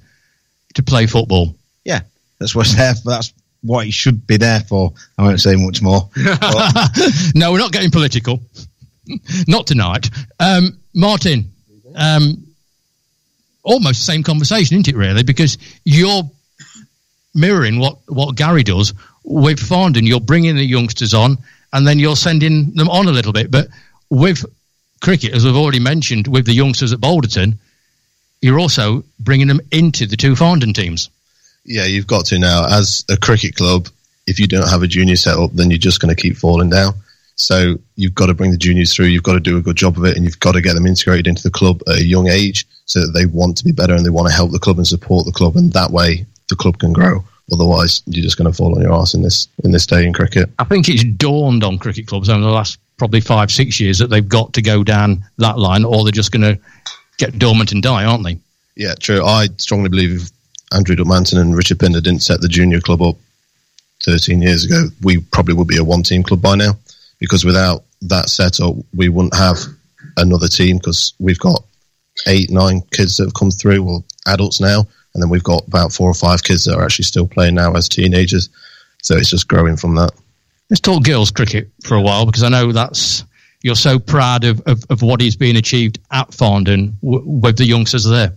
to 0.75 0.83
play 0.83 1.07
football? 1.07 1.55
Yeah, 1.85 2.01
that's 2.39 2.53
what's 2.53 2.75
there. 2.75 2.93
That's 3.05 3.33
what 3.67 3.87
it 3.87 3.93
should 3.93 4.25
be 4.25 4.37
there 4.37 4.61
for. 4.61 4.93
I 5.17 5.23
won't 5.23 5.41
say 5.41 5.55
much 5.55 5.81
more. 5.81 6.09
no, 7.35 7.51
we're 7.51 7.59
not 7.59 7.71
getting 7.71 7.91
political. 7.91 8.41
not 9.47 9.67
tonight. 9.67 10.09
Um, 10.39 10.79
Martin, 10.93 11.51
um, 11.95 12.47
almost 13.63 13.99
the 13.99 14.11
same 14.11 14.23
conversation, 14.23 14.77
isn't 14.77 14.87
it, 14.87 14.95
really? 14.95 15.23
Because 15.23 15.57
you're 15.83 16.23
mirroring 17.35 17.79
what, 17.79 17.99
what 18.07 18.35
Gary 18.35 18.63
does 18.63 18.93
with 19.23 19.59
Farndon. 19.59 20.07
You're 20.07 20.19
bringing 20.19 20.55
the 20.55 20.65
youngsters 20.65 21.13
on 21.13 21.37
and 21.73 21.85
then 21.85 21.99
you're 21.99 22.15
sending 22.15 22.71
them 22.73 22.89
on 22.89 23.07
a 23.07 23.11
little 23.11 23.33
bit. 23.33 23.51
But 23.51 23.67
with 24.09 24.45
cricket, 25.01 25.33
as 25.33 25.45
we've 25.45 25.55
already 25.55 25.79
mentioned, 25.79 26.27
with 26.27 26.45
the 26.45 26.53
youngsters 26.53 26.93
at 26.93 26.99
Balderton, 26.99 27.57
you're 28.41 28.59
also 28.59 29.03
bringing 29.19 29.47
them 29.47 29.61
into 29.71 30.05
the 30.05 30.17
two 30.17 30.33
Farndon 30.33 30.73
teams. 30.73 31.09
Yeah, 31.67 31.85
you've 31.85 32.07
got 32.07 32.25
to 32.27 32.39
now. 32.39 32.65
As 32.65 33.05
a 33.09 33.17
cricket 33.17 33.55
club, 33.55 33.89
if 34.25 34.39
you 34.39 34.47
don't 34.47 34.67
have 34.67 34.81
a 34.81 34.87
junior 34.87 35.15
set 35.17 35.37
up, 35.37 35.51
then 35.53 35.69
you're 35.69 35.77
just 35.77 36.01
going 36.01 36.13
to 36.13 36.19
keep 36.19 36.37
falling 36.37 36.69
down. 36.69 36.93
So 37.35 37.75
you've 37.95 38.15
got 38.15 38.27
to 38.27 38.33
bring 38.33 38.51
the 38.51 38.57
juniors 38.57 38.93
through. 38.93 39.07
You've 39.07 39.23
got 39.23 39.33
to 39.33 39.39
do 39.39 39.57
a 39.57 39.61
good 39.61 39.75
job 39.75 39.97
of 39.97 40.05
it, 40.05 40.15
and 40.15 40.25
you've 40.25 40.39
got 40.39 40.53
to 40.53 40.61
get 40.61 40.73
them 40.73 40.87
integrated 40.87 41.27
into 41.27 41.43
the 41.43 41.51
club 41.51 41.83
at 41.87 41.97
a 41.97 42.03
young 42.03 42.27
age, 42.27 42.65
so 42.85 43.01
that 43.01 43.11
they 43.11 43.25
want 43.25 43.57
to 43.57 43.63
be 43.63 43.71
better 43.71 43.93
and 43.93 44.05
they 44.05 44.09
want 44.09 44.27
to 44.27 44.33
help 44.33 44.51
the 44.51 44.59
club 44.59 44.77
and 44.77 44.87
support 44.87 45.25
the 45.25 45.31
club, 45.31 45.55
and 45.55 45.71
that 45.73 45.91
way 45.91 46.25
the 46.49 46.55
club 46.55 46.79
can 46.79 46.93
grow. 46.93 47.23
Otherwise, 47.53 48.01
you're 48.07 48.23
just 48.23 48.37
going 48.37 48.51
to 48.51 48.57
fall 48.57 48.75
on 48.75 48.81
your 48.81 48.93
ass 48.93 49.13
in 49.13 49.21
this 49.21 49.47
in 49.63 49.71
this 49.71 49.85
day 49.85 50.05
in 50.05 50.13
cricket. 50.13 50.49
I 50.59 50.63
think 50.63 50.89
it's 50.89 51.03
dawned 51.03 51.63
on 51.63 51.77
cricket 51.77 52.07
clubs 52.07 52.29
over 52.29 52.41
the 52.41 52.49
last 52.49 52.79
probably 52.97 53.21
five, 53.21 53.51
six 53.51 53.79
years 53.79 53.99
that 53.99 54.07
they've 54.07 54.27
got 54.27 54.53
to 54.53 54.61
go 54.61 54.83
down 54.83 55.23
that 55.37 55.59
line, 55.59 55.85
or 55.85 56.03
they're 56.03 56.11
just 56.11 56.31
going 56.31 56.41
to 56.41 56.59
get 57.17 57.37
dormant 57.37 57.71
and 57.71 57.83
die, 57.83 58.03
aren't 58.03 58.23
they? 58.23 58.39
Yeah, 58.75 58.95
true. 58.95 59.23
I 59.23 59.47
strongly 59.57 59.89
believe 59.89 60.31
Andrew 60.73 60.95
Duckmanton 60.95 61.39
and 61.39 61.55
Richard 61.55 61.79
Pinder 61.79 62.01
didn't 62.01 62.23
set 62.23 62.41
the 62.41 62.47
junior 62.47 62.81
club 62.81 63.01
up 63.01 63.15
13 64.03 64.41
years 64.41 64.65
ago, 64.65 64.87
we 65.01 65.19
probably 65.19 65.53
would 65.53 65.67
be 65.67 65.77
a 65.77 65.83
one 65.83 66.03
team 66.03 66.23
club 66.23 66.41
by 66.41 66.55
now. 66.55 66.73
Because 67.19 67.43
without 67.43 67.83
that 68.03 68.29
setup, 68.29 68.75
we 68.95 69.09
wouldn't 69.09 69.35
have 69.35 69.57
another 70.17 70.47
team 70.47 70.77
because 70.77 71.13
we've 71.19 71.39
got 71.39 71.63
eight, 72.27 72.49
nine 72.51 72.81
kids 72.91 73.17
that 73.17 73.25
have 73.25 73.33
come 73.33 73.51
through, 73.51 73.83
well, 73.83 74.05
adults 74.27 74.61
now. 74.61 74.85
And 75.13 75.23
then 75.23 75.29
we've 75.29 75.43
got 75.43 75.65
about 75.67 75.91
four 75.91 76.09
or 76.09 76.13
five 76.13 76.43
kids 76.43 76.65
that 76.65 76.75
are 76.75 76.83
actually 76.83 77.05
still 77.05 77.27
playing 77.27 77.55
now 77.55 77.73
as 77.73 77.89
teenagers. 77.89 78.49
So 79.01 79.15
it's 79.17 79.29
just 79.29 79.47
growing 79.47 79.77
from 79.77 79.95
that. 79.95 80.11
Let's 80.69 80.81
talk 80.81 81.03
girls 81.03 81.31
cricket 81.31 81.69
for 81.83 81.95
a 81.95 82.01
while 82.01 82.25
because 82.25 82.43
I 82.43 82.49
know 82.49 82.71
that's 82.71 83.23
you're 83.63 83.75
so 83.75 83.97
proud 83.97 84.43
of, 84.43 84.61
of, 84.67 84.83
of 84.89 85.01
what 85.01 85.21
is 85.21 85.35
being 85.35 85.55
achieved 85.55 85.99
at 86.11 86.29
Farndon 86.29 86.93
with 87.01 87.57
the 87.57 87.65
youngsters 87.65 88.03
there. 88.03 88.33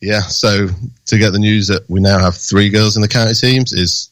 Yeah, 0.00 0.22
so 0.22 0.68
to 1.06 1.18
get 1.18 1.32
the 1.32 1.38
news 1.38 1.66
that 1.68 1.88
we 1.88 2.00
now 2.00 2.18
have 2.18 2.36
three 2.36 2.70
girls 2.70 2.96
in 2.96 3.02
the 3.02 3.08
county 3.08 3.34
teams 3.34 3.72
is 3.72 4.10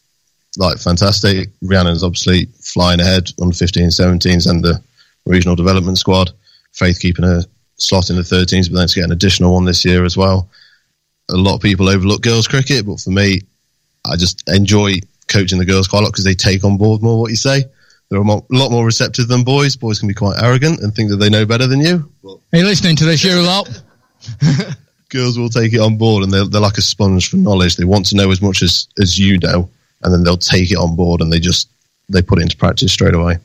like 0.58 0.78
fantastic. 0.78 1.50
Rhiannon's 1.62 2.04
obviously 2.04 2.46
flying 2.60 3.00
ahead 3.00 3.30
on 3.40 3.48
the 3.48 3.54
15 3.54 3.88
17s 3.88 4.50
and 4.50 4.62
the 4.62 4.82
regional 5.24 5.56
development 5.56 5.98
squad. 5.98 6.30
Faith 6.72 7.00
keeping 7.00 7.24
a 7.24 7.42
slot 7.76 8.10
in 8.10 8.16
the 8.16 8.22
13s, 8.22 8.70
but 8.70 8.78
then 8.78 8.88
to 8.88 8.94
get 8.94 9.04
an 9.04 9.12
additional 9.12 9.54
one 9.54 9.64
this 9.64 9.84
year 9.84 10.04
as 10.04 10.16
well. 10.16 10.48
A 11.30 11.36
lot 11.36 11.54
of 11.54 11.62
people 11.62 11.88
overlook 11.88 12.22
girls 12.22 12.48
cricket, 12.48 12.86
but 12.86 13.00
for 13.00 13.10
me, 13.10 13.40
I 14.04 14.16
just 14.16 14.42
enjoy 14.48 14.94
coaching 15.26 15.58
the 15.58 15.64
girls 15.64 15.88
quite 15.88 16.00
a 16.00 16.02
lot 16.02 16.12
because 16.12 16.24
they 16.24 16.34
take 16.34 16.64
on 16.64 16.76
board 16.76 17.02
more 17.02 17.20
what 17.20 17.30
you 17.30 17.36
say. 17.36 17.64
They're 18.10 18.20
a 18.20 18.24
lot 18.24 18.70
more 18.70 18.86
receptive 18.86 19.28
than 19.28 19.44
boys. 19.44 19.76
Boys 19.76 19.98
can 19.98 20.08
be 20.08 20.14
quite 20.14 20.42
arrogant 20.42 20.80
and 20.80 20.94
think 20.94 21.10
that 21.10 21.16
they 21.16 21.28
know 21.28 21.44
better 21.44 21.66
than 21.66 21.80
you. 21.80 22.10
Are 22.24 22.58
you 22.58 22.64
listening 22.64 22.96
to 22.96 23.04
this, 23.04 23.22
you 23.22 23.40
lot? 23.42 23.68
Girls 25.10 25.38
will 25.38 25.48
take 25.48 25.72
it 25.72 25.80
on 25.80 25.96
board 25.96 26.22
and 26.22 26.32
they're, 26.32 26.44
they're 26.44 26.60
like 26.60 26.78
a 26.78 26.82
sponge 26.82 27.30
for 27.30 27.36
knowledge. 27.36 27.76
They 27.76 27.84
want 27.84 28.06
to 28.06 28.16
know 28.16 28.30
as 28.30 28.42
much 28.42 28.62
as, 28.62 28.88
as 29.00 29.18
you 29.18 29.38
know, 29.38 29.70
and 30.02 30.12
then 30.12 30.22
they'll 30.22 30.36
take 30.36 30.70
it 30.70 30.76
on 30.76 30.96
board 30.96 31.20
and 31.20 31.32
they 31.32 31.40
just 31.40 31.68
they 32.08 32.22
put 32.22 32.38
it 32.38 32.42
into 32.42 32.56
practice 32.56 32.92
straight 32.92 33.14
away. 33.14 33.38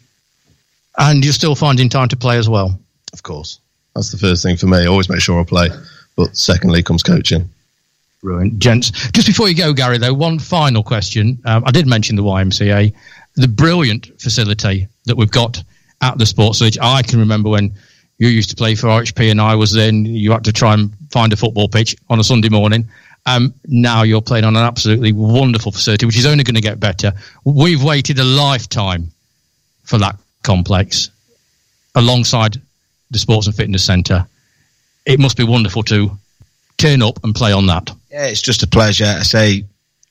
And 0.98 1.24
you're 1.24 1.34
still 1.34 1.56
finding 1.56 1.90
time 1.90 2.10
to 2.10 2.18
play 2.18 2.38
as 2.38 2.48
well. 2.48 2.80
Of 3.14 3.24
course, 3.24 3.60
that's 3.96 4.12
the 4.12 4.18
first 4.18 4.44
thing 4.44 4.58
for 4.58 4.68
me. 4.68 4.80
I 4.80 4.86
always 4.86 5.10
make 5.10 5.22
sure 5.22 5.40
I 5.40 5.44
play, 5.44 5.70
but 6.16 6.36
secondly 6.36 6.84
comes 6.84 7.04
coaching. 7.04 7.50
Brilliant, 8.22 8.60
gents. 8.60 8.92
Just 9.12 9.28
before 9.28 9.50
you 9.50 9.56
go, 9.56 9.74
Gary, 9.74 9.98
though, 9.98 10.14
one 10.14 10.40
final 10.40 10.82
question. 10.82 11.40
Um, 11.46 11.64
I 11.66 11.72
did 11.72 11.88
mention 11.88 12.16
the 12.16 12.24
YMCA, 12.24 12.94
the 13.36 13.48
brilliant 13.48 14.22
facility 14.22 14.88
that 15.06 15.18
we've 15.18 15.32
got 15.32 15.62
at 16.02 16.18
the 16.18 16.26
Sports 16.26 16.60
Village. 16.60 16.78
I 16.82 17.02
can 17.02 17.20
remember 17.20 17.50
when 17.50 17.74
you 18.20 18.30
used 18.30 18.50
to 18.52 18.56
play 18.56 18.76
for 18.76 18.88
RHP 18.88 19.30
and 19.30 19.42
I 19.42 19.56
was 19.56 19.74
then. 19.74 20.06
You 20.06 20.32
had 20.32 20.46
to 20.46 20.54
try 20.54 20.74
and 20.74 20.94
find 21.14 21.32
a 21.32 21.38
football 21.38 21.70
pitch 21.70 21.96
on 22.10 22.20
a 22.20 22.24
Sunday 22.24 22.50
morning. 22.50 22.90
Um, 23.28 23.54
now 23.68 24.02
you're 24.02 24.22
playing 24.22 24.46
on 24.46 24.56
an 24.56 24.64
absolutely 24.64 25.14
wonderful 25.14 25.72
facility, 25.72 26.06
which 26.06 26.18
is 26.18 26.26
only 26.26 26.44
going 26.44 26.56
to 26.56 26.62
get 26.62 26.80
better. 26.80 27.14
We've 27.46 27.82
waited 27.82 28.20
a 28.20 28.24
lifetime 28.24 29.12
for 29.84 30.00
that 30.00 30.18
complex 30.42 31.10
alongside 31.96 32.60
the 33.12 33.20
Sports 33.20 33.48
and 33.48 33.56
Fitness 33.56 33.86
Centre. 33.86 34.26
It 35.06 35.20
must 35.20 35.38
be 35.38 35.44
wonderful 35.44 35.84
to 35.84 36.12
turn 36.78 37.02
up 37.04 37.24
and 37.24 37.36
play 37.36 37.54
on 37.54 37.68
that. 37.68 37.92
Yeah, 38.12 38.26
it's 38.26 38.42
just 38.42 38.64
a 38.64 38.68
pleasure. 38.68 39.06
I 39.06 39.24
say 39.24 39.66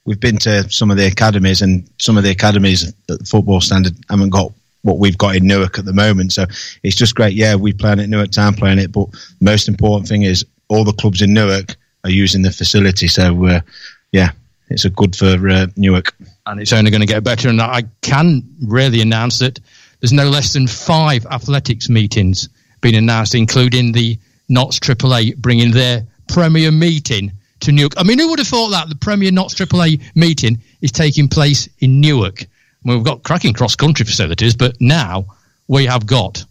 we've 0.05 0.20
been 0.20 0.38
to 0.38 0.70
some 0.70 0.90
of 0.90 0.96
the 0.96 1.07
academies, 1.07 1.62
and 1.62 1.88
some 1.98 2.16
of 2.16 2.22
the 2.22 2.30
academies 2.30 2.88
at 2.88 2.94
the 3.09 3.18
football 3.24 3.61
standard 3.61 3.94
haven't 4.09 4.30
got 4.30 4.53
what 4.82 4.98
we've 4.98 5.18
got 5.18 5.36
in 5.36 5.46
Newark 5.46 5.78
at 5.78 5.84
the 5.84 5.92
moment. 5.92 6.32
So 6.32 6.46
it's 6.82 6.96
just 6.96 7.14
great. 7.14 7.34
Yeah, 7.34 7.57
we 7.57 7.72
playing 7.72 8.00
at 8.00 8.09
Newark 8.09 8.30
Town, 8.30 8.55
playing 8.55 8.78
it, 8.78 8.92
but 8.92 9.11
the 9.11 9.44
most 9.44 9.68
important 9.68 10.09
thing 10.09 10.22
is 10.22 10.44
all 10.73 10.85
the 10.85 10.93
clubs 10.93 11.20
in 11.20 11.35
Newark 11.35 11.77
are 12.05 12.11
using 12.11 12.43
the 12.43 12.51
facility. 12.51 13.07
So 13.07 13.47
uh, 13.47 13.61
yeah, 14.11 14.31
it's 14.70 14.85
a 14.85 14.91
good 14.91 15.14
for 15.14 15.49
uh, 15.49 15.66
Newark. 15.77 16.14
and 16.47 16.61
it's 16.61 16.73
only 16.73 16.91
going 16.91 17.03
to 17.03 17.07
get 17.07 17.23
better. 17.23 17.49
And 17.49 17.61
I 17.61 17.83
can 18.01 18.43
really 18.66 19.01
announce 19.01 19.39
that 19.41 19.61
there's 20.01 20.12
no 20.12 20.29
less 20.29 20.53
than 20.55 20.66
five 20.66 21.27
athletics 21.27 21.89
meetings 21.89 22.49
being 22.81 22.97
announced, 22.97 23.35
including 23.35 23.93
the 23.93 24.18
Notts 24.49 24.79
AAA 24.79 25.37
bringing 25.37 25.70
their 25.70 26.07
premier 26.29 26.73
meeting 26.73 27.33
to 27.61 27.70
Newark. 27.70 27.93
I 27.97 28.03
mean, 28.03 28.18
who 28.18 28.31
would 28.31 28.39
have 28.39 28.49
thought 28.49 28.70
that 28.70 28.89
the 28.89 28.97
premier 28.97 29.31
Notts 29.31 29.55
AAA 29.55 30.03
meeting 30.14 30.61
is 30.81 30.91
taking 30.91 31.29
place 31.29 31.68
in 31.79 32.01
Newark? 32.01 32.47
Well, 32.85 32.97
we've 32.97 33.05
got 33.05 33.23
cracking 33.23 33.53
cross 33.53 33.77
country 33.77 34.05
facilities, 34.05 34.57
but 34.57 34.81
now 34.81 35.27
we 35.68 35.87
have 35.87 36.07
got 36.07 36.45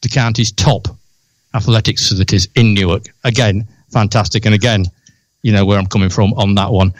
the 0.00 0.08
county's 0.08 0.52
top 0.52 0.88
athletics 1.56 2.02
facilities 2.02 2.48
in 2.54 2.74
Newark. 2.74 3.04
Again, 3.24 3.66
fantastic. 3.90 4.44
And 4.44 4.54
again, 4.54 4.84
you 5.42 5.52
know 5.52 5.64
where 5.64 5.78
I'm 5.78 5.86
coming 5.86 6.10
from 6.10 6.34
on 6.34 6.54
that 6.56 6.70
one. 6.70 6.92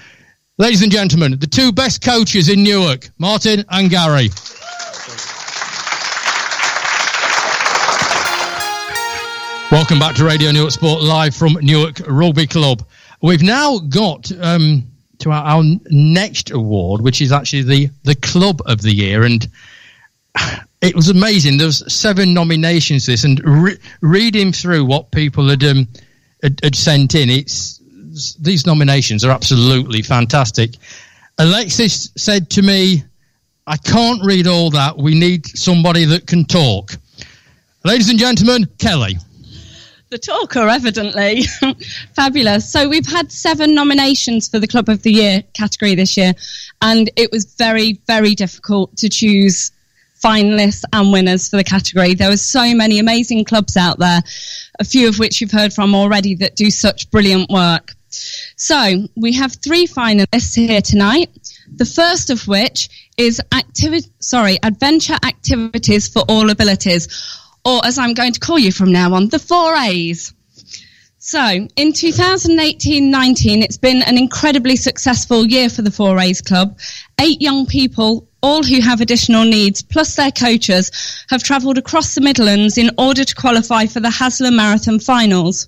Ladies 0.58 0.82
and 0.82 0.90
gentlemen, 0.90 1.38
the 1.38 1.46
two 1.46 1.70
best 1.70 2.02
coaches 2.02 2.48
in 2.48 2.62
Newark, 2.62 3.10
Martin 3.18 3.64
and 3.70 3.90
Gary. 3.90 4.30
Welcome 9.70 9.98
back 9.98 10.14
to 10.16 10.24
Radio 10.24 10.52
Newark 10.52 10.70
Sport 10.70 11.02
live 11.02 11.34
from 11.34 11.58
Newark 11.60 12.00
Rugby 12.06 12.46
Club. 12.46 12.86
We've 13.20 13.42
now 13.42 13.78
got 13.78 14.30
um, 14.40 14.84
to 15.18 15.30
our, 15.30 15.44
our 15.44 15.62
next 15.90 16.50
award, 16.50 17.02
which 17.02 17.20
is 17.20 17.32
actually 17.32 17.62
the 17.62 17.90
the 18.04 18.14
Club 18.14 18.62
of 18.64 18.80
the 18.80 18.92
Year, 18.92 19.24
and 19.24 19.46
it 20.80 20.94
was 20.94 21.08
amazing. 21.08 21.58
There 21.58 21.66
was 21.66 21.82
seven 21.92 22.34
nominations. 22.34 23.06
This 23.06 23.24
and 23.24 23.40
re- 23.44 23.78
reading 24.00 24.52
through 24.52 24.84
what 24.84 25.10
people 25.10 25.48
had, 25.48 25.64
um, 25.64 25.88
had 26.42 26.60
had 26.62 26.76
sent 26.76 27.14
in, 27.14 27.30
it's 27.30 27.80
these 28.40 28.66
nominations 28.66 29.24
are 29.24 29.30
absolutely 29.30 30.02
fantastic. 30.02 30.74
Alexis 31.38 32.10
said 32.16 32.50
to 32.50 32.62
me, 32.62 33.04
"I 33.66 33.76
can't 33.76 34.24
read 34.24 34.46
all 34.46 34.70
that. 34.70 34.98
We 34.98 35.18
need 35.18 35.46
somebody 35.46 36.04
that 36.06 36.26
can 36.26 36.44
talk." 36.44 36.96
Ladies 37.84 38.08
and 38.08 38.18
gentlemen, 38.18 38.68
Kelly. 38.78 39.18
The 40.08 40.18
talker, 40.18 40.68
evidently. 40.68 41.42
Fabulous. 42.14 42.70
So 42.70 42.88
we've 42.88 43.06
had 43.06 43.32
seven 43.32 43.74
nominations 43.74 44.48
for 44.48 44.60
the 44.60 44.68
Club 44.68 44.88
of 44.88 45.02
the 45.02 45.12
Year 45.12 45.42
category 45.52 45.96
this 45.96 46.16
year, 46.16 46.32
and 46.80 47.10
it 47.16 47.32
was 47.32 47.44
very, 47.56 48.00
very 48.06 48.34
difficult 48.34 48.96
to 48.98 49.08
choose 49.08 49.72
finalists 50.26 50.82
and 50.92 51.12
winners 51.12 51.48
for 51.48 51.56
the 51.56 51.62
category. 51.64 52.14
There 52.14 52.30
were 52.30 52.36
so 52.36 52.74
many 52.74 52.98
amazing 52.98 53.44
clubs 53.44 53.76
out 53.76 54.00
there, 54.00 54.22
a 54.80 54.84
few 54.84 55.08
of 55.08 55.20
which 55.20 55.40
you've 55.40 55.52
heard 55.52 55.72
from 55.72 55.94
already 55.94 56.34
that 56.36 56.56
do 56.56 56.68
such 56.68 57.08
brilliant 57.12 57.48
work. 57.48 57.94
So 58.56 59.06
we 59.14 59.34
have 59.34 59.54
three 59.54 59.86
finalists 59.86 60.56
here 60.56 60.82
tonight. 60.82 61.30
The 61.76 61.84
first 61.84 62.30
of 62.30 62.48
which 62.48 63.10
is 63.16 63.40
activity, 63.54 64.10
sorry, 64.18 64.58
adventure 64.64 65.16
activities 65.24 66.08
for 66.08 66.22
all 66.28 66.50
abilities, 66.50 67.06
or 67.64 67.84
as 67.84 67.96
I'm 67.96 68.14
going 68.14 68.32
to 68.32 68.40
call 68.40 68.58
you 68.58 68.72
from 68.72 68.90
now 68.90 69.14
on, 69.14 69.28
the 69.28 69.38
four 69.38 69.76
A's. 69.76 70.32
So, 71.28 71.44
in 71.44 71.92
2018-19, 71.92 73.60
it's 73.60 73.78
been 73.78 74.00
an 74.02 74.16
incredibly 74.16 74.76
successful 74.76 75.44
year 75.44 75.68
for 75.68 75.82
the 75.82 75.90
Four 75.90 76.20
A's 76.20 76.40
Club. 76.40 76.78
Eight 77.20 77.42
young 77.42 77.66
people, 77.66 78.28
all 78.44 78.62
who 78.62 78.80
have 78.80 79.00
additional 79.00 79.44
needs, 79.44 79.82
plus 79.82 80.14
their 80.14 80.30
coaches, 80.30 80.92
have 81.28 81.42
travelled 81.42 81.78
across 81.78 82.14
the 82.14 82.20
Midlands 82.20 82.78
in 82.78 82.92
order 82.96 83.24
to 83.24 83.34
qualify 83.34 83.86
for 83.86 83.98
the 83.98 84.08
Hasler 84.08 84.54
Marathon 84.54 85.00
Finals. 85.00 85.66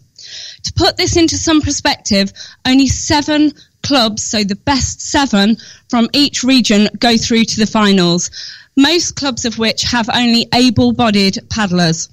To 0.62 0.72
put 0.74 0.96
this 0.96 1.16
into 1.16 1.36
some 1.36 1.60
perspective, 1.60 2.32
only 2.64 2.86
seven 2.86 3.50
clubs, 3.82 4.22
so 4.22 4.44
the 4.44 4.54
best 4.54 5.00
seven 5.00 5.56
from 5.88 6.08
each 6.12 6.44
region, 6.44 6.88
go 7.00 7.16
through 7.16 7.46
to 7.46 7.58
the 7.58 7.66
finals. 7.66 8.30
Most 8.76 9.16
clubs 9.16 9.44
of 9.44 9.58
which 9.58 9.82
have 9.82 10.08
only 10.08 10.46
able-bodied 10.54 11.38
paddlers. 11.50 12.10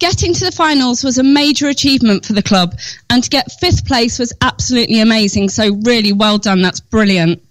Getting 0.00 0.32
to 0.32 0.46
the 0.46 0.52
finals 0.52 1.04
was 1.04 1.18
a 1.18 1.22
major 1.22 1.68
achievement 1.68 2.24
for 2.24 2.32
the 2.32 2.42
club, 2.42 2.74
and 3.10 3.22
to 3.22 3.28
get 3.28 3.52
fifth 3.60 3.86
place 3.86 4.18
was 4.18 4.32
absolutely 4.40 5.00
amazing. 5.00 5.50
So, 5.50 5.74
really 5.74 6.12
well 6.12 6.38
done. 6.38 6.62
That's 6.62 6.80
brilliant. 6.80 7.42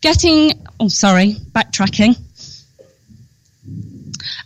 Getting, 0.00 0.66
oh, 0.80 0.88
sorry, 0.88 1.36
backtracking. 1.52 2.18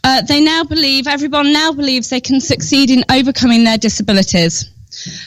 Uh, 0.04 0.22
they 0.22 0.42
now 0.42 0.62
believe, 0.64 1.06
everyone 1.06 1.54
now 1.54 1.72
believes 1.72 2.10
they 2.10 2.20
can 2.20 2.38
succeed 2.38 2.90
in 2.90 3.02
overcoming 3.10 3.64
their 3.64 3.78
disabilities. 3.78 4.70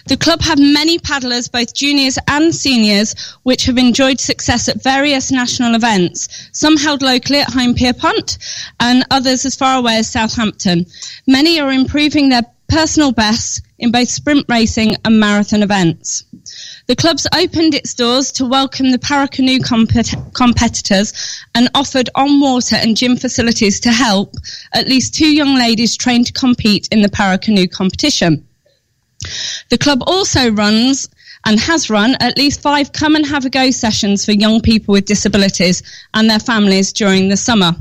The 0.07 0.17
club 0.17 0.41
have 0.41 0.59
many 0.59 0.99
paddlers, 0.99 1.47
both 1.47 1.73
juniors 1.73 2.17
and 2.27 2.53
seniors, 2.53 3.15
which 3.43 3.65
have 3.65 3.77
enjoyed 3.77 4.19
success 4.19 4.67
at 4.67 4.83
various 4.83 5.31
national 5.31 5.75
events, 5.75 6.27
some 6.51 6.77
held 6.77 7.01
locally 7.01 7.39
at 7.39 7.51
Holme 7.51 7.75
Pierrepont 7.75 8.37
and 8.79 9.05
others 9.11 9.45
as 9.45 9.55
far 9.55 9.77
away 9.77 9.97
as 9.97 10.09
Southampton. 10.09 10.85
Many 11.27 11.59
are 11.59 11.71
improving 11.71 12.29
their 12.29 12.43
personal 12.69 13.11
bests 13.11 13.61
in 13.79 13.91
both 13.91 14.09
sprint 14.09 14.45
racing 14.47 14.95
and 15.03 15.19
marathon 15.19 15.63
events. 15.63 16.23
The 16.87 16.95
club's 16.95 17.27
opened 17.33 17.73
its 17.73 17.93
doors 17.93 18.31
to 18.33 18.45
welcome 18.45 18.91
the 18.91 18.99
paracanoe 18.99 19.59
compet- 19.59 20.33
competitors 20.33 21.13
and 21.55 21.69
offered 21.75 22.09
on 22.15 22.39
water 22.39 22.75
and 22.75 22.95
gym 22.95 23.17
facilities 23.17 23.79
to 23.81 23.91
help 23.91 24.35
at 24.73 24.87
least 24.87 25.15
two 25.15 25.31
young 25.31 25.55
ladies 25.55 25.97
train 25.97 26.23
to 26.23 26.33
compete 26.33 26.87
in 26.91 27.01
the 27.01 27.09
paracanoe 27.09 27.67
competition. 27.67 28.45
The 29.69 29.77
club 29.77 29.99
also 30.07 30.51
runs 30.51 31.07
and 31.45 31.57
has 31.59 31.89
run 31.89 32.15
at 32.19 32.37
least 32.37 32.61
five 32.61 32.91
come 32.91 33.15
and 33.15 33.25
have 33.25 33.45
a 33.45 33.49
go 33.49 33.71
sessions 33.71 34.25
for 34.25 34.33
young 34.33 34.59
people 34.59 34.91
with 34.91 35.05
disabilities 35.05 35.81
and 36.13 36.29
their 36.29 36.39
families 36.39 36.91
during 36.91 37.29
the 37.29 37.37
summer. 37.37 37.71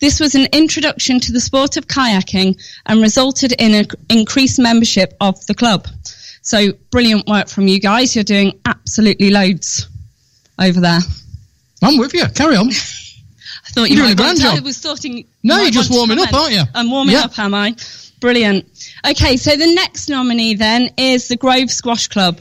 This 0.00 0.18
was 0.18 0.34
an 0.34 0.46
introduction 0.52 1.20
to 1.20 1.32
the 1.32 1.40
sport 1.40 1.76
of 1.76 1.86
kayaking 1.86 2.60
and 2.86 3.00
resulted 3.00 3.52
in 3.60 3.74
an 3.74 3.86
increased 4.10 4.58
membership 4.58 5.14
of 5.20 5.44
the 5.46 5.54
club. 5.54 5.86
So 6.42 6.72
brilliant 6.90 7.28
work 7.28 7.48
from 7.48 7.68
you 7.68 7.78
guys. 7.80 8.14
You're 8.16 8.24
doing 8.24 8.58
absolutely 8.64 9.30
loads 9.30 9.88
over 10.60 10.80
there. 10.80 11.00
I'm 11.82 11.98
with 11.98 12.12
you. 12.14 12.24
Carry 12.34 12.56
on. 12.56 12.68
I 12.70 13.68
thought 13.70 13.90
you 13.90 13.96
You're 13.96 14.06
doing 14.06 14.08
might 14.08 14.12
a 14.12 14.16
grand 14.16 14.36
to- 14.38 14.42
job. 14.42 14.56
I 14.56 14.60
was. 14.60 14.84
No, 15.42 15.56
you 15.58 15.62
you're 15.62 15.70
just 15.70 15.90
warming 15.92 16.18
up, 16.18 16.32
aren't 16.32 16.52
you? 16.54 16.62
I'm 16.74 16.90
warming 16.90 17.14
Yeah. 17.14 17.24
up, 17.24 17.38
am 17.38 17.54
I? 17.54 17.74
Brilliant. 18.20 18.66
Okay, 19.08 19.36
so 19.36 19.56
the 19.56 19.74
next 19.74 20.08
nominee 20.08 20.54
then 20.54 20.90
is 20.96 21.28
the 21.28 21.36
Grove 21.36 21.70
Squash 21.70 22.08
Club. 22.08 22.40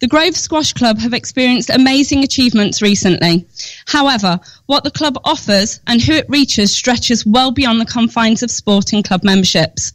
The 0.00 0.08
Grove 0.08 0.34
Squash 0.34 0.72
Club 0.72 0.98
have 0.98 1.12
experienced 1.12 1.68
amazing 1.68 2.24
achievements 2.24 2.80
recently. 2.80 3.46
However, 3.86 4.40
what 4.64 4.82
the 4.82 4.90
club 4.90 5.18
offers 5.24 5.80
and 5.86 6.00
who 6.00 6.14
it 6.14 6.30
reaches 6.30 6.74
stretches 6.74 7.26
well 7.26 7.50
beyond 7.50 7.82
the 7.82 7.86
confines 7.86 8.42
of 8.42 8.50
sporting 8.50 9.02
club 9.02 9.22
memberships. 9.22 9.92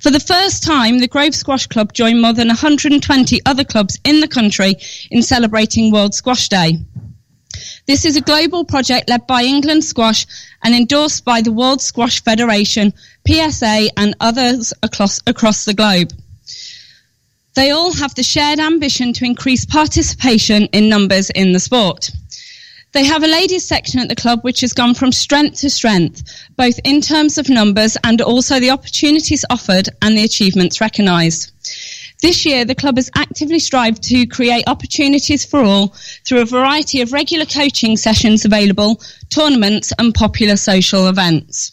For 0.00 0.10
the 0.10 0.20
first 0.20 0.62
time, 0.62 1.00
the 1.00 1.06
Grove 1.06 1.34
Squash 1.34 1.66
Club 1.66 1.92
joined 1.92 2.22
more 2.22 2.32
than 2.32 2.48
120 2.48 3.40
other 3.44 3.64
clubs 3.64 3.98
in 4.04 4.20
the 4.20 4.28
country 4.28 4.76
in 5.10 5.22
celebrating 5.22 5.92
World 5.92 6.14
Squash 6.14 6.48
Day. 6.48 6.78
This 7.86 8.04
is 8.04 8.16
a 8.16 8.20
global 8.20 8.64
project 8.64 9.08
led 9.08 9.26
by 9.26 9.42
England 9.42 9.84
Squash 9.84 10.26
and 10.62 10.74
endorsed 10.74 11.24
by 11.24 11.40
the 11.40 11.52
World 11.52 11.80
Squash 11.80 12.22
Federation, 12.22 12.92
PSA, 13.26 13.88
and 13.96 14.14
others 14.20 14.72
across, 14.82 15.20
across 15.26 15.64
the 15.64 15.74
globe. 15.74 16.12
They 17.54 17.70
all 17.70 17.92
have 17.92 18.14
the 18.14 18.22
shared 18.22 18.60
ambition 18.60 19.12
to 19.14 19.24
increase 19.24 19.66
participation 19.66 20.64
in 20.72 20.88
numbers 20.88 21.28
in 21.30 21.52
the 21.52 21.60
sport. 21.60 22.10
They 22.92 23.04
have 23.04 23.22
a 23.22 23.26
ladies 23.26 23.64
section 23.64 24.00
at 24.00 24.08
the 24.08 24.14
club 24.14 24.42
which 24.42 24.60
has 24.60 24.74
gone 24.74 24.94
from 24.94 25.12
strength 25.12 25.60
to 25.60 25.70
strength, 25.70 26.22
both 26.56 26.78
in 26.84 27.00
terms 27.00 27.38
of 27.38 27.48
numbers 27.48 27.96
and 28.04 28.20
also 28.20 28.60
the 28.60 28.70
opportunities 28.70 29.44
offered 29.48 29.88
and 30.02 30.16
the 30.16 30.24
achievements 30.24 30.80
recognised. 30.80 31.50
This 32.22 32.46
year, 32.46 32.64
the 32.64 32.76
club 32.76 32.98
has 32.98 33.10
actively 33.16 33.58
strived 33.58 34.00
to 34.04 34.26
create 34.26 34.68
opportunities 34.68 35.44
for 35.44 35.60
all 35.60 35.88
through 36.24 36.42
a 36.42 36.44
variety 36.44 37.00
of 37.00 37.12
regular 37.12 37.44
coaching 37.44 37.96
sessions 37.96 38.44
available, 38.44 39.00
tournaments, 39.28 39.92
and 39.98 40.14
popular 40.14 40.56
social 40.56 41.08
events. 41.08 41.72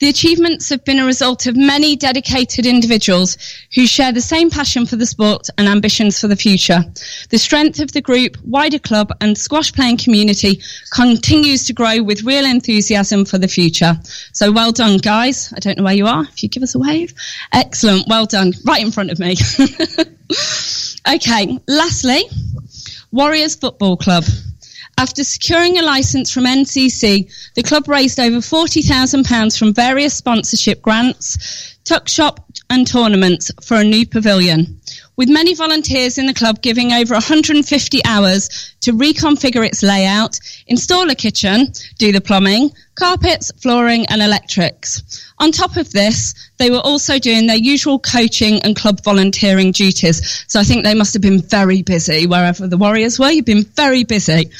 The 0.00 0.08
achievements 0.08 0.70
have 0.70 0.82
been 0.82 0.98
a 0.98 1.04
result 1.04 1.46
of 1.46 1.58
many 1.58 1.94
dedicated 1.94 2.64
individuals 2.64 3.36
who 3.74 3.86
share 3.86 4.12
the 4.12 4.22
same 4.22 4.48
passion 4.48 4.86
for 4.86 4.96
the 4.96 5.04
sport 5.04 5.48
and 5.58 5.68
ambitions 5.68 6.18
for 6.18 6.26
the 6.26 6.36
future. 6.36 6.82
The 7.28 7.36
strength 7.36 7.80
of 7.80 7.92
the 7.92 8.00
group, 8.00 8.38
wider 8.42 8.78
club 8.78 9.12
and 9.20 9.36
squash 9.36 9.74
playing 9.74 9.98
community 9.98 10.62
continues 10.90 11.66
to 11.66 11.74
grow 11.74 12.02
with 12.02 12.22
real 12.22 12.46
enthusiasm 12.46 13.26
for 13.26 13.36
the 13.36 13.46
future. 13.46 14.00
So 14.32 14.50
well 14.50 14.72
done 14.72 14.96
guys. 14.96 15.52
I 15.54 15.58
don't 15.58 15.76
know 15.76 15.84
where 15.84 15.92
you 15.92 16.06
are. 16.06 16.24
If 16.24 16.42
you 16.42 16.48
give 16.48 16.62
us 16.62 16.74
a 16.74 16.78
wave. 16.78 17.12
Excellent. 17.52 18.08
Well 18.08 18.24
done. 18.24 18.54
Right 18.64 18.82
in 18.82 18.92
front 18.92 19.10
of 19.10 19.18
me. 19.18 19.36
okay. 21.14 21.58
Lastly, 21.68 22.22
Warriors 23.12 23.54
Football 23.54 23.98
Club. 23.98 24.24
After 25.00 25.24
securing 25.24 25.78
a 25.78 25.82
licence 25.82 26.30
from 26.30 26.44
NCC, 26.44 27.32
the 27.54 27.62
club 27.62 27.88
raised 27.88 28.20
over 28.20 28.36
£40,000 28.36 29.58
from 29.58 29.72
various 29.72 30.12
sponsorship 30.12 30.82
grants, 30.82 31.78
tuck 31.84 32.06
shop 32.06 32.44
and 32.68 32.86
tournaments 32.86 33.50
for 33.62 33.78
a 33.78 33.82
new 33.82 34.06
pavilion. 34.06 34.78
With 35.16 35.30
many 35.30 35.54
volunteers 35.54 36.18
in 36.18 36.26
the 36.26 36.34
club 36.34 36.60
giving 36.60 36.92
over 36.92 37.14
150 37.14 38.04
hours 38.04 38.74
to 38.82 38.92
reconfigure 38.92 39.66
its 39.66 39.82
layout, 39.82 40.38
install 40.66 41.08
a 41.08 41.14
kitchen, 41.14 41.72
do 41.96 42.12
the 42.12 42.20
plumbing, 42.20 42.70
carpets, 42.94 43.50
flooring 43.62 44.04
and 44.06 44.20
electrics. 44.20 45.24
On 45.38 45.50
top 45.50 45.78
of 45.78 45.90
this, 45.92 46.34
they 46.58 46.70
were 46.70 46.78
also 46.78 47.18
doing 47.18 47.46
their 47.46 47.56
usual 47.56 47.98
coaching 47.98 48.60
and 48.60 48.76
club 48.76 49.02
volunteering 49.02 49.72
duties. 49.72 50.44
So 50.46 50.60
I 50.60 50.64
think 50.64 50.84
they 50.84 50.94
must 50.94 51.14
have 51.14 51.22
been 51.22 51.40
very 51.40 51.80
busy 51.80 52.26
wherever 52.26 52.66
the 52.66 52.76
Warriors 52.76 53.18
were. 53.18 53.30
You've 53.30 53.46
been 53.46 53.64
very 53.64 54.04
busy. 54.04 54.50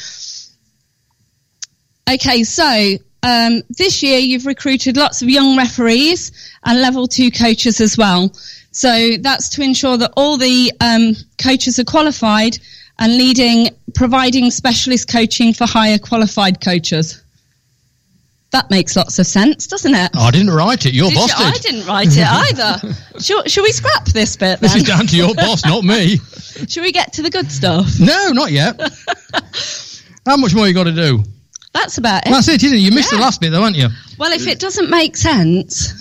Okay, 2.14 2.42
so 2.42 2.96
um, 3.22 3.62
this 3.78 4.02
year 4.02 4.18
you've 4.18 4.46
recruited 4.46 4.96
lots 4.96 5.22
of 5.22 5.28
young 5.28 5.56
referees 5.56 6.32
and 6.64 6.80
level 6.80 7.06
two 7.06 7.30
coaches 7.30 7.80
as 7.80 7.96
well. 7.96 8.32
So 8.72 9.16
that's 9.20 9.48
to 9.50 9.62
ensure 9.62 9.96
that 9.96 10.12
all 10.16 10.36
the 10.36 10.72
um, 10.80 11.14
coaches 11.42 11.78
are 11.78 11.84
qualified 11.84 12.58
and 12.98 13.16
leading, 13.16 13.68
providing 13.94 14.50
specialist 14.50 15.08
coaching 15.08 15.52
for 15.52 15.66
higher 15.66 15.98
qualified 15.98 16.60
coaches. 16.60 17.22
That 18.50 18.68
makes 18.70 18.96
lots 18.96 19.18
of 19.20 19.26
sense, 19.26 19.68
doesn't 19.68 19.94
it? 19.94 20.10
I 20.16 20.30
didn't 20.32 20.50
write 20.50 20.84
it. 20.86 20.92
Your 20.92 21.10
Did 21.10 21.14
boss 21.14 21.38
you? 21.38 21.44
did. 21.44 21.54
I 21.54 21.58
didn't 21.58 21.86
write 21.86 22.16
it 22.16 22.26
either. 22.28 22.94
Shall, 23.20 23.44
shall 23.44 23.62
we 23.62 23.70
scrap 23.70 24.06
this 24.06 24.36
bit 24.36 24.58
then? 24.58 24.62
This 24.62 24.74
is 24.74 24.82
down 24.82 25.06
to 25.06 25.16
your 25.16 25.34
boss, 25.36 25.64
not 25.64 25.84
me. 25.84 26.16
Shall 26.68 26.82
we 26.82 26.90
get 26.90 27.12
to 27.14 27.22
the 27.22 27.30
good 27.30 27.52
stuff? 27.52 28.00
No, 28.00 28.30
not 28.32 28.50
yet. 28.50 28.80
How 30.26 30.36
much 30.36 30.54
more 30.54 30.66
you 30.66 30.74
got 30.74 30.84
to 30.84 30.92
do? 30.92 31.22
That's 31.72 31.98
about 31.98 32.26
it. 32.26 32.30
That's 32.30 32.48
it, 32.48 32.62
isn't 32.64 32.76
it? 32.76 32.80
You 32.80 32.90
missed 32.90 33.10
the 33.10 33.18
last 33.18 33.40
bit, 33.40 33.50
though, 33.50 33.60
haven't 33.60 33.76
you? 33.76 33.88
Well, 34.18 34.32
if 34.32 34.46
it 34.48 34.58
doesn't 34.58 34.90
make 34.90 35.16
sense, 35.16 35.92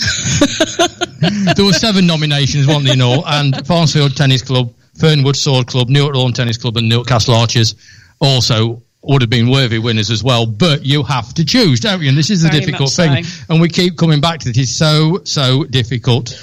there 1.55 1.65
were 1.65 1.73
seven 1.73 2.07
nominations, 2.07 2.65
wasn't 2.65 2.85
there, 2.85 2.95
you 2.95 2.99
know, 2.99 3.23
and 3.25 3.55
Farnsfield 3.67 4.15
Tennis 4.15 4.41
Club, 4.41 4.73
Fernwood 4.99 5.35
Sword 5.35 5.67
Club, 5.67 5.89
Newark 5.89 6.15
Lawn 6.15 6.33
Tennis 6.33 6.57
Club, 6.57 6.77
and 6.77 6.89
Newcastle 6.89 7.35
Archers 7.35 7.75
also 8.19 8.81
would 9.03 9.21
have 9.21 9.29
been 9.29 9.49
worthy 9.49 9.77
winners 9.79 10.09
as 10.09 10.23
well. 10.23 10.45
But 10.45 10.85
you 10.85 11.03
have 11.03 11.33
to 11.35 11.45
choose, 11.45 11.79
don't 11.79 12.01
you? 12.01 12.09
And 12.09 12.17
this 12.17 12.29
is 12.29 12.41
the 12.41 12.49
Very 12.49 12.61
difficult 12.61 12.91
thing. 12.91 13.23
so. 13.23 13.45
And 13.49 13.61
we 13.61 13.69
keep 13.69 13.95
coming 13.97 14.19
back 14.21 14.39
to 14.41 14.49
it. 14.49 14.57
It's 14.57 14.71
so, 14.75 15.21
so 15.23 15.63
difficult. 15.65 16.33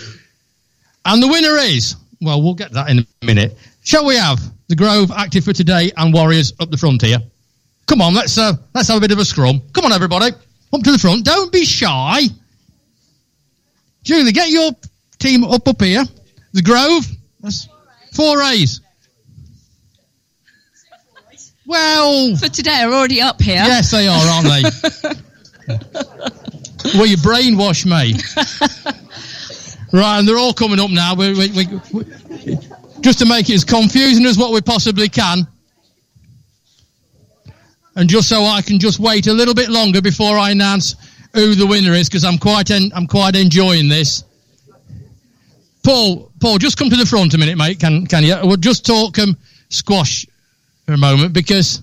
And 1.05 1.23
the 1.23 1.29
winner 1.29 1.57
is, 1.59 1.97
well, 2.21 2.43
we'll 2.43 2.55
get 2.55 2.73
that 2.73 2.89
in 2.91 3.01
a 3.01 3.27
minute. 3.27 3.59
Shall 3.85 4.07
we 4.07 4.17
have 4.17 4.41
the 4.69 4.77
Grove 4.77 5.11
active 5.11 5.45
for 5.45 5.53
today 5.53 5.93
and 5.97 6.15
Warriors 6.15 6.53
up 6.59 6.71
the 6.71 6.77
front 6.77 7.03
here? 7.03 7.19
Come 7.87 8.03
on, 8.03 8.15
let's 8.15 8.37
uh, 8.37 8.55
let's 8.75 8.89
have 8.89 8.99
a 8.99 9.01
bit 9.01 9.13
of 9.13 9.19
a 9.19 9.25
scrum. 9.25 9.63
Come 9.73 9.85
on, 9.85 9.93
everybody, 9.93 10.27
up 10.27 10.83
to 10.83 10.93
the 10.93 10.99
front. 10.99 11.25
Don't 11.25 11.53
be 11.53 11.65
shy. 11.65 12.23
Julie, 14.03 14.33
get 14.33 14.51
your 14.51 14.73
team 15.19 15.45
up 15.45 15.67
up 15.69 15.81
here. 15.81 16.05
The 16.53 16.63
Grove. 16.63 17.07
That's 17.41 17.69
four 18.13 18.43
A's. 18.43 18.81
Well, 21.67 22.37
for 22.37 22.49
today 22.49 22.83
are 22.83 22.93
already 22.93 23.21
up 23.21 23.43
here. 23.43 23.57
yes, 23.57 23.91
they 23.91 24.07
are, 24.07 24.13
aren't 24.15 24.47
they? 24.47 24.63
well, 26.95 27.07
you 27.07 27.17
brainwash 27.17 27.85
me. 27.85 28.15
right, 29.93 30.19
and 30.21 30.29
they're 30.29 30.39
all 30.39 30.53
coming 30.53 30.79
up 30.79 30.91
now. 30.91 31.15
We, 31.15 31.33
we, 31.33 31.49
we, 31.49 31.67
we, 31.93 32.59
just 33.01 33.19
to 33.19 33.27
make 33.27 33.51
it 33.51 33.55
as 33.55 33.65
confusing 33.65 34.25
as 34.27 34.39
what 34.39 34.53
we 34.53 34.61
possibly 34.61 35.09
can. 35.09 35.47
And 37.97 38.09
just 38.09 38.29
so 38.29 38.45
I 38.45 38.61
can 38.63 38.79
just 38.79 39.01
wait 39.01 39.27
a 39.27 39.33
little 39.33 39.55
bit 39.55 39.71
longer 39.71 40.03
before 40.03 40.37
I 40.39 40.51
announce 40.51 40.95
who 41.33 41.55
the 41.55 41.67
winner 41.67 41.93
is, 41.93 42.09
because 42.09 42.25
I'm 42.25 42.39
quite 42.39 42.71
en- 42.71 42.93
I'm 42.95 43.07
quite 43.07 43.35
enjoying 43.35 43.89
this. 43.89 44.23
Paul, 45.83 46.31
Paul, 46.41 46.59
just 46.59 46.77
come 46.77 46.91
to 46.91 46.97
the 46.97 47.07
front 47.07 47.33
a 47.35 47.39
minute, 47.39 47.57
mate. 47.57 47.81
Can 47.81 48.07
can 48.07 48.23
you? 48.23 48.37
We'll 48.43 48.57
just 48.57 48.85
talk 48.85 49.19
um, 49.19 49.37
squash 49.71 50.27
for 50.85 50.93
a 50.93 50.99
moment 50.99 51.33
because 51.33 51.83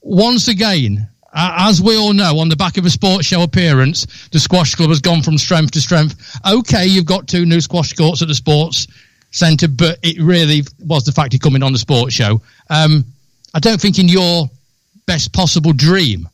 once 0.00 0.48
again, 0.48 1.08
as 1.34 1.82
we 1.82 1.96
all 1.96 2.12
know, 2.12 2.38
on 2.38 2.48
the 2.48 2.56
back 2.56 2.78
of 2.78 2.86
a 2.86 2.90
sports 2.90 3.26
show 3.26 3.42
appearance, 3.42 4.28
the 4.28 4.38
squash 4.38 4.74
club 4.74 4.90
has 4.90 5.00
gone 5.00 5.22
from 5.22 5.38
strength 5.38 5.72
to 5.72 5.80
strength. 5.80 6.38
Okay, 6.46 6.86
you've 6.86 7.04
got 7.04 7.26
two 7.26 7.44
new 7.44 7.60
squash 7.60 7.92
courts 7.94 8.22
at 8.22 8.28
the 8.28 8.34
sports 8.34 8.86
centre, 9.30 9.68
but 9.68 9.98
it 10.02 10.20
really 10.20 10.62
was 10.84 11.04
the 11.04 11.12
fact 11.12 11.34
of 11.34 11.40
coming 11.40 11.62
on 11.62 11.72
the 11.72 11.78
sports 11.78 12.14
show. 12.14 12.40
Um, 12.70 13.04
I 13.54 13.60
don't 13.60 13.80
think 13.80 13.98
in 13.98 14.08
your 14.08 14.50
best 15.08 15.32
possible 15.32 15.72
dream 15.72 16.28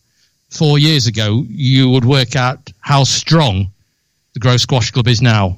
four 0.50 0.80
years 0.80 1.06
ago 1.06 1.44
you 1.48 1.88
would 1.88 2.04
work 2.04 2.34
out 2.34 2.72
how 2.80 3.04
strong 3.04 3.68
the 4.34 4.40
Grove 4.40 4.60
Squash 4.60 4.90
Club 4.90 5.06
is 5.06 5.22
now. 5.22 5.56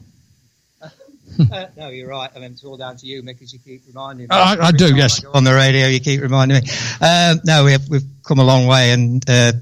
uh, 0.83 1.67
no, 1.79 1.89
you're 1.89 2.09
right. 2.09 2.31
I 2.37 2.39
mean, 2.39 2.53
it's 2.53 2.63
all 2.63 2.77
down 2.77 2.99
to 2.99 3.07
you, 3.07 3.23
Mick, 3.23 3.41
as 3.41 3.55
you 3.55 3.59
keep 3.59 3.83
reminding 3.87 4.25
me. 4.25 4.29
I- 4.31 4.69
I 4.69 4.71
do, 4.71 4.95
yes. 4.95 5.21
go 5.21 5.33
on 5.33 5.45
the 5.45 5.55
radio, 5.55 5.87
you 5.87 5.99
keep 5.99 6.21
reminding 6.21 6.63
me. 6.63 6.71
Um, 7.01 7.41
no, 7.45 7.65
we 7.65 7.73
have, 7.73 7.89
we've 7.89 8.05
come 8.23 8.39
a 8.39 8.45
long 8.45 8.67
way, 8.67 8.93
and 8.93 9.25
uh, 9.29 9.53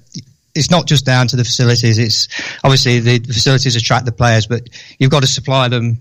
it's 0.55 0.71
not 0.73 0.87
just 0.87 1.07
down 1.07 1.29
to 1.29 1.37
the 1.37 1.45
facilities. 1.45 1.99
It's 1.99 2.29
obviously 2.65 2.99
the 2.99 3.21
facilities 3.21 3.77
attract 3.77 4.05
the 4.05 4.13
players, 4.13 4.49
but 4.49 4.63
you've 4.99 5.13
got 5.13 5.21
to 5.21 5.29
supply 5.29 5.69
them, 5.69 5.99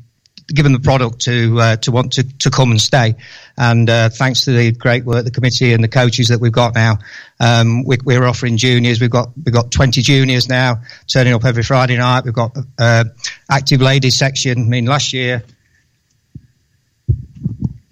give 0.47 0.63
them 0.63 0.73
the 0.73 0.79
product 0.79 1.21
to 1.21 1.59
uh, 1.59 1.75
to 1.77 1.91
want 1.91 2.13
to, 2.13 2.23
to 2.39 2.49
come 2.49 2.71
and 2.71 2.81
stay. 2.81 3.15
And 3.57 3.89
uh, 3.89 4.09
thanks 4.09 4.45
to 4.45 4.51
the 4.51 4.71
great 4.71 5.05
work 5.05 5.25
the 5.25 5.31
committee 5.31 5.73
and 5.73 5.83
the 5.83 5.87
coaches 5.87 6.29
that 6.29 6.39
we've 6.39 6.51
got 6.51 6.73
now, 6.73 6.97
um, 7.39 7.83
we, 7.83 7.97
we're 8.03 8.25
offering 8.25 8.57
juniors. 8.57 8.99
We've 8.99 9.09
got 9.09 9.29
we've 9.37 9.53
got 9.53 9.71
20 9.71 10.01
juniors 10.01 10.49
now 10.49 10.81
turning 11.07 11.33
up 11.33 11.45
every 11.45 11.63
Friday 11.63 11.97
night. 11.97 12.25
We've 12.25 12.33
got 12.33 12.57
uh, 12.79 13.05
active 13.49 13.81
ladies 13.81 14.15
section. 14.15 14.59
I 14.59 14.65
mean, 14.65 14.85
last 14.85 15.13
year 15.13 15.43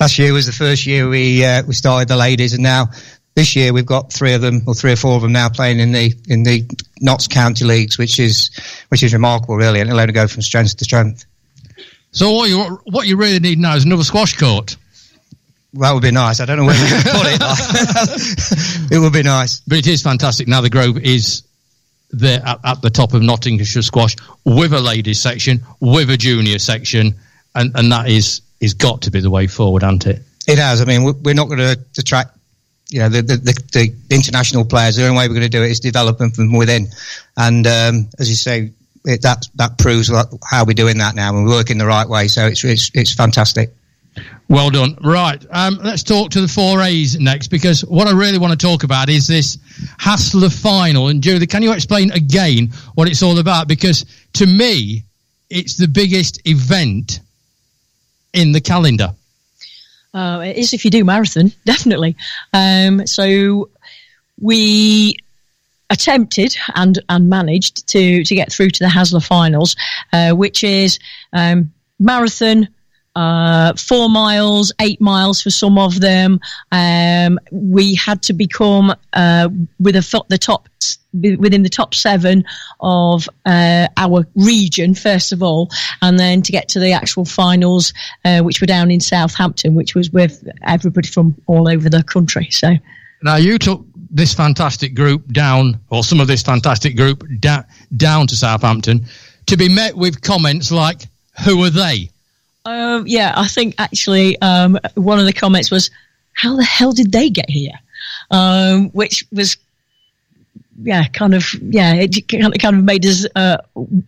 last 0.02 0.18
year 0.18 0.34
was 0.34 0.48
the 0.48 0.52
first 0.52 0.88
year 0.88 1.08
we 1.08 1.46
uh, 1.46 1.64
we 1.64 1.74
started 1.74 2.08
the 2.08 2.18
ladies, 2.18 2.54
and 2.54 2.64
now 2.64 2.90
this 3.36 3.56
year 3.56 3.72
we've 3.72 3.86
got 3.86 4.12
three 4.12 4.34
of 4.34 4.42
them 4.42 4.64
or 4.66 4.74
three 4.74 4.92
or 4.92 4.96
four 4.96 5.16
of 5.16 5.22
them 5.22 5.32
now 5.32 5.48
playing 5.48 5.80
in 5.80 5.92
the 5.92 6.14
in 6.28 6.44
the 6.44 6.68
Notts 7.00 7.28
County 7.28 7.66
leagues, 7.66 7.98
which 7.98 8.20
is 8.20 8.50
which 8.90 9.04
is 9.04 9.14
remarkable, 9.14 9.56
really, 9.56 9.80
and 9.80 9.90
it'll 9.90 10.02
only 10.02 10.12
go 10.12 10.28
from 10.28 10.42
strength 10.42 10.76
to 10.78 10.84
strength. 10.84 11.26
So 12.12 12.32
what 12.34 12.50
you 12.50 12.60
what 12.86 13.08
you 13.08 13.18
really 13.18 13.40
need 13.40 13.58
now 13.60 13.76
is 13.76 13.86
another 13.86 14.04
squash 14.04 14.38
court. 14.38 14.76
That 15.74 15.94
would 15.94 16.04
be 16.04 16.12
nice. 16.12 16.42
I 16.42 16.46
don't 16.46 16.58
know 16.58 16.66
where 16.66 16.82
we 16.82 16.88
can 16.90 17.02
put 17.02 17.28
it. 17.28 17.40
like. 17.40 18.92
it 18.92 19.00
would 19.00 19.14
be 19.14 19.24
nice. 19.24 19.62
But 19.62 19.78
it 19.78 19.88
is 19.88 20.02
fantastic. 20.02 20.48
Now 20.50 20.60
the 20.60 20.70
Grove 20.70 20.98
is 20.98 21.44
there 22.12 22.42
at, 22.46 22.60
at 22.66 22.82
the 22.82 22.90
top 22.90 23.14
of 23.14 23.22
Nottinghamshire 23.22 23.82
squash 23.82 24.18
with 24.44 24.74
a 24.74 24.82
ladies 24.82 25.22
section, 25.22 25.62
with 25.80 26.10
a 26.10 26.18
junior 26.18 26.60
section, 26.60 27.16
and, 27.56 27.72
and 27.76 27.90
that 27.94 28.10
is 28.10 28.42
is 28.60 28.74
got 28.74 29.02
to 29.04 29.12
be 29.12 29.22
the 29.22 29.30
way 29.30 29.48
forward, 29.48 29.82
hasn't 29.84 30.08
it? 30.08 30.22
It 30.48 30.58
has. 30.58 30.82
I 30.82 30.86
mean, 30.86 31.04
we- 31.04 31.14
we're 31.14 31.34
not 31.34 31.48
going 31.48 31.60
to 31.60 31.80
attract, 31.98 32.38
you 32.90 33.00
know, 33.00 33.08
the, 33.10 33.22
the, 33.22 33.38
the, 33.38 33.54
the 33.72 33.96
international 34.16 34.66
players. 34.66 34.98
The 34.98 35.06
only 35.08 35.18
way 35.18 35.28
we're 35.30 35.36
going 35.36 35.50
to 35.50 35.58
do 35.58 35.64
it 35.64 35.72
is 35.72 35.80
develop 35.80 36.18
them 36.18 36.32
from 36.32 36.52
within. 36.52 36.88
And 37.38 37.66
um, 37.66 38.10
as 38.20 38.30
you 38.30 38.36
say, 38.36 38.72
it, 39.06 39.22
that 39.22 39.48
that 39.56 39.78
proves 39.78 40.12
what, 40.12 40.32
how 40.44 40.66
we're 40.66 40.74
doing 40.74 40.98
that 41.00 41.16
now, 41.16 41.36
and 41.36 41.46
we're 41.46 41.52
working 41.52 41.78
the 41.78 41.86
right 41.86 42.08
way. 42.08 42.28
So 42.28 42.46
it's 42.48 42.64
it's, 42.64 42.92
it's 42.94 43.14
fantastic. 43.14 43.74
Well 44.50 44.70
done. 44.70 44.98
Right. 45.02 45.44
Um, 45.50 45.80
let's 45.82 46.04
talk 46.04 46.32
to 46.32 46.42
the 46.42 46.48
four 46.48 46.82
A's 46.82 47.18
next 47.18 47.48
because 47.48 47.86
what 47.86 48.08
I 48.08 48.12
really 48.12 48.38
want 48.38 48.52
to 48.52 48.68
talk 48.68 48.84
about 48.84 49.10
is 49.10 49.26
this 49.26 49.58
Hasler 49.98 50.52
final. 50.52 51.08
And 51.08 51.24
Julie, 51.24 51.48
can 51.48 51.64
you 51.64 51.72
explain 51.72 52.12
again 52.12 52.74
what 52.96 53.08
it's 53.08 53.24
all 53.24 53.40
about? 53.40 53.70
Because 53.70 54.06
to 54.34 54.46
me, 54.46 55.06
it's 55.50 55.76
the 55.76 55.88
biggest 55.88 56.46
event 56.46 57.22
in 58.34 58.52
the 58.52 58.60
calendar. 58.60 59.14
Uh, 60.14 60.44
it 60.46 60.58
is 60.58 60.74
if 60.74 60.84
you 60.84 60.92
do 60.92 61.06
marathon, 61.06 61.54
definitely. 61.66 62.18
Um, 62.54 63.08
so 63.08 63.70
we 64.40 65.16
attempted 65.92 66.56
and 66.74 66.98
and 67.10 67.30
managed 67.30 67.88
to 67.90 68.24
to 68.24 68.36
get 68.36 68.52
through 68.52 68.72
to 68.72 68.84
the 68.84 68.90
Hasler 68.90 69.24
finals, 69.24 69.76
uh, 70.12 70.32
which 70.32 70.64
is 70.64 70.98
um, 71.34 71.72
marathon. 72.00 72.68
Uh, 73.14 73.74
four 73.74 74.10
miles, 74.10 74.72
eight 74.80 75.02
miles 75.02 75.42
for 75.42 75.50
some 75.50 75.78
of 75.78 76.00
them. 76.00 76.40
Um, 76.72 77.40
we 77.52 77.94
had 77.94 78.24
to 78.24 78.32
become 78.32 78.96
uh, 79.12 79.50
with 79.82 79.96
the 79.96 80.38
top 80.40 80.70
within 81.14 81.64
the 81.64 81.70
top 81.70 81.94
seven 81.94 82.46
of 82.80 83.28
uh, 83.46 83.88
our 83.98 84.26
region 84.36 84.96
first 84.96 85.34
of 85.34 85.44
all, 85.44 85.70
and 86.02 86.18
then 86.18 86.42
to 86.42 86.54
get 86.54 86.70
to 86.70 86.80
the 86.80 86.94
actual 86.94 87.26
finals, 87.26 87.94
uh, 88.24 88.40
which 88.40 88.62
were 88.62 88.68
down 88.68 88.90
in 88.90 89.02
Southampton, 89.02 89.76
which 89.76 89.94
was 89.94 90.10
with 90.10 90.48
everybody 90.64 91.10
from 91.10 91.36
all 91.48 91.68
over 91.68 91.90
the 91.90 92.04
country. 92.04 92.48
So 92.50 92.76
now 93.24 93.36
you 93.36 93.58
took 93.58 93.86
this 94.12 94.34
fantastic 94.34 94.94
group 94.94 95.32
down, 95.32 95.80
or 95.90 96.04
some 96.04 96.20
of 96.20 96.28
this 96.28 96.44
fantastic 96.44 96.96
group 96.98 97.24
da- 97.40 97.64
down 97.96 98.28
to 98.28 98.36
Southampton, 98.36 99.06
to 99.48 99.58
be 99.58 99.70
met 99.70 99.96
with 99.96 100.22
comments 100.22 100.72
like, 100.72 101.08
"Who 101.46 101.64
are 101.64 101.70
they?" 101.70 102.10
Um, 102.66 103.08
yeah, 103.08 103.34
I 103.36 103.48
think 103.48 103.76
actually 103.78 104.40
um, 104.42 104.78
one 104.96 105.20
of 105.20 105.26
the 105.26 105.34
comments 105.34 105.72
was, 105.72 105.90
"How 106.34 106.56
the 106.56 106.64
hell 106.64 106.92
did 106.92 107.12
they 107.12 107.30
get 107.30 107.50
here?" 107.50 107.74
Um, 108.30 108.90
which 108.90 109.26
was, 109.32 109.58
yeah, 110.84 111.06
kind 111.08 111.34
of, 111.34 111.54
yeah, 111.62 111.94
it 111.96 112.28
kind 112.28 112.76
of 112.76 112.84
made 112.84 113.06
us 113.06 113.26
uh, 113.36 113.58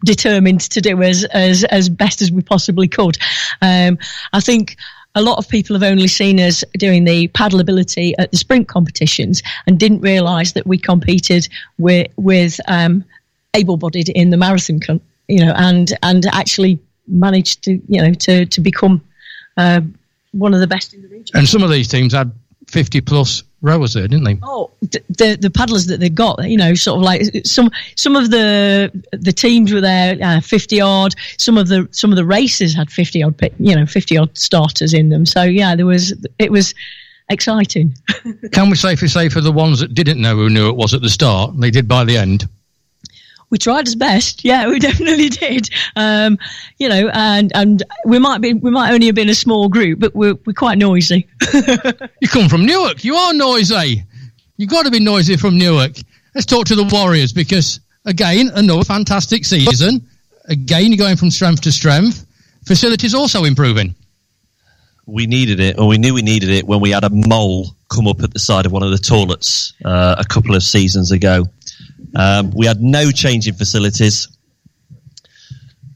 determined 0.06 0.62
to 0.62 0.82
do 0.82 1.02
as 1.02 1.24
as 1.26 1.64
as 1.64 1.90
best 1.90 2.22
as 2.22 2.32
we 2.32 2.42
possibly 2.42 2.88
could. 2.88 3.18
Um, 3.62 3.98
I 4.34 4.42
think 4.42 4.78
a 5.16 5.22
lot 5.22 5.38
of 5.38 5.48
people 5.48 5.76
have 5.76 5.84
only 5.84 6.08
seen 6.08 6.40
us 6.40 6.64
doing 6.78 7.04
the 7.04 7.28
Paddleability 7.30 8.14
at 8.18 8.32
the 8.32 8.38
sprint 8.38 8.68
competitions 8.68 9.44
and 9.68 9.80
didn't 9.80 10.02
realise 10.02 10.54
that 10.54 10.66
we 10.66 10.78
competed 10.78 11.48
with 11.78 12.12
with 12.18 12.60
um, 12.68 13.04
able-bodied 13.54 14.10
in 14.10 14.32
the 14.32 14.38
marathon, 14.38 14.80
you 15.28 15.46
know, 15.46 15.54
and 15.56 15.94
and 16.02 16.26
actually 16.28 16.80
managed 17.08 17.64
to 17.64 17.80
you 17.88 18.02
know 18.02 18.14
to 18.14 18.46
to 18.46 18.62
become 18.62 19.02
uh, 19.58 19.82
one 20.32 20.54
of 20.54 20.60
the 20.60 20.68
best 20.68 20.94
in 20.94 21.02
the 21.02 21.08
region. 21.08 21.38
And 21.38 21.48
some 21.48 21.64
of 21.64 21.70
these 21.70 21.88
teams 21.88 22.14
had 22.14 22.32
fifty 22.74 23.00
plus 23.00 23.44
rowers 23.62 23.94
there, 23.94 24.08
didn't 24.08 24.26
they? 24.26 24.38
Oh, 24.44 24.72
the 24.82 25.38
the 25.40 25.50
paddlers 25.50 25.86
that 25.88 26.00
they 26.00 26.10
got, 26.10 26.50
you 26.50 26.58
know, 26.58 26.74
sort 26.74 26.98
of 26.98 27.04
like 27.04 27.22
some 27.46 27.70
some 27.96 28.16
of 28.16 28.32
the 28.32 28.92
the 29.12 29.32
teams 29.32 29.72
were 29.72 29.80
there 29.80 30.18
uh, 30.22 30.42
fifty 30.42 30.82
odd. 30.82 31.14
Some 31.38 31.58
of 31.58 31.68
the 31.68 31.88
some 31.92 32.12
of 32.12 32.18
the 32.18 32.26
races 32.26 32.74
had 32.74 32.90
fifty 32.92 33.24
odd, 33.24 33.40
you 33.60 33.76
know, 33.76 33.86
fifty 33.86 34.18
odd 34.18 34.36
starters 34.38 34.94
in 34.94 35.10
them. 35.10 35.26
So 35.26 35.44
yeah, 35.44 35.76
there 35.76 35.86
was 35.86 36.14
it 36.40 36.52
was 36.52 36.74
exciting. 37.30 37.96
Can 38.52 38.70
we 38.70 38.76
safely 38.76 39.08
say 39.08 39.30
for 39.30 39.40
the 39.40 39.52
ones 39.52 39.80
that 39.80 39.94
didn't 39.94 40.20
know 40.20 40.36
who 40.36 40.50
knew 40.50 40.68
it 40.68 40.76
was 40.76 40.94
at 40.94 41.02
the 41.02 41.10
start, 41.10 41.58
they 41.58 41.72
did 41.72 41.88
by 41.88 42.04
the 42.04 42.18
end? 42.18 42.50
We 43.54 43.60
tried 43.60 43.88
as 43.88 43.94
best. 43.96 44.44
Yeah, 44.54 44.68
we 44.68 44.80
definitely 44.80 45.30
did. 45.30 45.70
Um, 45.96 46.38
you 46.80 46.90
know, 46.90 47.10
and 47.14 47.52
and 47.56 47.84
we 48.06 48.20
might 48.20 48.42
be 48.42 48.54
we 48.54 48.72
might 48.72 48.92
only 48.92 49.06
have 49.06 49.16
been 49.16 49.30
a 49.30 49.36
small 49.36 49.70
group, 49.70 50.00
but 50.00 50.16
we're 50.16 50.34
we're 50.46 50.54
quite 50.54 50.78
noisy. 50.80 51.28
you 51.54 52.28
come 52.28 52.50
from 52.50 52.66
Newark. 52.66 53.04
You 53.04 53.16
are 53.16 53.34
noisy. 53.34 54.04
You've 54.58 54.70
got 54.72 54.86
to 54.86 54.92
be 54.92 55.00
noisy 55.00 55.38
from 55.38 55.58
Newark. 55.58 55.94
Let's 56.34 56.48
talk 56.48 56.66
to 56.68 56.76
the 56.76 56.84
Warriors 56.84 57.32
because 57.32 57.80
again, 58.06 58.50
another 58.56 58.84
fantastic 58.84 59.46
season. 59.46 60.08
Again, 60.46 60.88
you're 60.88 60.98
going 60.98 61.16
from 61.16 61.30
strength 61.30 61.62
to 61.62 61.72
strength. 61.72 62.26
Facilities 62.66 63.14
also 63.14 63.44
improving. 63.44 63.96
We 65.06 65.28
needed 65.28 65.60
it, 65.60 65.78
or 65.78 65.88
we 65.88 65.98
knew 65.98 66.14
we 66.16 66.22
needed 66.22 66.50
it 66.50 66.66
when 66.66 66.80
we 66.80 66.90
had 66.92 67.04
a 67.04 67.10
mole 67.10 67.76
come 67.90 68.08
up 68.08 68.22
at 68.24 68.34
the 68.34 68.40
side 68.40 68.66
of 68.66 68.72
one 68.72 68.84
of 68.84 68.92
the 68.92 68.98
toilets 68.98 69.74
uh, 69.86 70.16
a 70.18 70.26
couple 70.26 70.56
of 70.56 70.64
seasons 70.64 71.12
ago. 71.12 71.46
Um, 72.16 72.52
we 72.52 72.66
had 72.66 72.82
no 72.82 73.12
changing 73.12 73.54
facilities. 73.54 74.28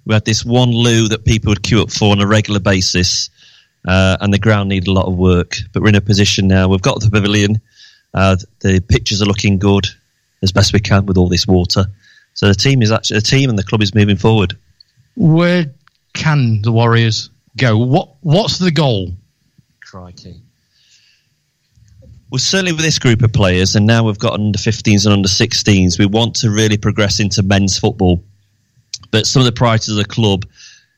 We 0.06 0.14
had 0.14 0.26
this 0.26 0.46
one 0.46 0.72
loo 0.72 1.10
that 1.10 1.26
people 1.26 1.52
would 1.52 1.64
queue 1.64 1.82
up 1.82 1.92
for 1.92 2.12
on 2.12 2.22
a 2.22 2.28
regular 2.28 2.60
basis, 2.60 3.30
uh, 3.88 4.18
and 4.22 4.34
the 4.34 4.40
ground 4.40 4.70
needed 4.70 4.88
a 4.88 4.94
lot 4.94 5.06
of 5.06 5.16
work. 5.16 5.58
But 5.74 5.84
we're 5.84 5.90
in 5.90 5.96
a 5.96 6.02
position 6.02 6.48
now. 6.48 6.70
We've 6.70 6.82
got 6.82 7.02
the 7.02 7.10
pavilion. 7.10 7.62
Uh, 8.14 8.38
the 8.62 8.80
pitches 8.80 9.22
are 9.22 9.26
looking 9.26 9.60
good 9.60 9.86
as 10.42 10.52
best 10.52 10.74
we 10.74 10.80
can 10.80 11.06
with 11.06 11.18
all 11.18 11.28
this 11.28 11.48
water. 11.48 11.86
So 12.34 12.48
the 12.48 12.56
team 12.56 12.82
is 12.82 12.92
actually 12.92 13.20
the 13.20 13.26
team 13.26 13.50
and 13.50 13.58
the 13.58 13.64
club 13.64 13.82
is 13.82 13.94
moving 13.94 14.18
forward. 14.18 14.58
Where 15.16 15.66
can 16.14 16.62
the 16.62 16.72
Warriors 16.72 17.30
go? 17.56 17.78
What 17.78 18.16
What's 18.22 18.60
the 18.60 18.72
goal? 18.72 19.12
Crikey. 19.82 20.42
Well, 22.30 22.40
certainly 22.40 22.74
with 22.74 22.82
this 22.82 23.00
group 23.00 23.22
of 23.22 23.32
players, 23.32 23.76
and 23.76 23.88
now 23.88 24.04
we've 24.04 24.20
got 24.20 24.34
under 24.34 24.60
15s 24.60 25.06
and 25.06 25.14
under 25.14 25.30
16s, 25.30 25.98
we 25.98 26.06
want 26.06 26.36
to 26.38 26.50
really 26.50 26.78
progress 26.78 27.22
into 27.22 27.42
men's 27.42 27.80
football. 27.80 28.22
But 29.12 29.26
some 29.26 29.42
of 29.42 29.46
the 29.46 29.54
priorities 29.54 29.90
of 29.90 29.96
the 29.96 30.06
club 30.06 30.46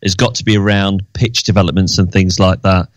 has 0.02 0.16
got 0.16 0.34
to 0.36 0.44
be 0.44 0.58
around 0.58 1.06
pitch 1.14 1.44
developments 1.44 2.00
and 2.00 2.12
things 2.12 2.40
like 2.40 2.64
that. 2.64 2.88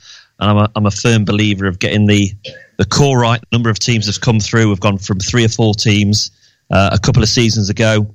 And 0.40 0.50
I'm 0.50 0.56
a, 0.56 0.70
I'm 0.74 0.86
a 0.86 0.90
firm 0.90 1.26
believer 1.26 1.66
of 1.66 1.78
getting 1.78 2.06
the, 2.06 2.30
the 2.78 2.86
core 2.86 3.20
right. 3.20 3.40
A 3.40 3.54
number 3.54 3.68
of 3.68 3.78
teams 3.78 4.06
have 4.06 4.22
come 4.22 4.40
through. 4.40 4.68
We've 4.70 4.80
gone 4.80 4.96
from 4.96 5.18
three 5.18 5.44
or 5.44 5.48
four 5.48 5.74
teams 5.74 6.30
uh, 6.70 6.88
a 6.92 6.98
couple 6.98 7.22
of 7.22 7.28
seasons 7.28 7.68
ago 7.68 8.14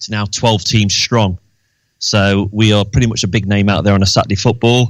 to 0.00 0.10
now 0.10 0.24
12 0.24 0.64
teams 0.64 0.94
strong. 0.94 1.38
So 2.00 2.48
we 2.50 2.72
are 2.72 2.84
pretty 2.84 3.06
much 3.06 3.22
a 3.22 3.28
big 3.28 3.46
name 3.46 3.68
out 3.68 3.84
there 3.84 3.94
on 3.94 4.02
a 4.02 4.06
Saturday 4.06 4.34
football. 4.34 4.88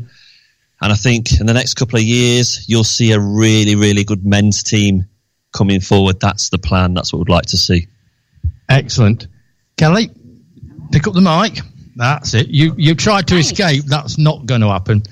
And 0.84 0.92
I 0.92 0.96
think 0.96 1.40
in 1.40 1.46
the 1.46 1.54
next 1.54 1.74
couple 1.74 1.98
of 1.98 2.04
years, 2.04 2.68
you'll 2.68 2.84
see 2.84 3.12
a 3.12 3.18
really, 3.18 3.74
really 3.74 4.04
good 4.04 4.26
men's 4.26 4.62
team 4.62 5.06
coming 5.54 5.80
forward. 5.80 6.20
That's 6.20 6.50
the 6.50 6.58
plan. 6.58 6.92
That's 6.92 7.10
what 7.10 7.20
we'd 7.20 7.30
like 7.30 7.46
to 7.46 7.56
see. 7.56 7.88
Excellent. 8.68 9.26
Kelly, 9.78 10.10
pick 10.92 11.06
up 11.06 11.14
the 11.14 11.22
mic. 11.22 11.64
That's 11.96 12.34
it. 12.34 12.48
You 12.48 12.74
you 12.76 12.94
tried 12.94 13.28
to 13.28 13.36
Thanks. 13.36 13.50
escape. 13.50 13.86
That's 13.86 14.18
not 14.18 14.44
going 14.44 14.60
to 14.60 14.68
happen. 14.68 15.04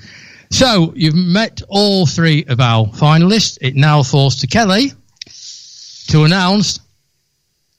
So 0.51 0.93
you've 0.95 1.15
met 1.15 1.63
all 1.69 2.05
three 2.05 2.45
of 2.45 2.59
our 2.59 2.85
finalists. 2.85 3.57
It 3.59 3.73
now 3.73 4.03
falls 4.03 4.35
to 4.41 4.47
Kelly 4.47 4.91
to 6.09 6.23
announce 6.23 6.81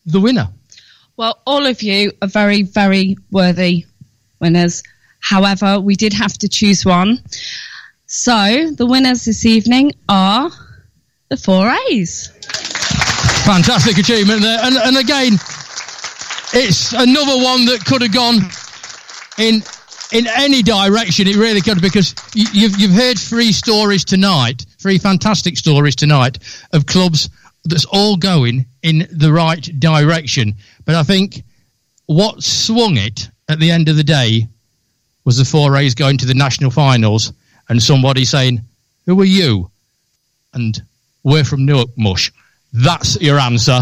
the 0.04 0.18
winner. 0.18 0.48
Well, 1.16 1.38
all 1.46 1.64
of 1.64 1.80
you 1.80 2.10
are 2.20 2.26
very, 2.26 2.62
very 2.62 3.18
worthy 3.30 3.86
winners. 4.40 4.82
However, 5.20 5.78
we 5.78 5.94
did 5.94 6.12
have 6.12 6.36
to 6.38 6.48
choose 6.48 6.84
one. 6.84 7.22
So 8.06 8.70
the 8.70 8.86
winners 8.86 9.24
this 9.24 9.46
evening 9.46 9.92
are 10.08 10.50
the 11.28 11.36
four 11.36 11.70
A's. 11.88 12.28
Fantastic 13.44 13.98
achievement 13.98 14.42
there. 14.42 14.58
And, 14.62 14.76
and 14.76 14.96
again, 14.96 15.34
it's 16.52 16.92
another 16.92 17.42
one 17.42 17.64
that 17.66 17.84
could 17.86 18.02
have 18.02 18.12
gone 18.12 18.40
in 19.38 19.62
in 20.12 20.26
any 20.36 20.62
direction. 20.62 21.26
It 21.26 21.36
really 21.36 21.60
could 21.60 21.80
because 21.80 22.14
you, 22.34 22.46
you've 22.52 22.78
you've 22.78 22.92
heard 22.92 23.18
three 23.18 23.52
stories 23.52 24.04
tonight, 24.04 24.64
three 24.78 24.98
fantastic 24.98 25.56
stories 25.56 25.96
tonight 25.96 26.38
of 26.72 26.86
clubs 26.86 27.30
that's 27.64 27.86
all 27.86 28.16
going 28.16 28.66
in 28.82 29.08
the 29.10 29.32
right 29.32 29.62
direction. 29.80 30.54
But 30.84 30.94
I 30.94 31.02
think 31.02 31.42
what 32.06 32.42
swung 32.42 32.98
it 32.98 33.30
at 33.48 33.58
the 33.58 33.70
end 33.70 33.88
of 33.88 33.96
the 33.96 34.04
day 34.04 34.46
was 35.24 35.38
the 35.38 35.44
four 35.44 35.76
A's 35.76 35.94
going 35.94 36.18
to 36.18 36.26
the 36.26 36.34
national 36.34 36.70
finals 36.70 37.32
and 37.68 37.82
somebody 37.82 38.24
saying, 38.24 38.60
Who 39.06 39.20
are 39.20 39.24
you? 39.24 39.70
And 40.52 40.80
we're 41.22 41.44
from 41.44 41.64
Newark 41.64 41.88
Mush. 41.96 42.32
That's 42.72 43.20
your 43.20 43.38
answer. 43.38 43.80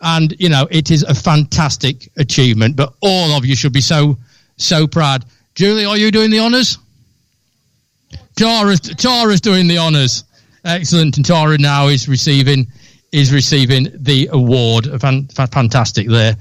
And, 0.00 0.34
you 0.38 0.48
know, 0.48 0.66
it 0.70 0.90
is 0.90 1.02
a 1.02 1.14
fantastic 1.14 2.10
achievement, 2.16 2.76
but 2.76 2.94
all 3.00 3.36
of 3.36 3.44
you 3.44 3.54
should 3.54 3.72
be 3.72 3.82
so, 3.82 4.16
so 4.56 4.86
proud. 4.86 5.24
Julie, 5.54 5.84
are 5.84 5.96
you 5.96 6.10
doing 6.10 6.30
the 6.30 6.40
honours? 6.40 6.78
Tara's, 8.36 8.80
Tara's 8.80 9.40
doing 9.40 9.66
the 9.66 9.78
honours. 9.78 10.24
Excellent. 10.64 11.16
And 11.16 11.26
Tara 11.26 11.58
now 11.58 11.88
is 11.88 12.08
receiving, 12.08 12.66
is 13.12 13.32
receiving 13.32 13.88
the 13.94 14.30
award. 14.32 14.88
Fantastic 15.00 16.08
there. 16.08 16.36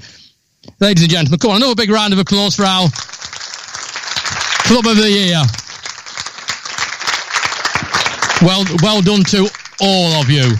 Ladies 0.80 1.04
and 1.04 1.12
gentlemen, 1.12 1.40
come 1.40 1.52
on, 1.52 1.58
another 1.58 1.76
big 1.76 1.90
round 1.90 2.14
of 2.14 2.20
applause 2.20 2.56
for 2.56 2.64
our 2.64 2.88
Club 4.70 4.86
of 4.86 4.98
the 4.98 5.10
Year. 5.10 5.42
Well, 8.42 8.64
well 8.82 9.02
done 9.02 9.24
to 9.26 9.50
all 9.82 10.22
of 10.22 10.30
you. 10.30 10.54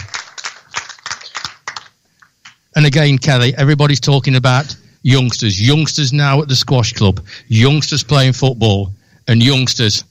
And 2.76 2.84
again, 2.86 3.18
Kelly, 3.18 3.54
everybody's 3.56 4.00
talking 4.00 4.36
about 4.36 4.76
youngsters. 5.02 5.60
Youngsters 5.60 6.12
now 6.12 6.42
at 6.42 6.48
the 6.48 6.56
squash 6.56 6.92
club. 6.92 7.24
Youngsters 7.48 8.04
playing 8.04 8.34
football, 8.34 8.92
and 9.28 9.42
youngsters 9.42 10.04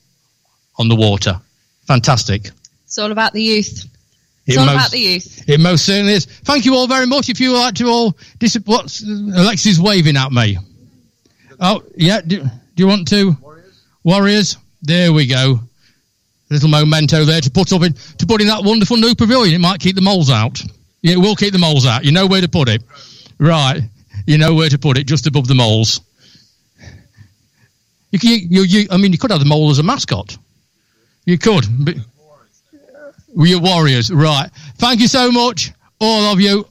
on 0.77 0.87
the 0.89 0.95
water. 0.95 1.39
Fantastic. 1.87 2.49
It's 2.85 2.97
all 2.97 3.11
about 3.11 3.33
the 3.33 3.43
youth. 3.43 3.85
It's 4.47 4.55
It 4.55 4.59
all 4.59 4.65
most- 4.65 4.75
about 4.75 4.91
the 4.91 4.99
youth. 4.99 5.43
It 5.47 5.59
most 5.59 5.85
certainly 5.85 6.13
is. 6.13 6.25
Thank 6.25 6.65
you 6.65 6.73
all 6.75 6.87
very 6.87 7.05
much. 7.05 7.29
If 7.29 7.39
you 7.39 7.51
would 7.51 7.59
like 7.59 7.75
to 7.75 7.87
all, 7.87 8.17
dis- 8.39 8.57
what's 8.65 9.03
Alexis 9.03 9.77
waving 9.77 10.17
at 10.17 10.31
me? 10.31 10.57
Oh 11.59 11.83
yeah. 11.95 12.21
Do, 12.21 12.41
do 12.43 12.49
you 12.77 12.87
want 12.87 13.07
to? 13.09 13.37
Warriors. 14.03 14.57
There 14.81 15.13
we 15.13 15.27
go. 15.27 15.59
Little 16.49 16.69
memento 16.69 17.25
there 17.25 17.41
to 17.41 17.51
put 17.51 17.71
up 17.73 17.83
in 17.83 17.93
to 17.93 18.25
put 18.25 18.41
in 18.41 18.47
that 18.47 18.63
wonderful 18.63 18.97
new 18.97 19.13
pavilion. 19.13 19.53
It 19.55 19.59
might 19.59 19.79
keep 19.79 19.95
the 19.95 20.01
moles 20.01 20.29
out. 20.31 20.59
Yeah, 21.01 21.13
it 21.13 21.19
will 21.19 21.35
keep 21.35 21.53
the 21.53 21.59
moles 21.59 21.85
out. 21.85 22.03
You 22.03 22.11
know 22.11 22.25
where 22.25 22.41
to 22.41 22.49
put 22.49 22.67
it, 22.69 22.81
right? 23.37 23.81
You 24.25 24.37
know 24.37 24.53
where 24.55 24.69
to 24.69 24.77
put 24.77 24.97
it, 24.97 25.05
just 25.07 25.27
above 25.27 25.47
the 25.47 25.55
moles. 25.55 26.01
You, 28.11 28.19
can- 28.19 28.51
you, 28.51 28.63
you, 28.63 28.87
I 28.91 28.97
mean, 28.97 29.11
you 29.11 29.17
could 29.17 29.31
have 29.31 29.39
the 29.39 29.45
mole 29.45 29.69
as 29.69 29.79
a 29.79 29.83
mascot. 29.83 30.37
You 31.25 31.37
could, 31.37 31.65
but 31.79 31.95
we 33.35 33.53
are 33.53 33.59
warriors, 33.61 34.11
right? 34.11 34.49
Thank 34.77 34.99
you 34.99 35.07
so 35.07 35.31
much, 35.31 35.71
all 35.99 36.23
of 36.33 36.41
you. 36.41 36.67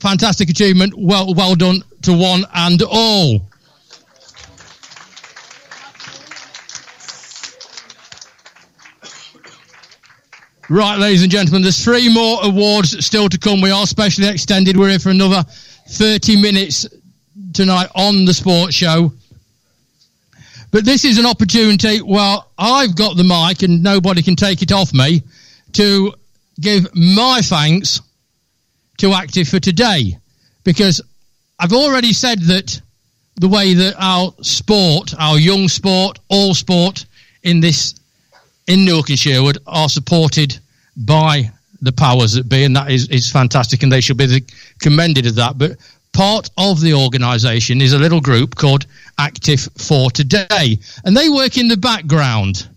Fantastic 0.00 0.48
achievement. 0.48 0.94
Well, 0.96 1.34
well 1.34 1.54
done 1.54 1.82
to 2.02 2.16
one 2.16 2.44
and 2.54 2.82
all. 2.82 3.49
Right, 10.72 11.00
ladies 11.00 11.24
and 11.24 11.32
gentlemen, 11.32 11.62
there's 11.62 11.82
three 11.82 12.08
more 12.08 12.38
awards 12.44 13.04
still 13.04 13.28
to 13.28 13.36
come. 13.36 13.60
We 13.60 13.72
are 13.72 13.88
specially 13.88 14.28
extended. 14.28 14.76
We're 14.76 14.90
here 14.90 15.00
for 15.00 15.10
another 15.10 15.42
30 15.88 16.40
minutes 16.40 16.86
tonight 17.52 17.88
on 17.96 18.24
the 18.24 18.32
sports 18.32 18.76
show. 18.76 19.12
But 20.70 20.84
this 20.84 21.04
is 21.04 21.18
an 21.18 21.26
opportunity, 21.26 22.00
well, 22.02 22.52
I've 22.56 22.94
got 22.94 23.16
the 23.16 23.24
mic 23.24 23.64
and 23.64 23.82
nobody 23.82 24.22
can 24.22 24.36
take 24.36 24.62
it 24.62 24.70
off 24.70 24.94
me, 24.94 25.24
to 25.72 26.14
give 26.60 26.86
my 26.94 27.40
thanks 27.42 28.00
to 28.98 29.12
Active 29.12 29.48
for 29.48 29.58
today. 29.58 30.18
Because 30.62 31.02
I've 31.58 31.72
already 31.72 32.12
said 32.12 32.42
that 32.42 32.80
the 33.34 33.48
way 33.48 33.74
that 33.74 33.96
our 33.98 34.32
sport, 34.42 35.14
our 35.18 35.36
young 35.36 35.66
sport, 35.66 36.20
all 36.28 36.54
sport 36.54 37.06
in 37.42 37.58
this, 37.58 37.96
in 38.70 38.84
Newark 38.84 39.08
and 39.08 39.18
Sherwood 39.18 39.58
are 39.66 39.88
supported 39.88 40.56
by 40.96 41.50
the 41.82 41.90
powers 41.90 42.34
that 42.34 42.48
be, 42.48 42.62
and 42.62 42.76
that 42.76 42.88
is, 42.88 43.08
is 43.08 43.30
fantastic, 43.30 43.82
and 43.82 43.90
they 43.90 44.00
should 44.00 44.16
be 44.16 44.44
commended 44.78 45.26
of 45.26 45.34
that. 45.34 45.58
But 45.58 45.72
part 46.12 46.50
of 46.56 46.80
the 46.80 46.94
organisation 46.94 47.80
is 47.80 47.94
a 47.94 47.98
little 47.98 48.20
group 48.20 48.54
called 48.54 48.86
Active 49.18 49.68
for 49.76 50.12
Today, 50.12 50.78
and 51.04 51.16
they 51.16 51.28
work 51.28 51.58
in 51.58 51.66
the 51.66 51.76
background. 51.76 52.68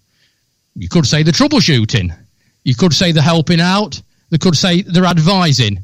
You 0.75 0.89
could 0.89 1.05
say 1.05 1.21
the 1.21 1.31
troubleshooting, 1.31 2.15
you 2.63 2.73
could 2.73 2.93
say 2.93 3.11
the 3.11 3.21
helping 3.21 3.61
out, 3.61 4.01
they 4.31 4.39
could 4.39 4.57
say 4.57 4.81
they're 4.81 5.05
advising. 5.05 5.79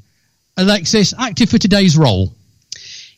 Alexis, 0.57 1.13
Active 1.19 1.49
for 1.51 1.59
Today's 1.59 1.95
role. 1.95 2.33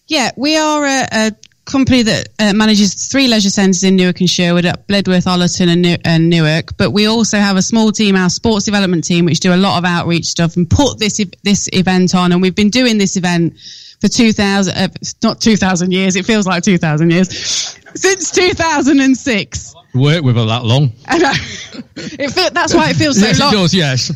Yeah, 0.07 0.31
we 0.35 0.57
are 0.57 0.85
a, 0.85 1.07
a 1.09 1.31
company 1.71 2.03
that 2.03 2.27
uh, 2.39 2.53
manages 2.53 3.07
three 3.07 3.27
leisure 3.27 3.49
centres 3.49 3.83
in 3.83 3.95
Newark 3.95 4.19
and 4.19 4.29
Sherwood 4.29 4.65
at 4.65 4.87
Blidworth, 4.87 5.25
Ollerton, 5.25 5.67
and, 5.69 5.81
New- 5.81 5.97
and 6.05 6.29
Newark. 6.29 6.77
But 6.77 6.91
we 6.91 7.05
also 7.07 7.37
have 7.37 7.57
a 7.57 7.61
small 7.61 7.91
team, 7.91 8.15
our 8.15 8.29
sports 8.29 8.65
development 8.65 9.03
team, 9.03 9.25
which 9.25 9.39
do 9.39 9.53
a 9.53 9.57
lot 9.57 9.77
of 9.77 9.85
outreach 9.85 10.25
stuff 10.25 10.57
and 10.57 10.69
put 10.69 10.99
this 10.99 11.19
e- 11.19 11.31
this 11.43 11.69
event 11.73 12.13
on. 12.13 12.31
And 12.31 12.41
we've 12.41 12.55
been 12.55 12.69
doing 12.69 12.97
this 12.97 13.15
event 13.17 13.57
for 14.01 14.07
2000, 14.07 14.75
uh, 14.75 14.87
not 15.23 15.39
2000 15.39 15.91
years, 15.91 16.15
it 16.15 16.25
feels 16.25 16.47
like 16.47 16.63
2000 16.63 17.11
years, 17.11 17.77
since 17.95 18.31
2006. 18.31 19.75
Work 19.93 20.23
with 20.23 20.35
her 20.37 20.45
that 20.45 20.63
long. 20.65 20.91
I 21.07 21.17
know. 21.17 21.33
It 21.95 22.31
feel, 22.31 22.49
that's 22.51 22.73
why 22.73 22.89
it 22.89 22.95
feels 22.95 23.19
so 23.19 23.27
yes, 23.27 23.39
long. 23.39 23.53
it 23.53 23.57
does, 23.57 23.73
yes. 23.73 24.11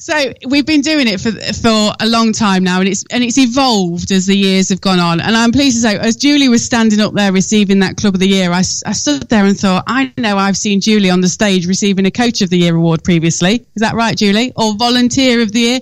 So 0.00 0.32
we've 0.48 0.64
been 0.64 0.80
doing 0.80 1.06
it 1.08 1.20
for 1.20 1.30
for 1.30 1.92
a 2.00 2.06
long 2.06 2.32
time 2.32 2.64
now, 2.64 2.80
and 2.80 2.88
it's 2.88 3.04
and 3.10 3.22
it's 3.22 3.36
evolved 3.36 4.10
as 4.10 4.24
the 4.24 4.34
years 4.34 4.70
have 4.70 4.80
gone 4.80 4.98
on. 4.98 5.20
And 5.20 5.36
I'm 5.36 5.52
pleased 5.52 5.76
to 5.76 5.82
say, 5.82 5.98
as 5.98 6.16
Julie 6.16 6.48
was 6.48 6.64
standing 6.64 7.00
up 7.00 7.12
there 7.12 7.30
receiving 7.32 7.80
that 7.80 7.98
Club 7.98 8.14
of 8.14 8.20
the 8.20 8.26
Year, 8.26 8.50
I, 8.50 8.60
I 8.60 8.92
stood 8.92 9.28
there 9.28 9.44
and 9.44 9.60
thought, 9.60 9.84
I 9.86 10.10
know 10.16 10.38
I've 10.38 10.56
seen 10.56 10.80
Julie 10.80 11.10
on 11.10 11.20
the 11.20 11.28
stage 11.28 11.66
receiving 11.66 12.06
a 12.06 12.10
Coach 12.10 12.40
of 12.40 12.48
the 12.48 12.56
Year 12.56 12.74
award 12.74 13.04
previously. 13.04 13.66
Is 13.74 13.82
that 13.82 13.94
right, 13.94 14.16
Julie? 14.16 14.54
Or 14.56 14.74
Volunteer 14.74 15.42
of 15.42 15.52
the 15.52 15.60
Year 15.60 15.80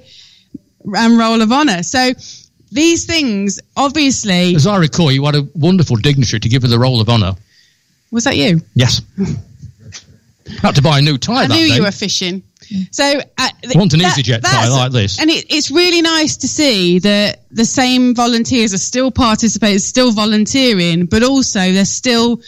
and 0.97 1.17
Roll 1.17 1.41
of 1.41 1.53
Honour. 1.53 1.85
So 1.85 2.11
these 2.73 3.05
things, 3.05 3.61
obviously, 3.77 4.57
As 4.57 4.67
I 4.67 4.79
recall, 4.79 5.13
you 5.13 5.25
had 5.27 5.37
a 5.37 5.47
wonderful 5.55 5.95
dignitary 5.95 6.41
to 6.41 6.49
give 6.49 6.63
her 6.63 6.69
the 6.69 6.79
role 6.81 7.01
of 7.01 7.09
honour. 7.09 7.37
was 8.11 8.25
that 8.25 8.37
you? 8.37 8.63
Yes. 8.75 9.01
Had 10.63 10.75
to 10.77 10.83
buy 10.83 10.99
a 10.99 11.03
new 11.03 11.19
tie 11.19 11.45
I 11.45 11.47
knew 11.47 11.69
day. 11.69 11.77
you 11.77 11.83
were 11.83 11.91
fishing. 11.91 12.43
So 12.91 13.05
uh, 13.39 13.49
th- 13.63 13.77
Want 13.77 13.93
an 13.95 14.01
that- 14.01 14.17
EasyJet 14.19 14.43
tie 14.43 14.69
like 14.69 14.93
this. 14.93 15.21
and 15.21 15.31
it, 15.31 15.47
it's 15.49 15.71
really 15.71 16.03
nice 16.03 16.37
to 16.39 16.49
see 16.49 16.99
that 17.01 17.45
the 17.51 17.65
same 17.65 18.15
volunteers 18.15 18.75
are 18.75 18.79
still 18.79 19.11
participating, 19.11 19.79
still 19.79 20.13
volunteering, 20.13 21.07
but 21.07 21.23
also 21.23 21.73
they're 21.73 21.85
still 21.85 22.41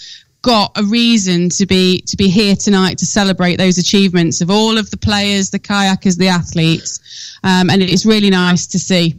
got 0.42 0.72
a 0.76 0.82
reason 0.84 1.48
to 1.50 1.66
be 1.66 2.00
to 2.02 2.16
be 2.16 2.28
here 2.28 2.56
tonight 2.56 2.98
to 2.98 3.06
celebrate 3.06 3.56
those 3.56 3.78
achievements 3.78 4.40
of 4.40 4.50
all 4.50 4.78
of 4.78 4.90
the 4.90 4.96
players, 4.96 5.50
the 5.50 5.58
kayakers, 5.58 6.16
the 6.18 6.28
athletes, 6.28 7.38
um, 7.44 7.70
and 7.70 7.82
it's 7.82 8.04
really 8.06 8.30
nice 8.30 8.66
to 8.66 8.78
see. 8.78 9.14